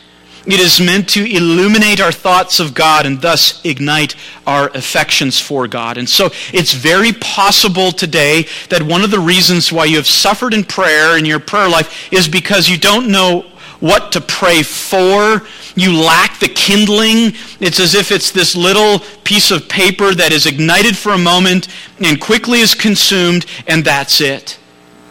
It 0.46 0.60
is 0.60 0.78
meant 0.78 1.08
to 1.10 1.24
illuminate 1.24 2.00
our 2.00 2.12
thoughts 2.12 2.60
of 2.60 2.74
God 2.74 3.06
and 3.06 3.20
thus 3.20 3.64
ignite 3.64 4.14
our 4.46 4.68
affections 4.68 5.40
for 5.40 5.66
God. 5.66 5.96
And 5.96 6.08
so 6.08 6.30
it's 6.52 6.74
very 6.74 7.12
possible 7.12 7.92
today 7.92 8.46
that 8.68 8.82
one 8.82 9.02
of 9.02 9.10
the 9.10 9.20
reasons 9.20 9.72
why 9.72 9.86
you 9.86 9.96
have 9.96 10.06
suffered 10.06 10.52
in 10.52 10.64
prayer 10.64 11.16
in 11.16 11.24
your 11.24 11.40
prayer 11.40 11.68
life 11.68 12.12
is 12.12 12.28
because 12.28 12.68
you 12.68 12.76
don't 12.76 13.10
know 13.10 13.46
what 13.80 14.12
to 14.12 14.20
pray 14.20 14.62
for. 14.62 15.42
You 15.76 15.98
lack 15.98 16.38
the 16.40 16.48
kindling. 16.48 17.34
It's 17.60 17.80
as 17.80 17.94
if 17.94 18.12
it's 18.12 18.30
this 18.30 18.54
little 18.54 19.00
piece 19.24 19.50
of 19.50 19.68
paper 19.68 20.14
that 20.14 20.32
is 20.32 20.46
ignited 20.46 20.96
for 20.96 21.12
a 21.12 21.18
moment 21.18 21.68
and 22.04 22.20
quickly 22.20 22.60
is 22.60 22.74
consumed, 22.74 23.46
and 23.66 23.84
that's 23.84 24.20
it. 24.20 24.58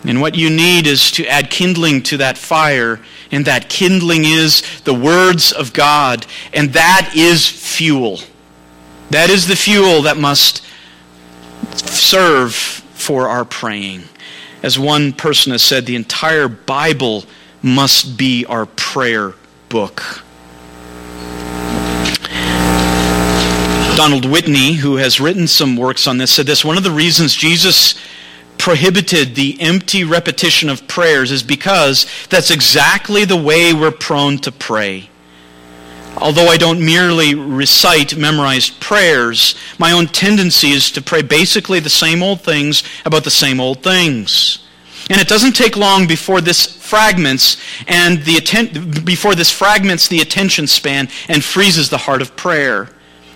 And 0.06 0.22
what 0.22 0.36
you 0.36 0.50
need 0.50 0.86
is 0.86 1.12
to 1.12 1.26
add 1.28 1.50
kindling 1.50 2.04
to 2.04 2.18
that 2.18 2.38
fire 2.38 3.00
and 3.34 3.46
that 3.46 3.68
kindling 3.68 4.26
is 4.26 4.62
the 4.82 4.94
words 4.94 5.52
of 5.52 5.74
God, 5.74 6.28
and 6.54 6.72
that 6.74 7.14
is 7.16 7.50
fuel. 7.50 8.20
That 9.10 9.32
is 9.32 9.48
the 9.48 9.56
fuel 9.56 10.04
that 10.04 10.18
must 10.18 10.64
serve 11.76 12.54
for 12.54 13.28
our 13.28 13.44
praying. 13.44 14.04
As 14.62 14.78
one 14.78 15.14
person 15.14 15.52
has 15.52 15.64
said, 15.64 15.88
the 15.88 15.96
entire 15.96 16.48
Bible 16.48 17.26
must 17.64 18.18
be 18.20 18.46
our 18.46 18.68
prayer 18.68 19.34
book. 19.68 20.22
Donald 23.98 24.26
Whitney, 24.26 24.74
who 24.74 24.98
has 24.98 25.20
written 25.20 25.48
some 25.48 25.76
works 25.76 26.06
on 26.06 26.20
this, 26.20 26.32
said 26.32 26.46
this 26.46 26.64
one 26.64 26.78
of 26.78 26.84
the 26.84 26.92
reasons 26.92 27.34
Jesus 27.34 27.96
prohibited 28.64 29.36
the 29.36 29.60
empty 29.60 30.06
repetition 30.06 30.70
of 30.70 30.88
prayers 30.88 31.32
is 31.32 31.44
because 31.44 32.08
that's 32.30 32.50
exactly 32.50 33.26
the 33.26 33.36
way 33.36 33.74
we're 33.74 33.92
prone 33.92 34.38
to 34.38 34.50
pray. 34.54 35.10
Although 36.16 36.48
I 36.48 36.56
don't 36.56 36.80
merely 36.80 37.36
recite 37.36 38.16
memorized 38.16 38.80
prayers, 38.80 39.56
my 39.80 39.92
own 39.92 40.08
tendency 40.08 40.70
is 40.70 40.92
to 40.92 41.02
pray 41.02 41.22
basically 41.22 41.82
the 41.82 41.90
same 41.90 42.24
old 42.24 42.40
things 42.40 42.84
about 43.04 43.26
the 43.26 43.30
same 43.30 43.60
old 43.60 43.84
things. 43.84 44.66
And 45.10 45.20
it 45.20 45.28
doesn't 45.28 45.58
take 45.58 45.76
long 45.76 46.08
before 46.08 46.40
this 46.40 46.66
fragments 46.66 47.58
and 47.90 48.24
the 48.24 48.38
atten- 48.38 49.04
before 49.04 49.36
this 49.36 49.52
fragments 49.52 50.08
the 50.08 50.22
attention 50.22 50.68
span 50.68 51.10
and 51.28 51.44
freezes 51.44 51.90
the 51.90 51.98
heart 51.98 52.22
of 52.22 52.38
prayer. 52.38 52.88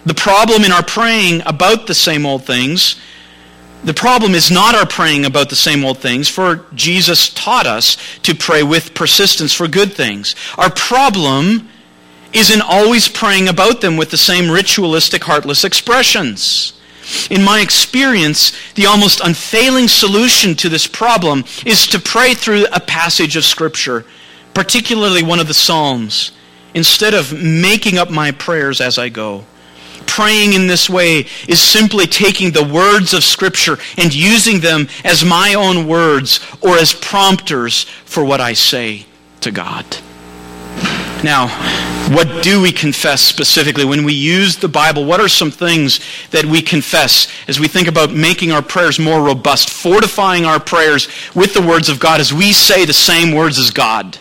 The 0.05 0.13
problem 0.13 0.63
in 0.63 0.71
our 0.71 0.85
praying 0.85 1.41
about 1.45 1.85
the 1.85 1.95
same 1.95 2.25
old 2.25 2.45
things 2.45 2.95
the 3.83 3.93
problem 3.93 4.33
is 4.33 4.49
not 4.49 4.75
our 4.75 4.85
praying 4.85 5.25
about 5.25 5.49
the 5.49 5.55
same 5.55 5.85
old 5.85 5.99
things, 5.99 6.27
for 6.27 6.65
Jesus 6.73 7.29
taught 7.29 7.67
us 7.67 7.97
to 8.23 8.33
pray 8.33 8.63
with 8.63 8.93
persistence 8.93 9.53
for 9.53 9.67
good 9.67 9.93
things. 9.93 10.35
Our 10.57 10.71
problem 10.71 11.69
is 12.33 12.51
in 12.51 12.61
always 12.61 13.07
praying 13.07 13.47
about 13.47 13.81
them 13.81 13.95
with 13.95 14.09
the 14.09 14.17
same 14.17 14.49
ritualistic, 14.49 15.23
heartless 15.23 15.63
expressions. 15.63 16.73
In 17.29 17.43
my 17.43 17.61
experience, 17.61 18.51
the 18.73 18.87
almost 18.87 19.21
unfailing 19.21 19.87
solution 19.87 20.55
to 20.55 20.69
this 20.69 20.87
problem 20.87 21.45
is 21.65 21.87
to 21.87 21.99
pray 21.99 22.33
through 22.33 22.65
a 22.73 22.81
passage 22.81 23.37
of 23.37 23.45
Scripture, 23.45 24.05
particularly 24.53 25.23
one 25.23 25.39
of 25.39 25.47
the 25.47 25.53
Psalms, 25.53 26.31
instead 26.73 27.13
of 27.13 27.31
making 27.31 27.97
up 27.97 28.09
my 28.09 28.31
prayers 28.31 28.81
as 28.81 28.97
I 28.97 29.09
go 29.09 29.45
praying 30.07 30.53
in 30.53 30.67
this 30.67 30.89
way 30.89 31.27
is 31.47 31.61
simply 31.61 32.07
taking 32.07 32.51
the 32.51 32.63
words 32.63 33.13
of 33.13 33.23
Scripture 33.23 33.77
and 33.97 34.13
using 34.13 34.59
them 34.61 34.87
as 35.03 35.23
my 35.23 35.53
own 35.53 35.87
words 35.87 36.39
or 36.61 36.77
as 36.77 36.93
prompters 36.93 37.83
for 38.05 38.23
what 38.23 38.41
I 38.41 38.53
say 38.53 39.05
to 39.41 39.51
God. 39.51 39.85
Now, 41.23 41.47
what 42.13 42.43
do 42.43 42.61
we 42.61 42.71
confess 42.71 43.21
specifically? 43.21 43.83
When 43.83 44.05
we 44.05 44.13
use 44.13 44.55
the 44.55 44.67
Bible, 44.67 45.03
what 45.03 45.19
are 45.19 45.27
some 45.27 45.51
things 45.51 45.99
that 46.29 46.45
we 46.45 46.61
confess 46.61 47.27
as 47.47 47.59
we 47.59 47.67
think 47.67 47.87
about 47.87 48.11
making 48.11 48.51
our 48.51 48.61
prayers 48.61 48.99
more 48.99 49.21
robust, 49.21 49.69
fortifying 49.69 50.45
our 50.45 50.59
prayers 50.59 51.07
with 51.35 51.53
the 51.53 51.61
words 51.61 51.89
of 51.89 51.99
God 51.99 52.19
as 52.19 52.33
we 52.33 52.53
say 52.53 52.85
the 52.85 52.93
same 52.93 53.35
words 53.35 53.57
as 53.57 53.71
God, 53.71 54.17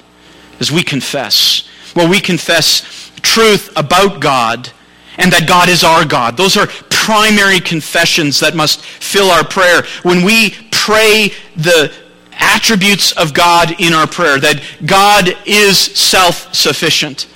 as 0.59 0.72
we 0.72 0.82
confess? 0.82 1.68
Well, 1.95 2.09
we 2.09 2.18
confess 2.18 3.11
truth 3.22 3.70
about 3.76 4.20
God 4.20 4.72
and 5.19 5.33
that 5.33 5.49
God 5.49 5.69
is 5.69 5.85
our 5.85 6.05
God. 6.05 6.37
Those 6.37 6.57
are 6.57 6.67
primary 6.91 7.61
confessions 7.61 8.41
that 8.41 8.55
must 8.55 8.81
fill 8.81 9.31
our 9.31 9.45
prayer. 9.45 9.83
When 10.03 10.25
we 10.25 10.55
pray 10.71 11.33
the 11.57 11.93
attributes 12.33 13.12
of 13.12 13.33
God 13.33 13.81
in 13.81 13.93
our 13.93 14.07
prayer, 14.07 14.39
that 14.41 14.62
God 14.85 15.37
is 15.47 15.79
self-sufficient, 15.79 17.29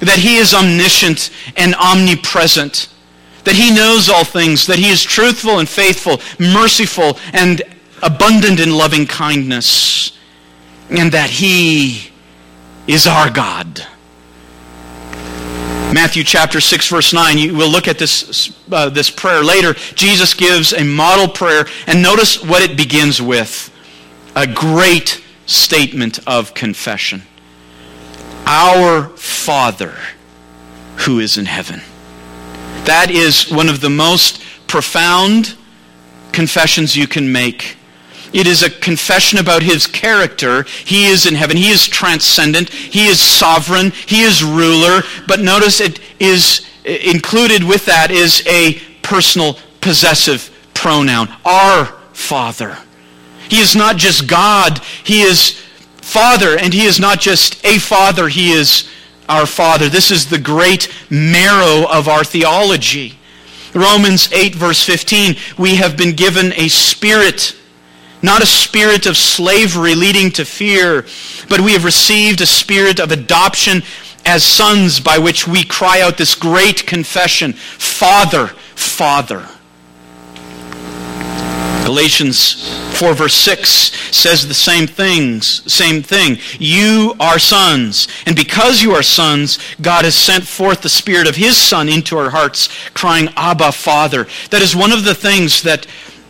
that 0.00 0.18
he 0.18 0.36
is 0.36 0.54
omniscient 0.54 1.30
and 1.56 1.74
omnipresent, 1.76 2.88
that 3.44 3.54
he 3.54 3.74
knows 3.74 4.08
all 4.08 4.24
things, 4.24 4.66
that 4.66 4.78
he 4.78 4.90
is 4.90 5.02
truthful 5.02 5.58
and 5.58 5.68
faithful, 5.68 6.20
merciful 6.38 7.18
and 7.32 7.62
abundant 8.02 8.60
in 8.60 8.70
loving 8.70 9.06
kindness, 9.06 10.18
and 10.90 11.12
that 11.12 11.30
he 11.30 12.10
is 12.86 13.06
our 13.06 13.30
God. 13.30 13.86
Matthew 15.92 16.24
chapter 16.24 16.60
6 16.60 16.88
verse 16.88 17.12
9. 17.12 17.38
You 17.38 17.54
will 17.54 17.70
look 17.70 17.86
at 17.86 17.98
this, 17.98 18.52
uh, 18.70 18.88
this 18.88 19.10
prayer 19.10 19.44
later. 19.44 19.74
Jesus 19.94 20.32
gives 20.32 20.72
a 20.72 20.84
model 20.84 21.28
prayer 21.28 21.66
and 21.86 22.02
notice 22.02 22.42
what 22.42 22.62
it 22.62 22.76
begins 22.76 23.20
with. 23.20 23.70
A 24.34 24.46
great 24.46 25.22
statement 25.46 26.18
of 26.26 26.54
confession. 26.54 27.22
Our 28.46 29.08
Father 29.16 29.94
who 30.96 31.20
is 31.20 31.36
in 31.36 31.46
heaven. 31.46 31.82
That 32.84 33.10
is 33.10 33.50
one 33.50 33.68
of 33.68 33.80
the 33.80 33.90
most 33.90 34.42
profound 34.66 35.56
confessions 36.32 36.96
you 36.96 37.06
can 37.06 37.30
make 37.30 37.76
it 38.32 38.46
is 38.46 38.62
a 38.62 38.70
confession 38.70 39.38
about 39.38 39.62
his 39.62 39.86
character. 39.86 40.62
He 40.62 41.06
is 41.06 41.26
in 41.26 41.34
heaven. 41.34 41.56
He 41.56 41.70
is 41.70 41.86
transcendent. 41.86 42.70
He 42.70 43.06
is 43.06 43.20
sovereign. 43.20 43.90
He 43.90 44.22
is 44.22 44.42
ruler. 44.42 45.02
But 45.26 45.40
notice 45.40 45.80
it 45.80 46.00
is 46.18 46.66
included 46.84 47.62
with 47.62 47.84
that 47.86 48.10
is 48.10 48.46
a 48.46 48.74
personal 49.02 49.58
possessive 49.80 50.50
pronoun. 50.74 51.28
Our 51.44 51.86
Father. 52.12 52.78
He 53.48 53.60
is 53.60 53.76
not 53.76 53.96
just 53.96 54.26
God. 54.26 54.78
He 55.04 55.22
is 55.22 55.60
Father. 56.00 56.58
And 56.58 56.72
he 56.72 56.84
is 56.84 56.98
not 56.98 57.20
just 57.20 57.64
a 57.64 57.78
Father. 57.78 58.28
He 58.28 58.52
is 58.52 58.88
our 59.28 59.46
Father. 59.46 59.88
This 59.88 60.10
is 60.10 60.28
the 60.28 60.38
great 60.38 60.88
marrow 61.10 61.86
of 61.88 62.08
our 62.08 62.24
theology. 62.24 63.18
Romans 63.74 64.30
8 64.32 64.54
verse 64.54 64.84
15, 64.84 65.34
we 65.56 65.76
have 65.76 65.96
been 65.96 66.14
given 66.14 66.52
a 66.54 66.68
spirit 66.68 67.56
not 68.22 68.42
a 68.42 68.46
spirit 68.46 69.06
of 69.06 69.16
slavery 69.16 69.94
leading 69.94 70.30
to 70.32 70.44
fear, 70.44 71.06
but 71.48 71.60
we 71.60 71.72
have 71.72 71.84
received 71.84 72.40
a 72.40 72.46
spirit 72.46 73.00
of 73.00 73.10
adoption 73.10 73.82
as 74.24 74.44
sons 74.44 75.00
by 75.00 75.18
which 75.18 75.48
we 75.48 75.64
cry 75.64 76.00
out 76.00 76.16
this 76.16 76.34
great 76.34 76.86
confession, 76.86 77.52
Father, 77.52 78.48
Father. 78.76 79.46
Galatians 81.84 82.68
4 82.98 83.14
verse 83.14 83.34
6 83.34 83.68
says 84.16 84.46
the 84.46 84.54
same 84.54 84.86
things, 84.86 85.70
same 85.70 86.00
thing. 86.00 86.38
You 86.60 87.14
are 87.18 87.40
sons, 87.40 88.06
and 88.24 88.36
because 88.36 88.80
you 88.80 88.92
are 88.92 89.02
sons, 89.02 89.58
God 89.80 90.04
has 90.04 90.14
sent 90.14 90.44
forth 90.44 90.82
the 90.82 90.88
spirit 90.88 91.26
of 91.26 91.34
his 91.34 91.56
son 91.56 91.88
into 91.88 92.16
our 92.16 92.30
hearts, 92.30 92.68
crying, 92.94 93.28
Abba, 93.36 93.72
Father. 93.72 94.28
That 94.50 94.62
is 94.62 94.76
one 94.76 94.92
of 94.92 95.04
the 95.04 95.14
things 95.14 95.62
that 95.62 95.86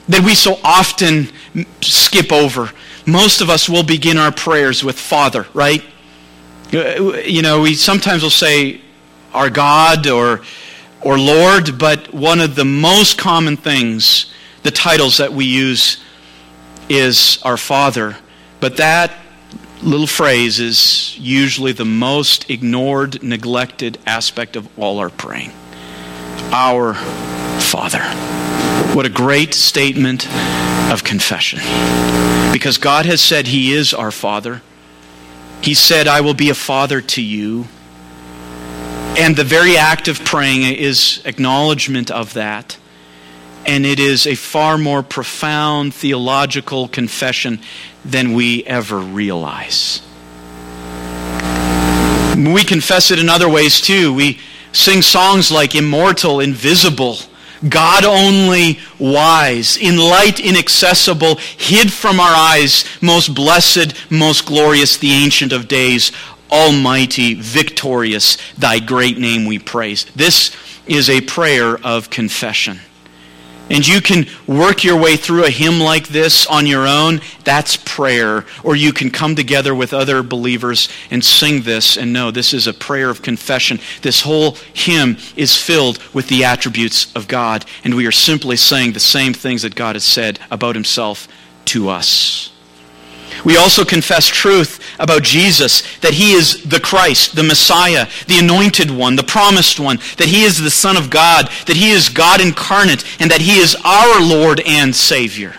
that 0.09 0.25
we 0.25 0.35
so 0.35 0.59
often 0.65 1.29
skip 1.81 2.33
over. 2.33 2.71
most 3.07 3.41
of 3.41 3.51
us 3.51 3.69
will 3.69 3.83
begin 3.83 4.17
our 4.17 4.33
prayers 4.33 4.85
with 4.85 4.99
Father, 4.99 5.47
right? 5.55 5.83
You 6.71 7.43
know, 7.43 7.61
we 7.61 7.75
sometimes 7.75 8.23
will 8.23 8.31
say 8.31 8.81
our 9.35 9.51
God 9.51 10.07
or, 10.07 10.43
or 11.01 11.19
Lord, 11.19 11.79
but 11.79 12.13
one 12.15 12.41
of 12.41 12.55
the 12.55 12.65
most 12.65 13.19
common 13.19 13.57
things, 13.57 14.33
the 14.63 14.71
titles 14.71 15.19
that 15.19 15.33
we 15.33 15.45
use, 15.45 16.03
is 16.89 17.39
our 17.43 17.57
Father. 17.57 18.17
But 18.61 18.77
that 18.79 19.13
little 19.83 20.07
phrase 20.07 20.61
is 20.61 21.19
usually 21.19 21.73
the 21.73 21.85
most 21.85 22.49
ignored, 22.49 23.23
neglected 23.23 23.99
aspect 24.07 24.57
of 24.57 24.69
all 24.79 24.99
our 24.99 25.11
praying. 25.11 25.53
Our 26.53 26.95
Father. 27.61 28.62
What 28.95 29.07
a 29.07 29.11
great 29.11 29.55
statement 29.55 30.27
of 30.93 31.03
confession. 31.03 31.61
Because 32.53 32.77
God 32.79 33.07
has 33.07 33.21
said 33.21 33.47
He 33.47 33.73
is 33.73 33.95
our 33.95 34.11
Father. 34.11 34.61
He 35.63 35.75
said, 35.75 36.09
I 36.09 36.21
will 36.21 36.35
be 36.35 36.51
a 36.51 36.55
father 36.55 37.01
to 37.01 37.23
you. 37.23 37.67
And 39.17 39.37
the 39.37 39.45
very 39.45 39.77
act 39.77 40.09
of 40.09 40.25
praying 40.25 40.63
is 40.75 41.23
acknowledgement 41.25 42.11
of 42.11 42.35
that. 42.35 42.77
And 43.65 43.87
it 43.87 44.01
is 44.01 44.27
a 44.27 44.35
far 44.35 44.77
more 44.77 45.03
profound 45.03 45.95
theological 45.95 46.89
confession 46.89 47.61
than 48.05 48.35
we 48.35 48.65
ever 48.65 48.99
realize. 48.99 50.03
We 52.37 52.65
confess 52.65 53.11
it 53.13 53.21
in 53.21 53.29
other 53.29 53.49
ways 53.49 53.81
too. 53.81 54.13
We 54.13 54.41
sing 54.73 55.01
songs 55.03 55.53
like 55.53 55.77
Immortal, 55.77 56.41
Invisible, 56.41 57.19
God 57.69 58.05
only 58.05 58.81
wise, 58.99 59.77
in 59.77 59.97
light 59.97 60.41
inaccessible, 60.41 61.37
hid 61.37 61.93
from 61.93 62.19
our 62.19 62.35
eyes, 62.35 62.85
most 63.01 63.35
blessed, 63.35 63.95
most 64.11 64.47
glorious, 64.47 64.97
the 64.99 65.13
Ancient 65.13 65.53
of 65.53 65.69
Days, 65.69 66.13
Almighty, 66.51 67.35
victorious, 67.35 68.37
thy 68.59 68.79
great 68.79 69.19
name 69.19 69.47
we 69.47 69.59
praise. 69.59 70.05
This 70.17 70.55
is 70.87 71.09
a 71.09 71.21
prayer 71.21 71.77
of 71.85 72.11
confession. 72.11 72.81
And 73.71 73.87
you 73.87 74.01
can 74.01 74.27
work 74.47 74.85
your 74.85 75.01
way 75.01 75.17
through 75.17 75.45
a 75.45 75.51
hymn 75.51 75.81
like 75.81 76.09
this 76.09 76.47
on 76.47 76.67
your 76.67 76.87
own. 76.87 77.21
That's 77.45 77.77
prayer. 77.77 78.45
Or 78.63 78.77
you 78.77 78.93
can 78.93 79.11
come 79.11 79.35
together 79.35 79.75
with 79.75 79.95
other 79.95 80.23
believers 80.23 80.89
and 81.11 81.25
sing 81.25 81.63
this 81.63 81.97
and 81.97 82.13
know 82.13 82.31
this 82.31 82.53
is 82.53 82.67
a 82.67 82.75
prayer 82.75 83.09
of 83.09 83.23
confession. 83.23 83.79
This 84.03 84.21
whole 84.21 84.57
hymn 84.75 85.17
is 85.37 85.57
filled 85.57 86.03
with 86.13 86.29
the 86.29 86.45
attributes 86.45 87.15
of 87.17 87.29
God. 87.29 87.65
And 87.83 87.95
we 87.95 88.07
are 88.07 88.13
simply 88.13 88.57
saying 88.57 88.93
the 88.93 89.01
same 89.01 89.33
things 89.33 89.63
that 89.63 89.75
God 89.75 89.97
has 89.97 90.05
said 90.05 90.39
about 90.51 90.75
himself 90.75 91.27
to 91.67 91.89
us. 91.89 92.52
We 93.45 93.57
also 93.57 93.85
confess 93.85 94.27
truth 94.27 94.81
about 94.99 95.23
Jesus, 95.23 95.83
that 95.99 96.15
he 96.15 96.33
is 96.33 96.63
the 96.65 96.81
Christ, 96.81 97.35
the 97.35 97.43
Messiah, 97.43 98.07
the 98.27 98.39
anointed 98.39 98.91
one, 98.91 99.17
the 99.17 99.23
promised 99.23 99.81
one, 99.81 99.99
that 100.19 100.29
he 100.29 100.45
is 100.45 100.59
the 100.59 100.71
Son 100.71 100.97
of 100.97 101.11
God, 101.11 101.49
that 101.67 101.77
he 101.77 101.91
is 101.91 102.09
God 102.09 102.41
incarnate, 102.41 103.05
and 103.21 103.31
that 103.31 103.41
he 103.41 103.59
is 103.59 103.77
our 103.85 104.21
Lord 104.21 104.61
and 104.61 104.95
Savior. 104.95 105.55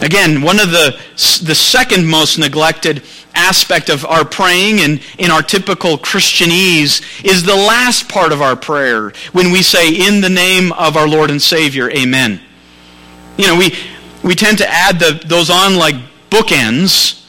Again, 0.00 0.42
one 0.42 0.60
of 0.60 0.70
the, 0.70 1.00
the 1.44 1.54
second 1.54 2.06
most 2.06 2.38
neglected 2.38 3.02
aspect 3.34 3.88
of 3.88 4.04
our 4.04 4.24
praying 4.24 4.80
and 4.80 5.00
in 5.18 5.30
our 5.30 5.42
typical 5.42 5.98
Christianese 5.98 7.24
is 7.24 7.42
the 7.42 7.54
last 7.54 8.08
part 8.08 8.32
of 8.32 8.42
our 8.42 8.56
prayer 8.56 9.12
when 9.32 9.50
we 9.50 9.62
say, 9.62 9.94
In 9.94 10.20
the 10.20 10.28
name 10.28 10.72
of 10.72 10.96
our 10.96 11.08
Lord 11.08 11.30
and 11.30 11.40
Savior, 11.40 11.90
Amen. 11.90 12.40
You 13.36 13.48
know, 13.48 13.56
we, 13.56 13.74
we 14.22 14.34
tend 14.34 14.58
to 14.58 14.68
add 14.68 14.98
the, 14.98 15.20
those 15.26 15.50
on 15.50 15.76
like 15.76 15.96
bookends, 16.34 17.24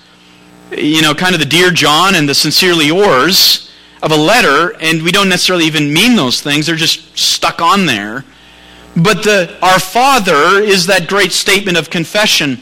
you 0.71 1.01
know, 1.01 1.13
kind 1.13 1.35
of 1.35 1.39
the 1.39 1.45
Dear 1.45 1.69
John 1.69 2.15
and 2.15 2.27
the 2.27 2.33
Sincerely 2.33 2.87
Yours 2.87 3.71
of 4.01 4.11
a 4.11 4.15
letter, 4.15 4.75
and 4.81 5.01
we 5.03 5.11
don't 5.11 5.29
necessarily 5.29 5.65
even 5.65 5.93
mean 5.93 6.15
those 6.15 6.41
things. 6.41 6.65
They're 6.65 6.75
just 6.75 7.17
stuck 7.17 7.61
on 7.61 7.85
there. 7.85 8.25
But 8.95 9.23
the 9.23 9.57
Our 9.61 9.79
Father 9.79 10.61
is 10.61 10.87
that 10.87 11.07
great 11.07 11.31
statement 11.31 11.77
of 11.77 11.89
confession. 11.89 12.61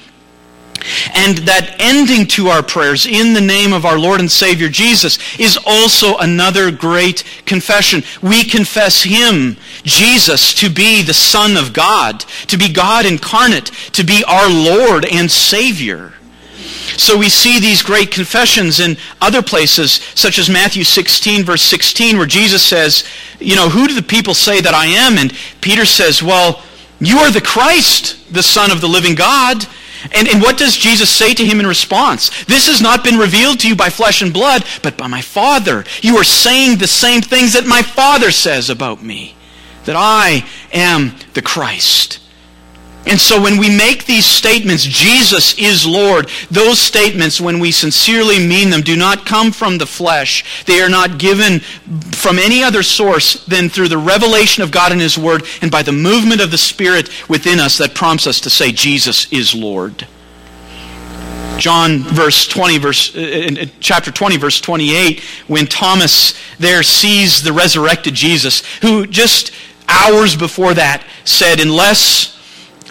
And 1.13 1.37
that 1.39 1.77
ending 1.79 2.27
to 2.27 2.47
our 2.47 2.61
prayers 2.61 3.05
in 3.05 3.33
the 3.33 3.41
name 3.41 3.71
of 3.71 3.85
our 3.85 3.97
Lord 3.97 4.19
and 4.19 4.29
Savior 4.29 4.67
Jesus 4.67 5.17
is 5.39 5.57
also 5.65 6.17
another 6.17 6.71
great 6.71 7.23
confession. 7.45 8.03
We 8.21 8.43
confess 8.43 9.03
Him, 9.03 9.55
Jesus, 9.83 10.53
to 10.55 10.69
be 10.69 11.01
the 11.01 11.13
Son 11.13 11.55
of 11.55 11.71
God, 11.71 12.21
to 12.47 12.57
be 12.57 12.71
God 12.71 13.05
incarnate, 13.05 13.67
to 13.93 14.03
be 14.03 14.25
our 14.27 14.49
Lord 14.49 15.05
and 15.05 15.31
Savior. 15.31 16.13
So 16.97 17.17
we 17.17 17.29
see 17.29 17.59
these 17.59 17.81
great 17.81 18.11
confessions 18.11 18.79
in 18.79 18.97
other 19.19 19.41
places, 19.41 19.93
such 20.15 20.39
as 20.39 20.49
Matthew 20.49 20.83
16, 20.83 21.43
verse 21.43 21.61
16, 21.61 22.17
where 22.17 22.25
Jesus 22.25 22.63
says, 22.65 23.03
You 23.39 23.55
know, 23.55 23.69
who 23.69 23.87
do 23.87 23.95
the 23.95 24.01
people 24.01 24.33
say 24.33 24.61
that 24.61 24.73
I 24.73 24.85
am? 24.85 25.17
And 25.17 25.33
Peter 25.61 25.85
says, 25.85 26.21
Well, 26.21 26.63
you 26.99 27.17
are 27.19 27.31
the 27.31 27.41
Christ, 27.41 28.33
the 28.33 28.43
Son 28.43 28.71
of 28.71 28.81
the 28.81 28.87
living 28.87 29.15
God. 29.15 29.65
And, 30.11 30.27
and 30.27 30.41
what 30.41 30.57
does 30.57 30.75
Jesus 30.75 31.09
say 31.09 31.33
to 31.33 31.45
him 31.45 31.59
in 31.59 31.67
response? 31.67 32.45
This 32.45 32.67
has 32.67 32.81
not 32.81 33.03
been 33.03 33.17
revealed 33.17 33.59
to 33.61 33.67
you 33.67 33.75
by 33.75 33.89
flesh 33.89 34.21
and 34.21 34.33
blood, 34.33 34.65
but 34.81 34.97
by 34.97 35.07
my 35.07 35.21
Father. 35.21 35.85
You 36.01 36.17
are 36.17 36.23
saying 36.23 36.77
the 36.77 36.87
same 36.87 37.21
things 37.21 37.53
that 37.53 37.65
my 37.65 37.81
Father 37.81 38.31
says 38.31 38.69
about 38.69 39.01
me, 39.01 39.35
that 39.85 39.95
I 39.95 40.45
am 40.73 41.15
the 41.33 41.41
Christ. 41.41 42.19
And 43.05 43.19
so 43.19 43.41
when 43.41 43.57
we 43.57 43.69
make 43.69 44.05
these 44.05 44.25
statements, 44.25 44.83
Jesus 44.83 45.57
is 45.57 45.85
Lord, 45.85 46.29
those 46.49 46.79
statements, 46.79 47.41
when 47.41 47.59
we 47.59 47.71
sincerely 47.71 48.39
mean 48.39 48.69
them, 48.69 48.81
do 48.81 48.95
not 48.95 49.25
come 49.25 49.51
from 49.51 49.77
the 49.77 49.85
flesh. 49.85 50.63
They 50.65 50.81
are 50.81 50.89
not 50.89 51.17
given 51.17 51.59
from 51.59 52.39
any 52.39 52.63
other 52.63 52.81
source 52.81 53.45
than 53.45 53.67
through 53.67 53.89
the 53.89 53.97
revelation 53.97 54.63
of 54.63 54.71
God 54.71 54.93
and 54.93 55.01
His 55.01 55.17
Word 55.17 55.45
and 55.61 55.69
by 55.69 55.83
the 55.83 55.91
movement 55.91 56.39
of 56.39 56.51
the 56.51 56.57
Spirit 56.57 57.09
within 57.29 57.59
us 57.59 57.77
that 57.77 57.93
prompts 57.93 58.25
us 58.25 58.39
to 58.41 58.49
say, 58.49 58.71
Jesus 58.71 59.31
is 59.33 59.53
Lord. 59.53 60.07
John 61.57 61.99
verse 61.99 62.47
20 62.47 62.77
verse 62.79 63.15
uh, 63.15 63.65
chapter 63.79 64.11
20 64.11 64.37
verse 64.37 64.59
28 64.59 65.21
when 65.47 65.67
Thomas 65.67 66.33
there 66.57 66.81
sees 66.81 67.43
the 67.43 67.53
resurrected 67.53 68.15
Jesus 68.15 68.63
who 68.77 69.05
just 69.05 69.51
hours 69.87 70.35
before 70.35 70.73
that 70.73 71.05
said 71.25 71.59
unless 71.59 72.32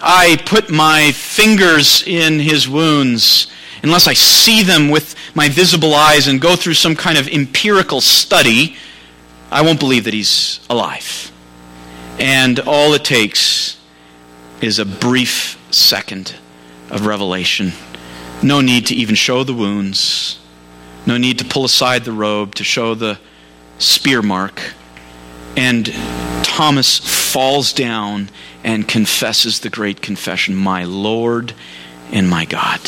I 0.05 0.35
put 0.45 0.69
my 0.69 1.13
fingers 1.13 2.03
in 2.05 2.37
his 2.39 2.67
wounds, 2.67 3.47
unless 3.83 4.05
I 4.05 4.13
see 4.13 4.61
them 4.61 4.89
with 4.89 5.15
my 5.33 5.47
visible 5.47 5.95
eyes 5.95 6.27
and 6.27 6.41
go 6.41 6.57
through 6.57 6.73
some 6.73 6.93
kind 6.93 7.17
of 7.17 7.29
empirical 7.29 8.01
study, 8.01 8.75
I 9.49 9.61
won't 9.61 9.79
believe 9.79 10.03
that 10.03 10.13
he's 10.13 10.59
alive. 10.69 11.31
And 12.19 12.59
all 12.59 12.93
it 12.93 13.05
takes 13.05 13.79
is 14.61 14.77
a 14.77 14.85
brief 14.85 15.57
second 15.71 16.35
of 16.89 17.05
revelation. 17.05 17.71
No 18.41 18.59
need 18.59 18.87
to 18.87 18.95
even 18.95 19.15
show 19.15 19.45
the 19.45 19.53
wounds. 19.53 20.37
No 21.05 21.17
need 21.17 21.39
to 21.39 21.45
pull 21.45 21.63
aside 21.63 22.03
the 22.03 22.11
robe 22.11 22.55
to 22.55 22.65
show 22.65 22.93
the 22.93 23.19
spear 23.79 24.21
mark. 24.21 24.61
And 25.55 25.85
Thomas 26.43 26.99
falls 26.99 27.71
down 27.71 28.29
and 28.63 28.87
confesses 28.87 29.59
the 29.59 29.69
great 29.69 30.01
confession, 30.01 30.55
My 30.55 30.83
Lord 30.83 31.53
and 32.11 32.29
my 32.29 32.45
God. 32.45 32.79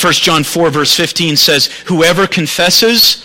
1 0.00 0.12
John 0.14 0.44
4, 0.44 0.70
verse 0.70 0.94
15 0.94 1.36
says, 1.36 1.66
Whoever 1.86 2.26
confesses 2.26 3.24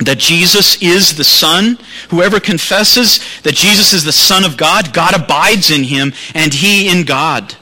that 0.00 0.18
Jesus 0.18 0.82
is 0.82 1.16
the 1.16 1.24
Son, 1.24 1.78
whoever 2.10 2.40
confesses 2.40 3.20
that 3.42 3.54
Jesus 3.54 3.92
is 3.92 4.04
the 4.04 4.12
Son 4.12 4.44
of 4.44 4.56
God, 4.56 4.92
God 4.92 5.14
abides 5.14 5.70
in 5.70 5.84
him 5.84 6.12
and 6.34 6.52
he 6.52 6.88
in 6.88 7.04
God. 7.04 7.54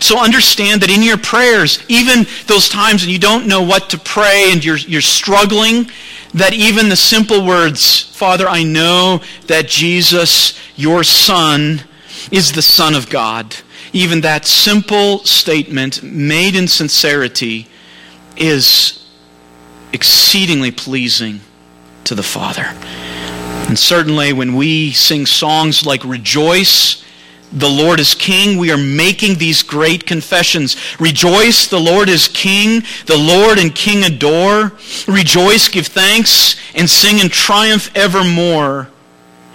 So 0.00 0.22
understand 0.22 0.82
that 0.82 0.90
in 0.90 1.02
your 1.02 1.18
prayers, 1.18 1.82
even 1.88 2.26
those 2.46 2.68
times 2.68 3.02
when 3.02 3.10
you 3.10 3.18
don't 3.18 3.48
know 3.48 3.62
what 3.62 3.90
to 3.90 3.98
pray 3.98 4.50
and 4.52 4.64
you're, 4.64 4.76
you're 4.76 5.00
struggling, 5.00 5.90
that 6.34 6.54
even 6.54 6.88
the 6.88 6.96
simple 6.96 7.44
words, 7.44 8.00
Father, 8.00 8.48
I 8.48 8.62
know 8.62 9.22
that 9.48 9.66
Jesus, 9.66 10.58
your 10.76 11.04
Son, 11.04 11.82
is 12.30 12.52
the 12.52 12.62
Son 12.62 12.94
of 12.94 13.10
God. 13.10 13.56
Even 13.92 14.20
that 14.22 14.46
simple 14.46 15.18
statement, 15.24 16.02
made 16.02 16.54
in 16.54 16.68
sincerity, 16.68 17.66
is 18.36 19.06
exceedingly 19.92 20.70
pleasing 20.70 21.40
to 22.04 22.14
the 22.14 22.22
Father. 22.22 22.66
And 23.68 23.78
certainly 23.78 24.32
when 24.32 24.54
we 24.54 24.92
sing 24.92 25.26
songs 25.26 25.86
like 25.86 26.04
Rejoice, 26.04 27.02
the 27.52 27.68
Lord 27.68 28.00
is 28.00 28.14
King, 28.14 28.58
we 28.58 28.70
are 28.70 28.78
making 28.78 29.36
these 29.36 29.62
great 29.62 30.06
confessions. 30.06 30.76
Rejoice, 30.98 31.68
the 31.68 31.78
Lord 31.78 32.08
is 32.08 32.28
King, 32.28 32.82
the 33.06 33.16
Lord 33.16 33.58
and 33.58 33.74
King 33.74 34.04
adore. 34.04 34.72
Rejoice, 35.06 35.68
give 35.68 35.86
thanks, 35.86 36.56
and 36.74 36.88
sing 36.88 37.18
in 37.18 37.28
triumph 37.28 37.90
evermore. 37.94 38.88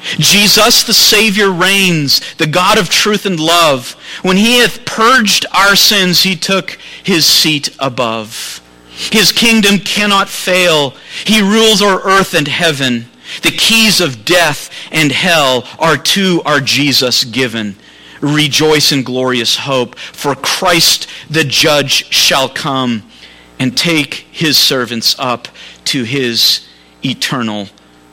Jesus 0.01 0.83
the 0.83 0.93
Savior 0.93 1.51
reigns, 1.51 2.21
the 2.35 2.47
God 2.47 2.77
of 2.77 2.89
truth 2.89 3.25
and 3.25 3.39
love. 3.39 3.91
When 4.21 4.37
he 4.37 4.59
hath 4.59 4.85
purged 4.85 5.45
our 5.51 5.75
sins, 5.75 6.23
he 6.23 6.35
took 6.35 6.77
his 7.03 7.25
seat 7.25 7.75
above. 7.79 8.61
His 8.89 9.31
kingdom 9.31 9.79
cannot 9.79 10.29
fail. 10.29 10.91
He 11.25 11.41
rules 11.41 11.81
o'er 11.81 12.01
earth 12.03 12.33
and 12.33 12.47
heaven. 12.47 13.07
The 13.43 13.51
keys 13.51 14.01
of 14.01 14.25
death 14.25 14.71
and 14.91 15.11
hell 15.11 15.67
are 15.79 15.97
to 15.97 16.41
our 16.45 16.59
Jesus 16.59 17.23
given. 17.23 17.75
Rejoice 18.21 18.91
in 18.91 19.03
glorious 19.03 19.57
hope, 19.57 19.97
for 19.97 20.33
Christ 20.33 21.07
the 21.29 21.43
judge 21.43 22.11
shall 22.11 22.49
come 22.49 23.03
and 23.59 23.77
take 23.77 24.13
his 24.31 24.57
servants 24.57 25.15
up 25.19 25.47
to 25.85 26.03
his 26.03 26.67
eternal 27.03 27.67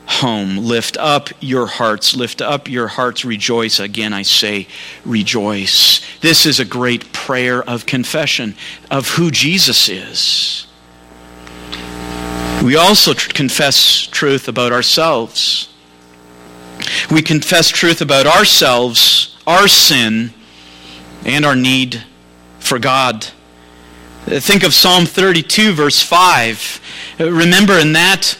home. 0.07 0.57
Lift 0.57 0.97
up 0.97 1.29
your 1.39 1.65
hearts. 1.65 2.15
Lift 2.15 2.41
up 2.41 2.69
your 2.69 2.87
hearts. 2.87 3.25
Rejoice. 3.25 3.79
Again, 3.79 4.13
I 4.13 4.21
say, 4.21 4.67
rejoice. 5.05 6.01
This 6.21 6.45
is 6.45 6.59
a 6.59 6.65
great 6.65 7.11
prayer 7.13 7.63
of 7.63 7.85
confession 7.85 8.55
of 8.89 9.09
who 9.09 9.31
Jesus 9.31 9.89
is. 9.89 10.67
We 12.63 12.75
also 12.75 13.13
tr- 13.13 13.31
confess 13.31 14.07
truth 14.07 14.47
about 14.47 14.71
ourselves. 14.71 15.69
We 17.11 17.21
confess 17.21 17.69
truth 17.69 18.01
about 18.01 18.27
ourselves, 18.27 19.37
our 19.45 19.67
sin, 19.67 20.33
and 21.25 21.45
our 21.45 21.55
need 21.55 22.03
for 22.59 22.79
God. 22.79 23.27
Think 24.25 24.63
of 24.63 24.73
Psalm 24.73 25.05
32, 25.05 25.73
verse 25.73 26.01
5. 26.01 26.81
Remember 27.19 27.77
in 27.77 27.93
that 27.93 28.37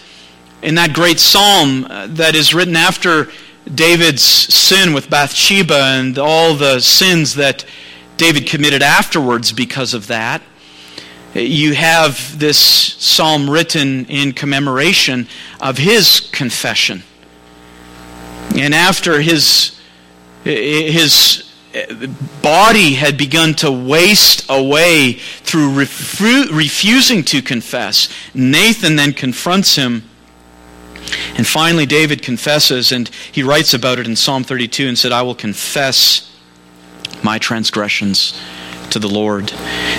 in 0.66 0.74
that 0.76 0.94
great 0.94 1.20
psalm 1.20 1.86
uh, 1.86 2.08
that 2.08 2.34
is 2.34 2.52
written 2.52 2.76
after 2.76 3.30
David's 3.72 4.24
sin 4.24 4.94
with 4.94 5.12
Bathsheba 5.12 5.80
and 5.80 6.18
all 6.18 6.56
the 6.56 6.80
sins 6.80 7.36
that 7.36 7.64
David 8.18 8.48
committed 8.48 8.82
afterwards 8.82 9.52
because 9.52 9.94
of 9.94 10.08
that. 10.08 10.42
Uh, 11.36 11.40
you 11.40 11.76
have 11.76 12.40
this 12.40 12.58
psalm 12.58 13.48
written 13.48 14.06
in 14.06 14.34
commemoration 14.34 15.28
of 15.62 15.78
his 15.78 16.20
confession. 16.32 17.04
And 18.56 18.74
after 18.74 19.22
his, 19.22 19.80
uh, 20.48 20.50
his 20.50 21.48
uh, 21.76 22.08
body 22.42 22.96
had 22.96 23.20
begun 23.20 23.54
to 23.56 23.72
waste 23.72 24.48
away 24.50 25.14
through 25.14 25.76
refu- 25.76 26.58
refusing 26.58 27.24
to 27.26 27.44
confess, 27.44 28.10
Nathan 28.34 28.96
then 28.96 29.14
confronts 29.14 29.76
him 29.76 30.10
and 31.36 31.46
finally, 31.46 31.86
David 31.86 32.22
confesses, 32.22 32.92
and 32.92 33.10
he 33.32 33.44
writes 33.44 33.74
about 33.74 34.00
it 34.00 34.08
in 34.08 34.16
Psalm 34.16 34.44
32 34.44 34.88
and 34.88 34.98
said, 34.98 35.12
I 35.12 35.22
will 35.22 35.36
confess 35.36 36.32
my 37.24 37.38
transgressions 37.38 38.40
to 38.92 39.00
the 39.00 39.08
Lord. 39.08 39.52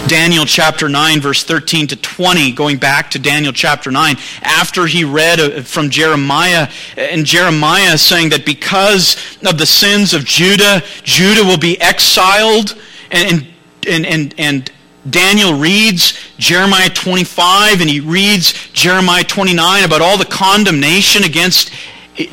Daniel 0.06 0.44
chapter 0.44 0.88
9, 0.88 1.20
verse 1.20 1.44
13 1.44 1.88
to 1.88 1.96
20, 1.96 2.52
going 2.52 2.78
back 2.78 3.10
to 3.10 3.18
Daniel 3.18 3.52
chapter 3.52 3.90
9, 3.90 4.16
after 4.42 4.86
he 4.86 5.04
read 5.04 5.40
uh, 5.40 5.62
from 5.62 5.90
Jeremiah, 5.90 6.68
and 6.96 7.26
Jeremiah 7.26 7.98
saying 7.98 8.30
that 8.30 8.46
because 8.46 9.16
of 9.44 9.58
the 9.58 9.66
sins 9.66 10.14
of 10.14 10.24
Judah, 10.24 10.82
Judah 11.02 11.44
will 11.44 11.58
be 11.58 11.80
exiled, 11.80 12.80
and, 13.10 13.46
and, 13.86 14.06
and, 14.06 14.34
and 14.38 14.72
Daniel 15.08 15.58
reads 15.58 16.18
Jeremiah 16.38 16.90
25 16.90 17.80
and 17.80 17.88
he 17.88 18.00
reads 18.00 18.52
Jeremiah 18.72 19.24
29 19.24 19.84
about 19.84 20.02
all 20.02 20.18
the 20.18 20.24
condemnation 20.24 21.24
against 21.24 21.70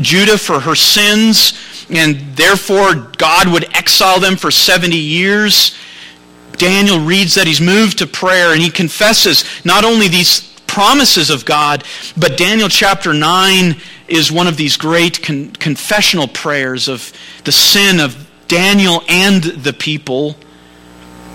Judah 0.02 0.38
for 0.38 0.60
her 0.60 0.76
sins, 0.76 1.86
and 1.90 2.18
therefore 2.36 2.96
God 3.18 3.48
would 3.50 3.76
exile 3.76 4.20
them 4.20 4.36
for 4.36 4.52
70 4.52 4.96
years. 4.96 5.78
Daniel 6.54 7.00
reads 7.00 7.36
that 7.36 7.48
he's 7.48 7.60
moved 7.60 7.98
to 7.98 8.08
prayer 8.08 8.54
and 8.54 8.62
he 8.62 8.70
confesses 8.70 9.44
not 9.66 9.84
only 9.84 10.08
these 10.08 10.54
promises 10.68 11.30
of 11.30 11.46
God, 11.46 11.84
but 12.16 12.38
Daniel 12.38 12.70
chapter 12.70 13.14
9 13.14 13.76
is 14.08 14.32
one 14.32 14.48
of 14.48 14.58
these 14.58 14.78
great 14.78 15.22
con- 15.22 15.52
confessional 15.52 16.28
prayers 16.28 16.88
of 16.88 17.12
the 17.44 17.52
sin 17.52 18.00
of 18.00 18.30
Daniel 18.48 19.04
and 19.08 19.44
the 19.44 19.74
people. 19.74 20.36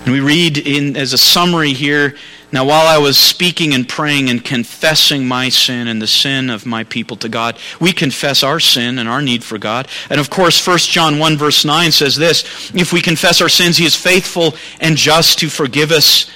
And 0.05 0.13
we 0.13 0.19
read 0.19 0.57
in, 0.57 0.95
as 0.95 1.13
a 1.13 1.17
summary 1.17 1.73
here 1.73 2.15
Now, 2.51 2.65
while 2.65 2.87
I 2.87 2.97
was 2.97 3.17
speaking 3.17 3.73
and 3.75 3.87
praying 3.87 4.29
and 4.29 4.43
confessing 4.43 5.27
my 5.27 5.49
sin 5.49 5.87
and 5.87 6.01
the 6.01 6.07
sin 6.07 6.49
of 6.49 6.65
my 6.65 6.83
people 6.83 7.15
to 7.17 7.29
God, 7.29 7.57
we 7.79 7.91
confess 7.91 8.41
our 8.41 8.59
sin 8.59 8.97
and 8.97 9.07
our 9.07 9.21
need 9.21 9.43
for 9.43 9.59
God. 9.59 9.87
And 10.09 10.19
of 10.19 10.31
course, 10.31 10.65
1 10.65 10.79
John 10.79 11.19
1, 11.19 11.37
verse 11.37 11.63
9 11.63 11.91
says 11.91 12.15
this 12.15 12.71
If 12.73 12.91
we 12.91 13.01
confess 13.01 13.41
our 13.41 13.49
sins, 13.49 13.77
he 13.77 13.85
is 13.85 13.95
faithful 13.95 14.55
and 14.79 14.97
just 14.97 15.37
to 15.39 15.49
forgive 15.49 15.91
us 15.91 16.31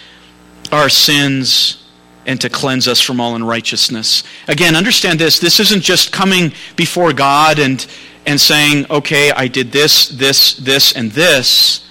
our 0.72 0.90
sins 0.90 1.84
and 2.26 2.40
to 2.42 2.50
cleanse 2.50 2.88
us 2.88 3.02
from 3.02 3.20
all 3.20 3.36
unrighteousness. 3.36 4.24
Again, 4.48 4.76
understand 4.76 5.20
this. 5.20 5.40
This 5.40 5.60
isn't 5.60 5.82
just 5.82 6.12
coming 6.12 6.54
before 6.76 7.12
God 7.12 7.58
and, 7.60 7.86
and 8.26 8.40
saying, 8.40 8.86
okay, 8.90 9.32
I 9.32 9.48
did 9.48 9.72
this, 9.72 10.10
this, 10.10 10.54
this, 10.58 10.94
and 10.94 11.12
this 11.12 11.84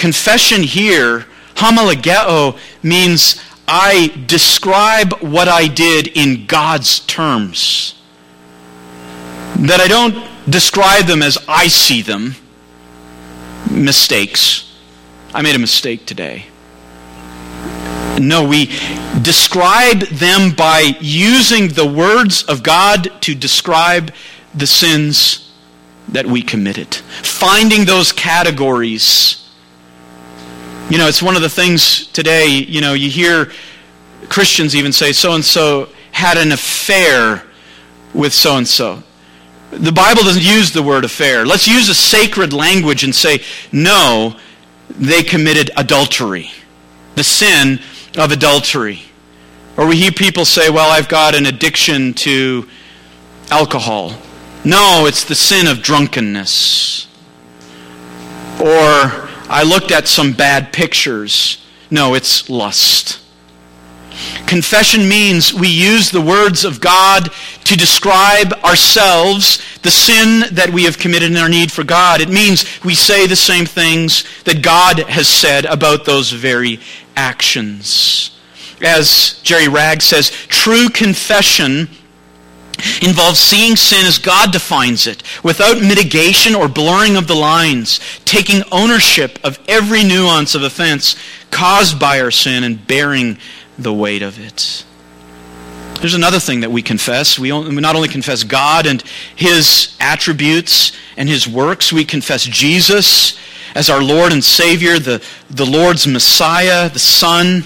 confession 0.00 0.62
here, 0.62 1.26
homologeo, 1.60 2.58
means 2.82 3.40
I 3.68 4.12
describe 4.26 5.12
what 5.20 5.48
I 5.48 5.68
did 5.68 6.08
in 6.08 6.46
God's 6.46 7.00
terms. 7.00 7.94
That 9.56 9.80
I 9.80 9.86
don't 9.86 10.26
describe 10.50 11.06
them 11.06 11.22
as 11.22 11.38
I 11.46 11.68
see 11.68 12.02
them. 12.02 12.34
Mistakes. 13.70 14.76
I 15.32 15.42
made 15.42 15.54
a 15.54 15.58
mistake 15.58 16.06
today. 16.06 16.46
No, 18.18 18.46
we 18.46 18.66
describe 19.22 20.00
them 20.00 20.54
by 20.54 20.96
using 21.00 21.68
the 21.68 21.86
words 21.86 22.42
of 22.42 22.62
God 22.62 23.10
to 23.22 23.34
describe 23.34 24.12
the 24.54 24.66
sins 24.66 25.52
that 26.08 26.26
we 26.26 26.42
committed. 26.42 26.94
Finding 26.94 27.84
those 27.84 28.12
categories 28.12 29.39
you 30.90 30.98
know, 30.98 31.06
it's 31.06 31.22
one 31.22 31.36
of 31.36 31.42
the 31.42 31.48
things 31.48 32.08
today, 32.08 32.48
you 32.48 32.80
know, 32.80 32.94
you 32.94 33.08
hear 33.08 33.52
Christians 34.28 34.74
even 34.74 34.92
say, 34.92 35.12
so 35.12 35.34
and 35.34 35.44
so 35.44 35.88
had 36.10 36.36
an 36.36 36.50
affair 36.50 37.44
with 38.12 38.32
so 38.32 38.56
and 38.56 38.66
so. 38.66 39.02
The 39.70 39.92
Bible 39.92 40.24
doesn't 40.24 40.42
use 40.42 40.72
the 40.72 40.82
word 40.82 41.04
affair. 41.04 41.46
Let's 41.46 41.68
use 41.68 41.88
a 41.88 41.94
sacred 41.94 42.52
language 42.52 43.04
and 43.04 43.14
say, 43.14 43.40
no, 43.70 44.36
they 44.88 45.22
committed 45.22 45.70
adultery, 45.76 46.50
the 47.14 47.22
sin 47.22 47.78
of 48.18 48.32
adultery. 48.32 49.02
Or 49.76 49.86
we 49.86 49.96
hear 49.96 50.10
people 50.10 50.44
say, 50.44 50.70
well, 50.70 50.90
I've 50.90 51.08
got 51.08 51.36
an 51.36 51.46
addiction 51.46 52.14
to 52.14 52.68
alcohol. 53.50 54.12
No, 54.64 55.06
it's 55.06 55.22
the 55.22 55.36
sin 55.36 55.68
of 55.68 55.82
drunkenness. 55.82 57.06
Or 58.60 59.29
I 59.50 59.64
looked 59.64 59.90
at 59.90 60.06
some 60.06 60.32
bad 60.32 60.72
pictures. 60.72 61.66
No, 61.90 62.14
it's 62.14 62.48
lust. 62.48 63.18
Confession 64.46 65.08
means 65.08 65.52
we 65.52 65.66
use 65.66 66.08
the 66.08 66.20
words 66.20 66.64
of 66.64 66.80
God 66.80 67.30
to 67.64 67.76
describe 67.76 68.52
ourselves, 68.64 69.60
the 69.82 69.90
sin 69.90 70.44
that 70.54 70.70
we 70.70 70.84
have 70.84 70.98
committed 70.98 71.32
in 71.32 71.36
our 71.36 71.48
need 71.48 71.72
for 71.72 71.82
God. 71.82 72.20
It 72.20 72.28
means 72.28 72.64
we 72.84 72.94
say 72.94 73.26
the 73.26 73.34
same 73.34 73.66
things 73.66 74.24
that 74.44 74.62
God 74.62 75.00
has 75.00 75.26
said 75.26 75.64
about 75.64 76.04
those 76.04 76.30
very 76.30 76.78
actions. 77.16 78.38
As 78.80 79.40
Jerry 79.42 79.66
Wragg 79.66 80.00
says, 80.00 80.30
true 80.30 80.88
confession 80.88 81.88
involves 83.02 83.38
seeing 83.38 83.76
sin 83.76 84.06
as 84.06 84.18
God 84.18 84.52
defines 84.52 85.06
it, 85.06 85.22
without 85.42 85.80
mitigation 85.80 86.54
or 86.54 86.68
blurring 86.68 87.16
of 87.16 87.26
the 87.26 87.34
lines, 87.34 88.00
taking 88.24 88.62
ownership 88.72 89.38
of 89.44 89.58
every 89.68 90.04
nuance 90.04 90.54
of 90.54 90.62
offense 90.62 91.16
caused 91.50 91.98
by 91.98 92.20
our 92.20 92.30
sin 92.30 92.64
and 92.64 92.86
bearing 92.86 93.38
the 93.78 93.92
weight 93.92 94.22
of 94.22 94.38
it. 94.38 94.84
There's 96.00 96.14
another 96.14 96.40
thing 96.40 96.60
that 96.60 96.70
we 96.70 96.80
confess. 96.80 97.38
We 97.38 97.50
not 97.50 97.94
only 97.94 98.08
confess 98.08 98.42
God 98.42 98.86
and 98.86 99.02
His 99.36 99.96
attributes 100.00 100.96
and 101.18 101.28
His 101.28 101.46
works, 101.46 101.92
we 101.92 102.06
confess 102.06 102.44
Jesus 102.44 103.38
as 103.74 103.90
our 103.90 104.02
Lord 104.02 104.32
and 104.32 104.42
Savior, 104.42 104.98
the, 104.98 105.22
the 105.50 105.66
Lord's 105.66 106.06
Messiah, 106.06 106.88
the 106.88 106.98
Son, 106.98 107.64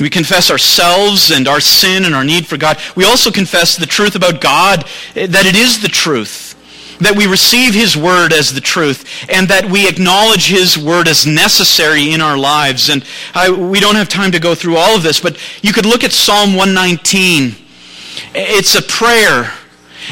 we 0.00 0.10
confess 0.10 0.50
ourselves 0.50 1.30
and 1.30 1.48
our 1.48 1.60
sin 1.60 2.04
and 2.04 2.14
our 2.14 2.24
need 2.24 2.46
for 2.46 2.56
God. 2.56 2.78
We 2.94 3.04
also 3.04 3.30
confess 3.30 3.76
the 3.76 3.86
truth 3.86 4.14
about 4.14 4.40
God, 4.40 4.84
eh, 5.14 5.26
that 5.26 5.46
it 5.46 5.56
is 5.56 5.80
the 5.80 5.88
truth. 5.88 6.54
That 7.00 7.16
we 7.16 7.26
receive 7.26 7.74
His 7.74 7.94
Word 7.94 8.32
as 8.32 8.54
the 8.54 8.60
truth, 8.60 9.04
and 9.28 9.48
that 9.48 9.70
we 9.70 9.86
acknowledge 9.86 10.48
His 10.48 10.78
Word 10.78 11.08
as 11.08 11.26
necessary 11.26 12.12
in 12.12 12.22
our 12.22 12.38
lives. 12.38 12.88
And 12.88 13.04
I, 13.34 13.50
we 13.50 13.80
don't 13.80 13.96
have 13.96 14.08
time 14.08 14.32
to 14.32 14.40
go 14.40 14.54
through 14.54 14.76
all 14.76 14.96
of 14.96 15.02
this, 15.02 15.20
but 15.20 15.38
you 15.62 15.74
could 15.74 15.84
look 15.84 16.04
at 16.04 16.12
Psalm 16.12 16.54
119. 16.54 17.54
It's 18.34 18.74
a 18.74 18.82
prayer. 18.82 19.52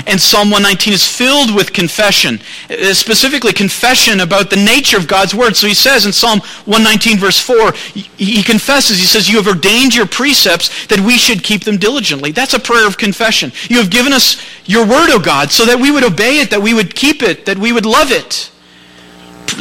And 0.06 0.20
Psalm 0.20 0.50
119 0.50 0.92
is 0.92 1.06
filled 1.06 1.54
with 1.54 1.72
confession, 1.72 2.40
uh, 2.70 2.94
specifically 2.94 3.52
confession 3.52 4.20
about 4.20 4.50
the 4.50 4.56
nature 4.56 4.96
of 4.96 5.06
God's 5.06 5.34
word. 5.34 5.56
So 5.56 5.66
he 5.66 5.74
says 5.74 6.06
in 6.06 6.12
Psalm 6.12 6.40
119, 6.64 7.18
verse 7.18 7.38
4, 7.38 7.72
he 8.16 8.42
confesses, 8.42 8.98
he 8.98 9.06
says, 9.06 9.28
You 9.28 9.36
have 9.36 9.46
ordained 9.48 9.94
your 9.94 10.06
precepts 10.06 10.86
that 10.86 11.00
we 11.00 11.18
should 11.18 11.42
keep 11.42 11.64
them 11.64 11.76
diligently. 11.76 12.32
That's 12.32 12.54
a 12.54 12.60
prayer 12.60 12.86
of 12.86 12.98
confession. 12.98 13.52
You 13.68 13.78
have 13.78 13.90
given 13.90 14.12
us 14.12 14.42
your 14.64 14.86
word, 14.86 15.10
O 15.10 15.18
God, 15.18 15.50
so 15.50 15.64
that 15.66 15.78
we 15.78 15.90
would 15.90 16.04
obey 16.04 16.40
it, 16.40 16.50
that 16.50 16.62
we 16.62 16.74
would 16.74 16.94
keep 16.94 17.22
it, 17.22 17.46
that 17.46 17.58
we 17.58 17.72
would 17.72 17.86
love 17.86 18.10
it. 18.10 18.50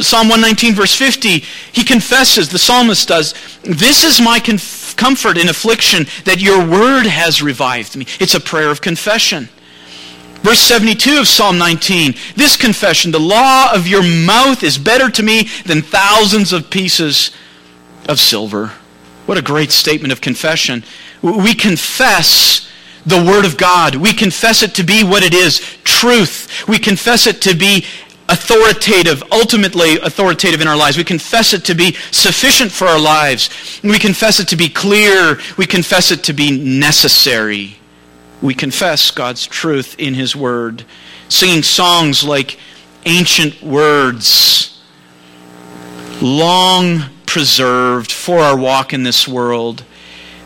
Psalm 0.00 0.28
119, 0.28 0.74
verse 0.74 0.94
50, 0.94 1.38
he 1.72 1.84
confesses, 1.84 2.48
the 2.48 2.58
psalmist 2.58 3.08
does, 3.08 3.34
This 3.62 4.02
is 4.04 4.20
my 4.20 4.40
comfort 4.40 5.38
in 5.38 5.48
affliction, 5.48 6.06
that 6.24 6.40
your 6.40 6.66
word 6.66 7.06
has 7.06 7.42
revived 7.42 7.96
me. 7.96 8.06
It's 8.18 8.34
a 8.34 8.40
prayer 8.40 8.70
of 8.70 8.80
confession. 8.80 9.48
Verse 10.44 10.60
72 10.60 11.20
of 11.20 11.26
Psalm 11.26 11.56
19, 11.56 12.14
this 12.36 12.54
confession, 12.54 13.10
the 13.10 13.18
law 13.18 13.72
of 13.72 13.86
your 13.86 14.02
mouth 14.02 14.62
is 14.62 14.76
better 14.76 15.10
to 15.10 15.22
me 15.22 15.48
than 15.64 15.80
thousands 15.80 16.52
of 16.52 16.68
pieces 16.68 17.30
of 18.10 18.20
silver. 18.20 18.70
What 19.24 19.38
a 19.38 19.42
great 19.42 19.72
statement 19.72 20.12
of 20.12 20.20
confession. 20.20 20.84
We 21.22 21.54
confess 21.54 22.70
the 23.06 23.24
Word 23.24 23.46
of 23.46 23.56
God. 23.56 23.94
We 23.94 24.12
confess 24.12 24.62
it 24.62 24.74
to 24.74 24.82
be 24.82 25.02
what 25.02 25.22
it 25.22 25.32
is 25.32 25.60
truth. 25.82 26.68
We 26.68 26.78
confess 26.78 27.26
it 27.26 27.40
to 27.40 27.54
be 27.54 27.86
authoritative, 28.28 29.22
ultimately 29.32 29.96
authoritative 29.96 30.60
in 30.60 30.68
our 30.68 30.76
lives. 30.76 30.98
We 30.98 31.04
confess 31.04 31.54
it 31.54 31.64
to 31.64 31.74
be 31.74 31.92
sufficient 32.10 32.70
for 32.70 32.86
our 32.86 33.00
lives. 33.00 33.80
We 33.82 33.98
confess 33.98 34.40
it 34.40 34.48
to 34.48 34.56
be 34.56 34.68
clear. 34.68 35.38
We 35.56 35.64
confess 35.64 36.10
it 36.10 36.22
to 36.24 36.34
be 36.34 36.50
necessary. 36.50 37.78
We 38.44 38.52
confess 38.52 39.10
God's 39.10 39.46
truth 39.46 39.94
in 39.98 40.12
His 40.12 40.36
Word, 40.36 40.84
singing 41.30 41.62
songs 41.62 42.22
like 42.22 42.58
ancient 43.06 43.62
words, 43.62 44.82
long 46.20 47.04
preserved 47.24 48.12
for 48.12 48.40
our 48.40 48.54
walk 48.54 48.92
in 48.92 49.02
this 49.02 49.26
world. 49.26 49.82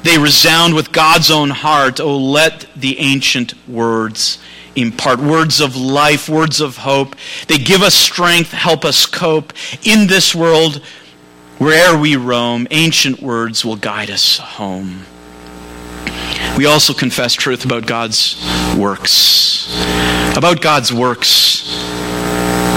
They 0.04 0.16
resound 0.16 0.76
with 0.76 0.92
God's 0.92 1.28
own 1.28 1.50
heart. 1.50 1.98
Oh, 1.98 2.16
let 2.16 2.68
the 2.76 3.00
ancient 3.00 3.54
words 3.66 4.38
impart 4.76 5.18
words 5.18 5.60
of 5.60 5.74
life, 5.74 6.28
words 6.28 6.60
of 6.60 6.76
hope. 6.76 7.16
They 7.48 7.58
give 7.58 7.82
us 7.82 7.96
strength, 7.96 8.52
help 8.52 8.84
us 8.84 9.06
cope. 9.06 9.52
In 9.82 10.06
this 10.06 10.36
world, 10.36 10.80
where'er 11.58 11.98
we 11.98 12.14
roam, 12.14 12.68
ancient 12.70 13.20
words 13.20 13.64
will 13.64 13.74
guide 13.74 14.08
us 14.08 14.38
home. 14.38 15.04
We 16.58 16.66
also 16.66 16.92
confess 16.92 17.34
truth 17.34 17.64
about 17.64 17.86
God's 17.86 18.34
works. 18.76 19.72
About 20.36 20.60
God's 20.60 20.92
works. 20.92 21.62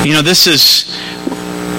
You 0.06 0.14
know, 0.14 0.22
this 0.22 0.46
is 0.46 0.96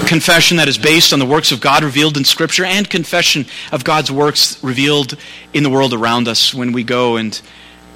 confession 0.05 0.57
that 0.57 0.67
is 0.67 0.77
based 0.77 1.13
on 1.13 1.19
the 1.19 1.25
works 1.25 1.53
of 1.53 1.61
God 1.61 1.81
revealed 1.81 2.17
in 2.17 2.25
Scripture 2.25 2.65
and 2.65 2.89
confession 2.89 3.45
of 3.71 3.85
God's 3.85 4.11
works 4.11 4.61
revealed 4.61 5.15
in 5.53 5.63
the 5.63 5.69
world 5.69 5.93
around 5.93 6.27
us 6.27 6.53
when 6.53 6.73
we 6.73 6.83
go 6.83 7.15
and 7.15 7.41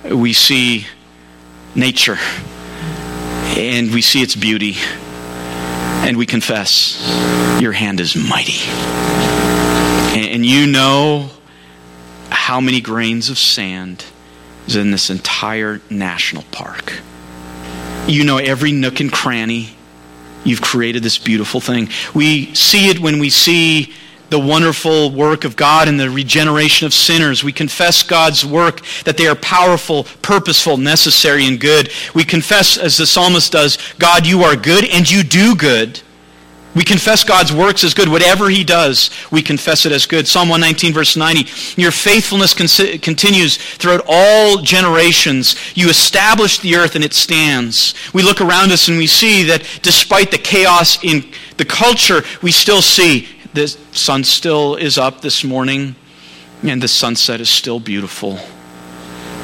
we 0.09 0.31
see 0.31 0.87
nature 1.75 2.17
and 3.57 3.93
we 3.93 4.01
see 4.01 4.21
its 4.21 4.37
beauty 4.37 4.75
and 6.07 6.15
we 6.15 6.25
confess, 6.25 6.97
Your 7.59 7.73
hand 7.73 7.99
is 7.99 8.15
mighty. 8.15 8.69
And 10.17 10.45
you 10.45 10.65
know 10.65 11.29
how 12.47 12.61
many 12.61 12.79
grains 12.79 13.29
of 13.29 13.37
sand 13.37 14.05
is 14.67 14.77
in 14.77 14.89
this 14.89 15.09
entire 15.09 15.81
national 15.89 16.43
park. 16.43 16.93
You 18.07 18.23
know 18.23 18.37
every 18.37 18.71
nook 18.71 19.01
and 19.01 19.11
cranny. 19.11 19.75
You've 20.45 20.61
created 20.61 21.03
this 21.03 21.17
beautiful 21.17 21.59
thing. 21.59 21.89
We 22.15 22.55
see 22.55 22.89
it 22.89 22.99
when 23.01 23.19
we 23.19 23.29
see 23.31 23.93
the 24.29 24.39
wonderful 24.39 25.11
work 25.11 25.43
of 25.43 25.57
God 25.57 25.89
and 25.89 25.99
the 25.99 26.09
regeneration 26.09 26.85
of 26.85 26.93
sinners. 26.93 27.43
We 27.43 27.51
confess 27.51 28.01
God's 28.01 28.45
work, 28.45 28.79
that 29.03 29.17
they 29.17 29.27
are 29.27 29.35
powerful, 29.35 30.05
purposeful, 30.21 30.77
necessary, 30.77 31.45
and 31.47 31.59
good. 31.59 31.91
We 32.15 32.23
confess, 32.23 32.77
as 32.77 32.95
the 32.95 33.05
psalmist 33.05 33.51
does, 33.51 33.77
God, 33.99 34.25
you 34.25 34.43
are 34.43 34.55
good 34.55 34.85
and 34.85 35.11
you 35.11 35.23
do 35.23 35.53
good. 35.53 35.99
We 36.77 36.83
confess 36.83 37.23
God's 37.23 37.51
works 37.51 37.83
as 37.83 37.95
good. 37.95 38.07
Whatever 38.07 38.51
he 38.51 38.63
does, 38.63 39.09
we 39.31 39.41
confess 39.41 39.87
it 39.87 39.91
as 39.91 40.05
good. 40.05 40.27
Psalm 40.27 40.47
119, 40.47 40.93
verse 40.93 41.17
90. 41.17 41.81
Your 41.81 41.89
faithfulness 41.89 42.53
con- 42.53 42.99
continues 42.99 43.57
throughout 43.57 44.05
all 44.07 44.61
generations. 44.61 45.55
You 45.75 45.89
establish 45.89 46.59
the 46.59 46.75
earth 46.75 46.93
and 46.93 47.03
it 47.03 47.15
stands. 47.15 47.95
We 48.13 48.21
look 48.21 48.41
around 48.41 48.71
us 48.71 48.89
and 48.89 48.97
we 48.99 49.07
see 49.07 49.41
that 49.45 49.63
despite 49.81 50.29
the 50.29 50.37
chaos 50.37 51.03
in 51.03 51.25
the 51.57 51.65
culture, 51.65 52.21
we 52.43 52.51
still 52.51 52.83
see 52.83 53.27
the 53.55 53.67
sun 53.91 54.23
still 54.23 54.75
is 54.75 54.99
up 54.99 55.21
this 55.21 55.43
morning, 55.43 55.95
and 56.61 56.79
the 56.79 56.87
sunset 56.87 57.41
is 57.41 57.49
still 57.49 57.79
beautiful. 57.79 58.37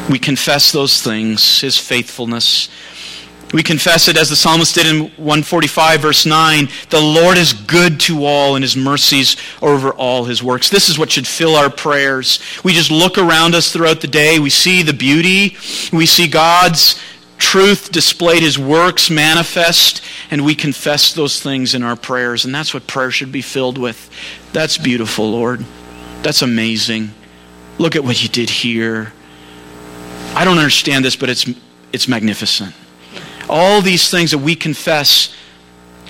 We 0.08 0.20
confess 0.20 0.72
those 0.72 1.02
things, 1.02 1.62
his 1.62 1.80
faithfulness. 1.80 2.70
We 3.54 3.62
confess 3.62 4.08
it 4.08 4.18
as 4.18 4.30
the 4.30 4.36
psalmist 4.36 4.74
did 4.74 4.88
in 4.88 5.02
145, 5.12 6.02
verse 6.02 6.26
9 6.26 6.68
The 6.90 7.00
Lord 7.00 7.38
is 7.38 7.54
good 7.54 8.00
to 8.02 8.26
all, 8.26 8.56
and 8.56 8.64
his 8.64 8.76
mercies 8.76 9.38
over 9.62 9.92
all 9.92 10.26
his 10.26 10.42
works. 10.42 10.70
This 10.70 10.90
is 10.90 10.98
what 10.98 11.12
should 11.12 11.28
fill 11.28 11.56
our 11.56 11.70
prayers. 11.70 12.40
We 12.64 12.74
just 12.74 12.90
look 12.90 13.20
around 13.20 13.54
us 13.54 13.72
throughout 13.72 14.02
the 14.02 14.08
day. 14.08 14.40
We 14.40 14.50
see 14.50 14.82
the 14.82 14.94
beauty. 14.94 15.56
We 15.96 16.08
see 16.08 16.28
God's 16.28 17.00
truth 17.38 17.92
displayed, 17.92 18.42
his 18.42 18.58
works 18.58 19.12
manifest, 19.12 20.02
and 20.32 20.44
we 20.44 20.56
confess 20.56 21.14
those 21.14 21.40
things 21.40 21.76
in 21.76 21.84
our 21.84 21.96
prayers. 21.96 22.46
And 22.46 22.56
that's 22.56 22.74
what 22.74 22.88
prayer 22.88 23.12
should 23.12 23.32
be 23.32 23.44
filled 23.44 23.78
with. 23.78 24.10
That's 24.52 24.80
beautiful, 24.80 25.30
Lord. 25.30 25.64
That's 26.24 26.42
amazing. 26.42 27.12
Look 27.78 27.96
at 27.96 28.04
what 28.04 28.24
you 28.24 28.30
did 28.30 28.50
here. 28.50 29.14
I 30.34 30.44
don't 30.44 30.58
understand 30.58 31.06
this, 31.06 31.16
but 31.16 31.30
it's, 31.30 31.48
it's 31.92 32.08
magnificent. 32.08 32.74
All 33.50 33.82
these 33.82 34.10
things 34.10 34.32
that 34.32 34.40
we 34.40 34.56
confess 34.56 35.36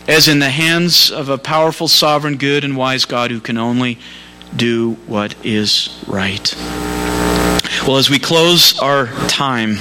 as 0.08 0.28
in 0.28 0.40
the 0.40 0.50
hands 0.50 1.12
of 1.12 1.30
a 1.30 1.38
powerful, 1.38 1.88
sovereign, 1.88 2.38
good, 2.38 2.64
and 2.64 2.76
wise 2.76 3.06
God 3.06 3.32
who 3.32 3.40
can 3.40 3.58
only 3.58 3.98
do 4.56 4.94
what 5.08 5.36
is 5.46 6.04
right. 6.08 6.54
Well, 7.88 7.98
as 7.98 8.10
we 8.10 8.20
close 8.20 8.78
our 8.80 9.08
time, 9.28 9.78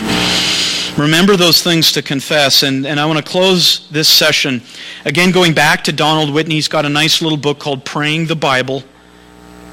remember 0.96 1.36
those 1.36 1.62
things 1.62 1.92
to 1.92 2.02
confess. 2.02 2.62
And, 2.62 2.86
and 2.86 2.98
I 2.98 3.06
want 3.06 3.24
to 3.24 3.24
close 3.24 3.88
this 3.90 4.08
session 4.08 4.62
again 5.04 5.30
going 5.30 5.54
back 5.54 5.84
to 5.84 5.92
Donald 5.92 6.32
Whitney. 6.32 6.54
He's 6.54 6.68
got 6.68 6.86
a 6.86 6.88
nice 6.88 7.20
little 7.20 7.38
book 7.38 7.58
called 7.58 7.84
Praying 7.84 8.26
the 8.26 8.36
Bible, 8.36 8.82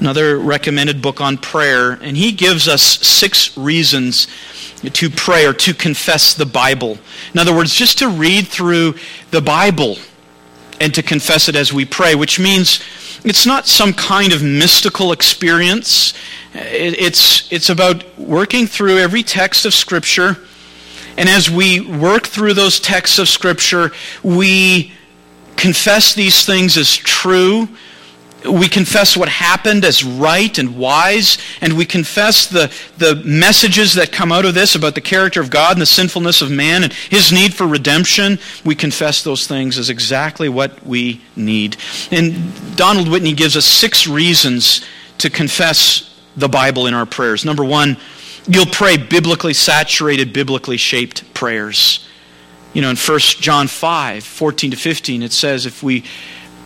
another 0.00 0.38
recommended 0.38 1.00
book 1.00 1.20
on 1.20 1.38
prayer. 1.38 1.92
And 1.92 2.16
he 2.16 2.32
gives 2.32 2.68
us 2.68 2.82
six 2.82 3.56
reasons 3.56 4.26
to 4.92 5.10
pray 5.10 5.46
or 5.46 5.52
to 5.52 5.74
confess 5.74 6.34
the 6.34 6.46
Bible. 6.46 6.98
In 7.32 7.38
other 7.38 7.54
words, 7.54 7.74
just 7.74 7.98
to 7.98 8.08
read 8.08 8.46
through 8.46 8.94
the 9.30 9.40
Bible 9.40 9.96
and 10.80 10.94
to 10.94 11.02
confess 11.02 11.48
it 11.48 11.56
as 11.56 11.72
we 11.72 11.84
pray, 11.84 12.14
which 12.14 12.38
means 12.38 12.80
it's 13.24 13.44
not 13.44 13.66
some 13.66 13.92
kind 13.92 14.32
of 14.32 14.42
mystical 14.42 15.12
experience. 15.12 16.14
It's, 16.54 17.52
it's 17.52 17.68
about 17.68 18.18
working 18.18 18.66
through 18.66 18.98
every 18.98 19.22
text 19.22 19.66
of 19.66 19.74
Scripture 19.74 20.38
and 21.20 21.28
as 21.28 21.50
we 21.50 21.80
work 21.80 22.26
through 22.26 22.54
those 22.54 22.80
texts 22.80 23.18
of 23.18 23.28
Scripture, 23.28 23.92
we 24.22 24.92
confess 25.56 26.14
these 26.14 26.46
things 26.46 26.78
as 26.78 26.96
true. 26.96 27.68
We 28.48 28.68
confess 28.68 29.16
what 29.16 29.28
happened 29.28 29.84
as 29.84 30.04
right 30.04 30.56
and 30.58 30.76
wise, 30.76 31.38
and 31.60 31.76
we 31.76 31.84
confess 31.84 32.46
the, 32.46 32.72
the 32.98 33.16
messages 33.24 33.94
that 33.94 34.12
come 34.12 34.32
out 34.32 34.44
of 34.44 34.54
this 34.54 34.74
about 34.74 34.94
the 34.94 35.00
character 35.00 35.40
of 35.40 35.50
God 35.50 35.72
and 35.72 35.82
the 35.82 35.86
sinfulness 35.86 36.42
of 36.42 36.50
man 36.50 36.84
and 36.84 36.92
his 36.92 37.32
need 37.32 37.54
for 37.54 37.66
redemption. 37.66 38.38
We 38.64 38.74
confess 38.74 39.22
those 39.22 39.46
things 39.46 39.78
as 39.78 39.90
exactly 39.90 40.48
what 40.48 40.84
we 40.86 41.20
need. 41.36 41.76
And 42.10 42.76
Donald 42.76 43.08
Whitney 43.08 43.32
gives 43.32 43.56
us 43.56 43.66
six 43.66 44.06
reasons 44.06 44.84
to 45.18 45.30
confess 45.30 46.18
the 46.36 46.48
Bible 46.48 46.86
in 46.86 46.94
our 46.94 47.06
prayers. 47.06 47.44
Number 47.44 47.64
one, 47.64 47.96
You'll 48.46 48.66
pray 48.66 48.96
biblically 48.96 49.54
saturated, 49.54 50.32
biblically 50.32 50.76
shaped 50.76 51.32
prayers. 51.34 52.06
You 52.72 52.82
know, 52.82 52.90
in 52.90 52.96
1 52.96 53.18
John 53.20 53.68
5, 53.68 54.24
14 54.24 54.70
to 54.70 54.76
15, 54.76 55.22
it 55.22 55.32
says, 55.32 55.66
if 55.66 55.82
we 55.82 56.04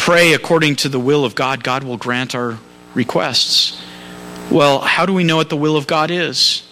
pray 0.04 0.34
according 0.34 0.76
to 0.76 0.90
the 0.90 1.00
will 1.00 1.24
of 1.24 1.34
God, 1.34 1.64
God 1.64 1.82
will 1.82 1.96
grant 1.96 2.34
our 2.34 2.58
requests. 2.92 3.82
Well, 4.50 4.80
how 4.80 5.06
do 5.06 5.14
we 5.14 5.24
know 5.24 5.36
what 5.36 5.48
the 5.48 5.56
will 5.56 5.78
of 5.78 5.86
God 5.86 6.10
is? 6.10 6.62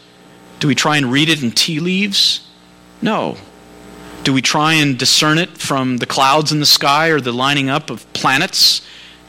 Do 0.60 0.68
we 0.68 0.74
try 0.74 0.98
and 0.98 1.10
read 1.10 1.30
it 1.30 1.42
in 1.42 1.50
tea 1.50 1.80
leaves? 1.80 2.46
No. 3.00 3.38
Do 4.22 4.34
we 4.34 4.42
try 4.42 4.74
and 4.74 4.98
discern 4.98 5.38
it 5.38 5.48
from 5.56 5.96
the 5.96 6.04
clouds 6.04 6.52
in 6.52 6.60
the 6.60 6.66
sky 6.66 7.08
or 7.08 7.22
the 7.22 7.32
lining 7.32 7.70
up 7.70 7.88
of 7.88 8.12
planets? 8.12 8.86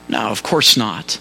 No, 0.10 0.28
of 0.28 0.44
course 0.44 0.76
not. 0.76 1.18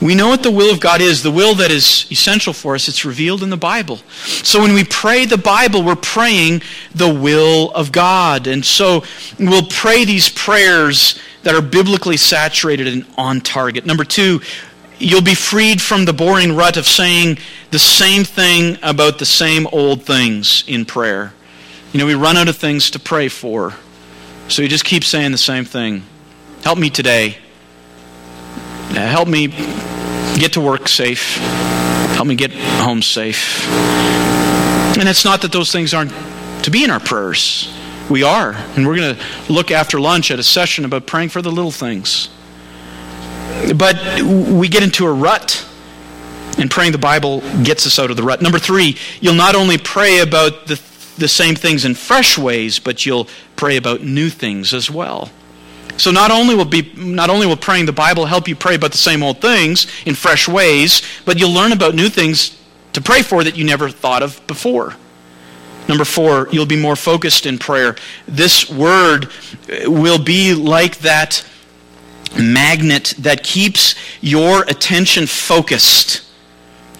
We 0.00 0.14
know 0.14 0.28
what 0.28 0.42
the 0.42 0.50
will 0.50 0.70
of 0.72 0.80
God 0.80 1.00
is, 1.00 1.22
the 1.22 1.30
will 1.30 1.54
that 1.54 1.70
is 1.70 2.06
essential 2.10 2.52
for 2.52 2.74
us. 2.74 2.88
It's 2.88 3.04
revealed 3.04 3.42
in 3.42 3.50
the 3.50 3.56
Bible. 3.56 3.98
So 4.16 4.60
when 4.60 4.74
we 4.74 4.84
pray 4.84 5.24
the 5.24 5.38
Bible, 5.38 5.82
we're 5.82 5.96
praying 5.96 6.62
the 6.94 7.12
will 7.12 7.70
of 7.70 7.92
God. 7.92 8.46
And 8.46 8.64
so 8.64 9.04
we'll 9.38 9.66
pray 9.66 10.04
these 10.04 10.28
prayers 10.28 11.18
that 11.42 11.54
are 11.54 11.62
biblically 11.62 12.16
saturated 12.16 12.88
and 12.88 13.06
on 13.16 13.40
target. 13.40 13.86
Number 13.86 14.04
two, 14.04 14.40
you'll 14.98 15.22
be 15.22 15.34
freed 15.34 15.80
from 15.80 16.04
the 16.04 16.12
boring 16.12 16.54
rut 16.54 16.76
of 16.76 16.86
saying 16.86 17.38
the 17.70 17.78
same 17.78 18.24
thing 18.24 18.78
about 18.82 19.18
the 19.18 19.26
same 19.26 19.66
old 19.68 20.02
things 20.04 20.64
in 20.66 20.84
prayer. 20.84 21.32
You 21.92 22.00
know, 22.00 22.06
we 22.06 22.14
run 22.14 22.36
out 22.36 22.48
of 22.48 22.56
things 22.56 22.90
to 22.90 22.98
pray 22.98 23.28
for. 23.28 23.74
So 24.48 24.62
you 24.62 24.68
just 24.68 24.84
keep 24.84 25.04
saying 25.04 25.32
the 25.32 25.38
same 25.38 25.64
thing. 25.64 26.02
Help 26.62 26.78
me 26.78 26.90
today. 26.90 27.38
Uh, 28.90 29.06
help 29.06 29.28
me 29.28 29.48
get 30.38 30.52
to 30.54 30.60
work 30.60 30.88
safe. 30.88 31.36
Help 32.14 32.26
me 32.26 32.34
get 32.34 32.52
home 32.52 33.02
safe. 33.02 33.68
And 34.96 35.08
it's 35.08 35.24
not 35.24 35.42
that 35.42 35.52
those 35.52 35.72
things 35.72 35.92
aren't 35.92 36.12
to 36.64 36.70
be 36.70 36.84
in 36.84 36.90
our 36.90 37.00
prayers. 37.00 37.72
We 38.08 38.22
are. 38.22 38.52
And 38.76 38.86
we're 38.86 38.96
going 38.96 39.16
to 39.16 39.52
look 39.52 39.70
after 39.70 39.98
lunch 39.98 40.30
at 40.30 40.38
a 40.38 40.42
session 40.42 40.84
about 40.84 41.06
praying 41.06 41.30
for 41.30 41.42
the 41.42 41.50
little 41.50 41.70
things. 41.70 42.28
But 43.76 43.96
we 44.22 44.68
get 44.68 44.82
into 44.82 45.06
a 45.06 45.12
rut, 45.12 45.66
and 46.58 46.70
praying 46.70 46.92
the 46.92 46.98
Bible 46.98 47.40
gets 47.62 47.86
us 47.86 47.98
out 47.98 48.10
of 48.10 48.16
the 48.16 48.22
rut. 48.22 48.42
Number 48.42 48.58
three, 48.58 48.96
you'll 49.20 49.34
not 49.34 49.54
only 49.54 49.78
pray 49.78 50.20
about 50.20 50.66
the, 50.66 50.80
the 51.18 51.28
same 51.28 51.54
things 51.54 51.84
in 51.84 51.94
fresh 51.94 52.38
ways, 52.38 52.78
but 52.78 53.04
you'll 53.04 53.28
pray 53.56 53.76
about 53.76 54.02
new 54.02 54.28
things 54.28 54.72
as 54.74 54.90
well. 54.90 55.30
So 55.96 56.10
not 56.10 56.30
only 56.30 56.54
will 56.54 56.64
be 56.64 56.92
not 56.96 57.30
only 57.30 57.46
will 57.46 57.56
praying 57.56 57.86
the 57.86 57.92
Bible 57.92 58.26
help 58.26 58.48
you 58.48 58.56
pray 58.56 58.74
about 58.74 58.92
the 58.92 58.98
same 58.98 59.22
old 59.22 59.40
things 59.40 59.86
in 60.06 60.14
fresh 60.14 60.48
ways, 60.48 61.02
but 61.24 61.38
you'll 61.38 61.52
learn 61.52 61.72
about 61.72 61.94
new 61.94 62.08
things 62.08 62.58
to 62.94 63.00
pray 63.00 63.22
for 63.22 63.44
that 63.44 63.56
you 63.56 63.64
never 63.64 63.88
thought 63.88 64.22
of 64.22 64.44
before. 64.46 64.96
Number 65.88 66.04
4, 66.04 66.48
you'll 66.50 66.64
be 66.64 66.80
more 66.80 66.96
focused 66.96 67.44
in 67.44 67.58
prayer. 67.58 67.96
This 68.26 68.70
word 68.70 69.26
uh, 69.26 69.90
will 69.90 70.22
be 70.22 70.54
like 70.54 70.98
that 70.98 71.44
magnet 72.38 73.14
that 73.18 73.44
keeps 73.44 73.94
your 74.22 74.62
attention 74.62 75.26
focused. 75.26 76.23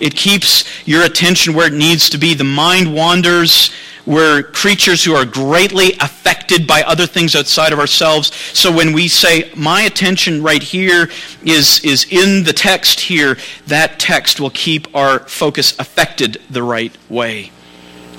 It 0.01 0.17
keeps 0.17 0.65
your 0.87 1.05
attention 1.05 1.55
where 1.55 1.69
it 1.69 1.73
needs 1.73 2.11
to 2.11 2.19
be. 2.19 2.35
The 2.35 2.45
mind 2.45 2.95
wanders 2.95 3.71
we're 4.07 4.43
creatures 4.43 5.03
who 5.03 5.15
are 5.15 5.25
greatly 5.25 5.93
affected 5.95 6.67
by 6.67 6.83
other 6.83 7.07
things 7.07 7.35
outside 7.35 7.73
of 7.73 7.79
ourselves. 7.79 8.35
So 8.53 8.71
when 8.71 8.93
we 8.93 9.09
say, 9.09 9.51
my 9.57 9.83
attention 9.83 10.43
right 10.43 10.63
here 10.63 11.11
is, 11.43 11.83
is 11.85 12.07
in 12.11 12.45
the 12.45 12.53
text 12.53 13.01
here, 13.01 13.39
that 13.67 13.99
text 13.99 14.41
will 14.41 14.51
keep 14.51 14.95
our 14.95 15.21
focus 15.21 15.79
affected 15.79 16.41
the 16.51 16.63
right 16.63 16.95
way. 17.09 17.51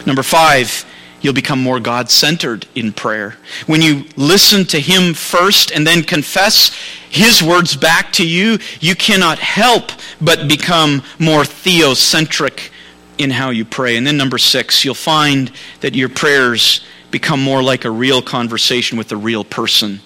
Number 0.08 0.24
five, 0.24 0.86
you'll 1.26 1.34
become 1.34 1.60
more 1.60 1.80
God 1.80 2.12
centered 2.12 2.68
in 2.76 2.94
prayer. 2.94 3.36
When 3.66 3.82
you 3.82 4.06
listen 4.16 4.64
to 4.66 4.80
Him 4.80 5.16
first 5.16 5.72
and 5.72 5.86
then 5.86 6.04
confess 6.04 6.72
His 7.10 7.42
words 7.42 7.76
back 7.76 8.14
to 8.14 8.28
you, 8.28 8.60
you 8.80 8.96
cannot 8.96 9.40
help 9.40 9.92
but 10.22 10.48
become 10.48 11.02
more 11.18 11.42
theocentric 11.42 12.70
in 13.18 13.32
how 13.32 13.50
you 13.50 13.66
pray. 13.66 13.98
And 13.98 14.06
then, 14.06 14.18
number 14.18 14.38
six, 14.38 14.86
you'll 14.86 14.94
find 14.94 15.52
that 15.82 15.96
your 15.96 16.10
prayers 16.10 16.86
become 17.10 17.42
more 17.42 17.64
like 17.64 17.86
a 17.86 17.92
real 17.92 18.22
conversation 18.22 18.98
with 18.98 19.12
a 19.12 19.18
real 19.18 19.44
person. 19.44 20.02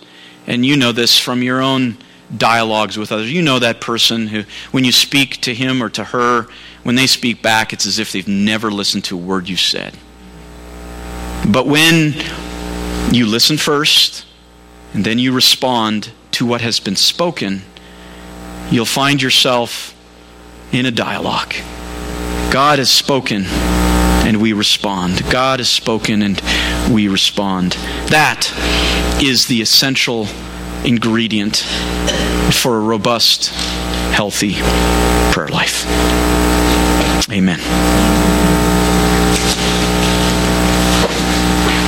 And 0.47 0.65
you 0.65 0.77
know 0.77 0.93
this 0.93 1.19
from 1.19 1.43
your 1.43 1.61
own 1.61 1.97
dialogues 2.35 2.97
with 2.97 3.11
others. 3.11 3.31
You 3.31 3.41
know 3.41 3.59
that 3.59 3.81
person 3.81 4.27
who, 4.27 4.43
when 4.71 4.85
you 4.85 4.93
speak 4.93 5.41
to 5.41 5.53
him 5.53 5.83
or 5.83 5.89
to 5.89 6.05
her, 6.05 6.47
when 6.83 6.95
they 6.95 7.07
speak 7.07 7.41
back, 7.41 7.73
it's 7.73 7.85
as 7.85 7.99
if 7.99 8.13
they've 8.13 8.27
never 8.27 8.71
listened 8.71 9.03
to 9.05 9.15
a 9.15 9.21
word 9.21 9.49
you 9.49 9.57
said. 9.57 9.97
But 11.47 11.67
when 11.67 12.13
you 13.11 13.25
listen 13.25 13.57
first 13.57 14.25
and 14.93 15.05
then 15.05 15.19
you 15.19 15.31
respond 15.33 16.11
to 16.31 16.45
what 16.45 16.61
has 16.61 16.79
been 16.79 16.95
spoken, 16.95 17.63
you'll 18.71 18.85
find 18.85 19.21
yourself 19.21 19.95
in 20.71 20.85
a 20.85 20.91
dialogue. 20.91 21.53
God 22.51 22.79
has 22.79 22.89
spoken 22.89 23.45
and 23.45 24.41
we 24.41 24.53
respond. 24.53 25.23
God 25.31 25.59
has 25.59 25.69
spoken 25.69 26.21
and 26.21 26.41
we 26.91 27.07
respond. 27.07 27.73
That 28.09 28.51
is 29.21 29.47
the 29.47 29.61
essential 29.61 30.27
ingredient 30.83 31.57
for 32.51 32.77
a 32.77 32.79
robust, 32.79 33.49
healthy 34.11 34.55
prayer 35.31 35.49
life. 35.49 35.85
Amen. 37.31 37.59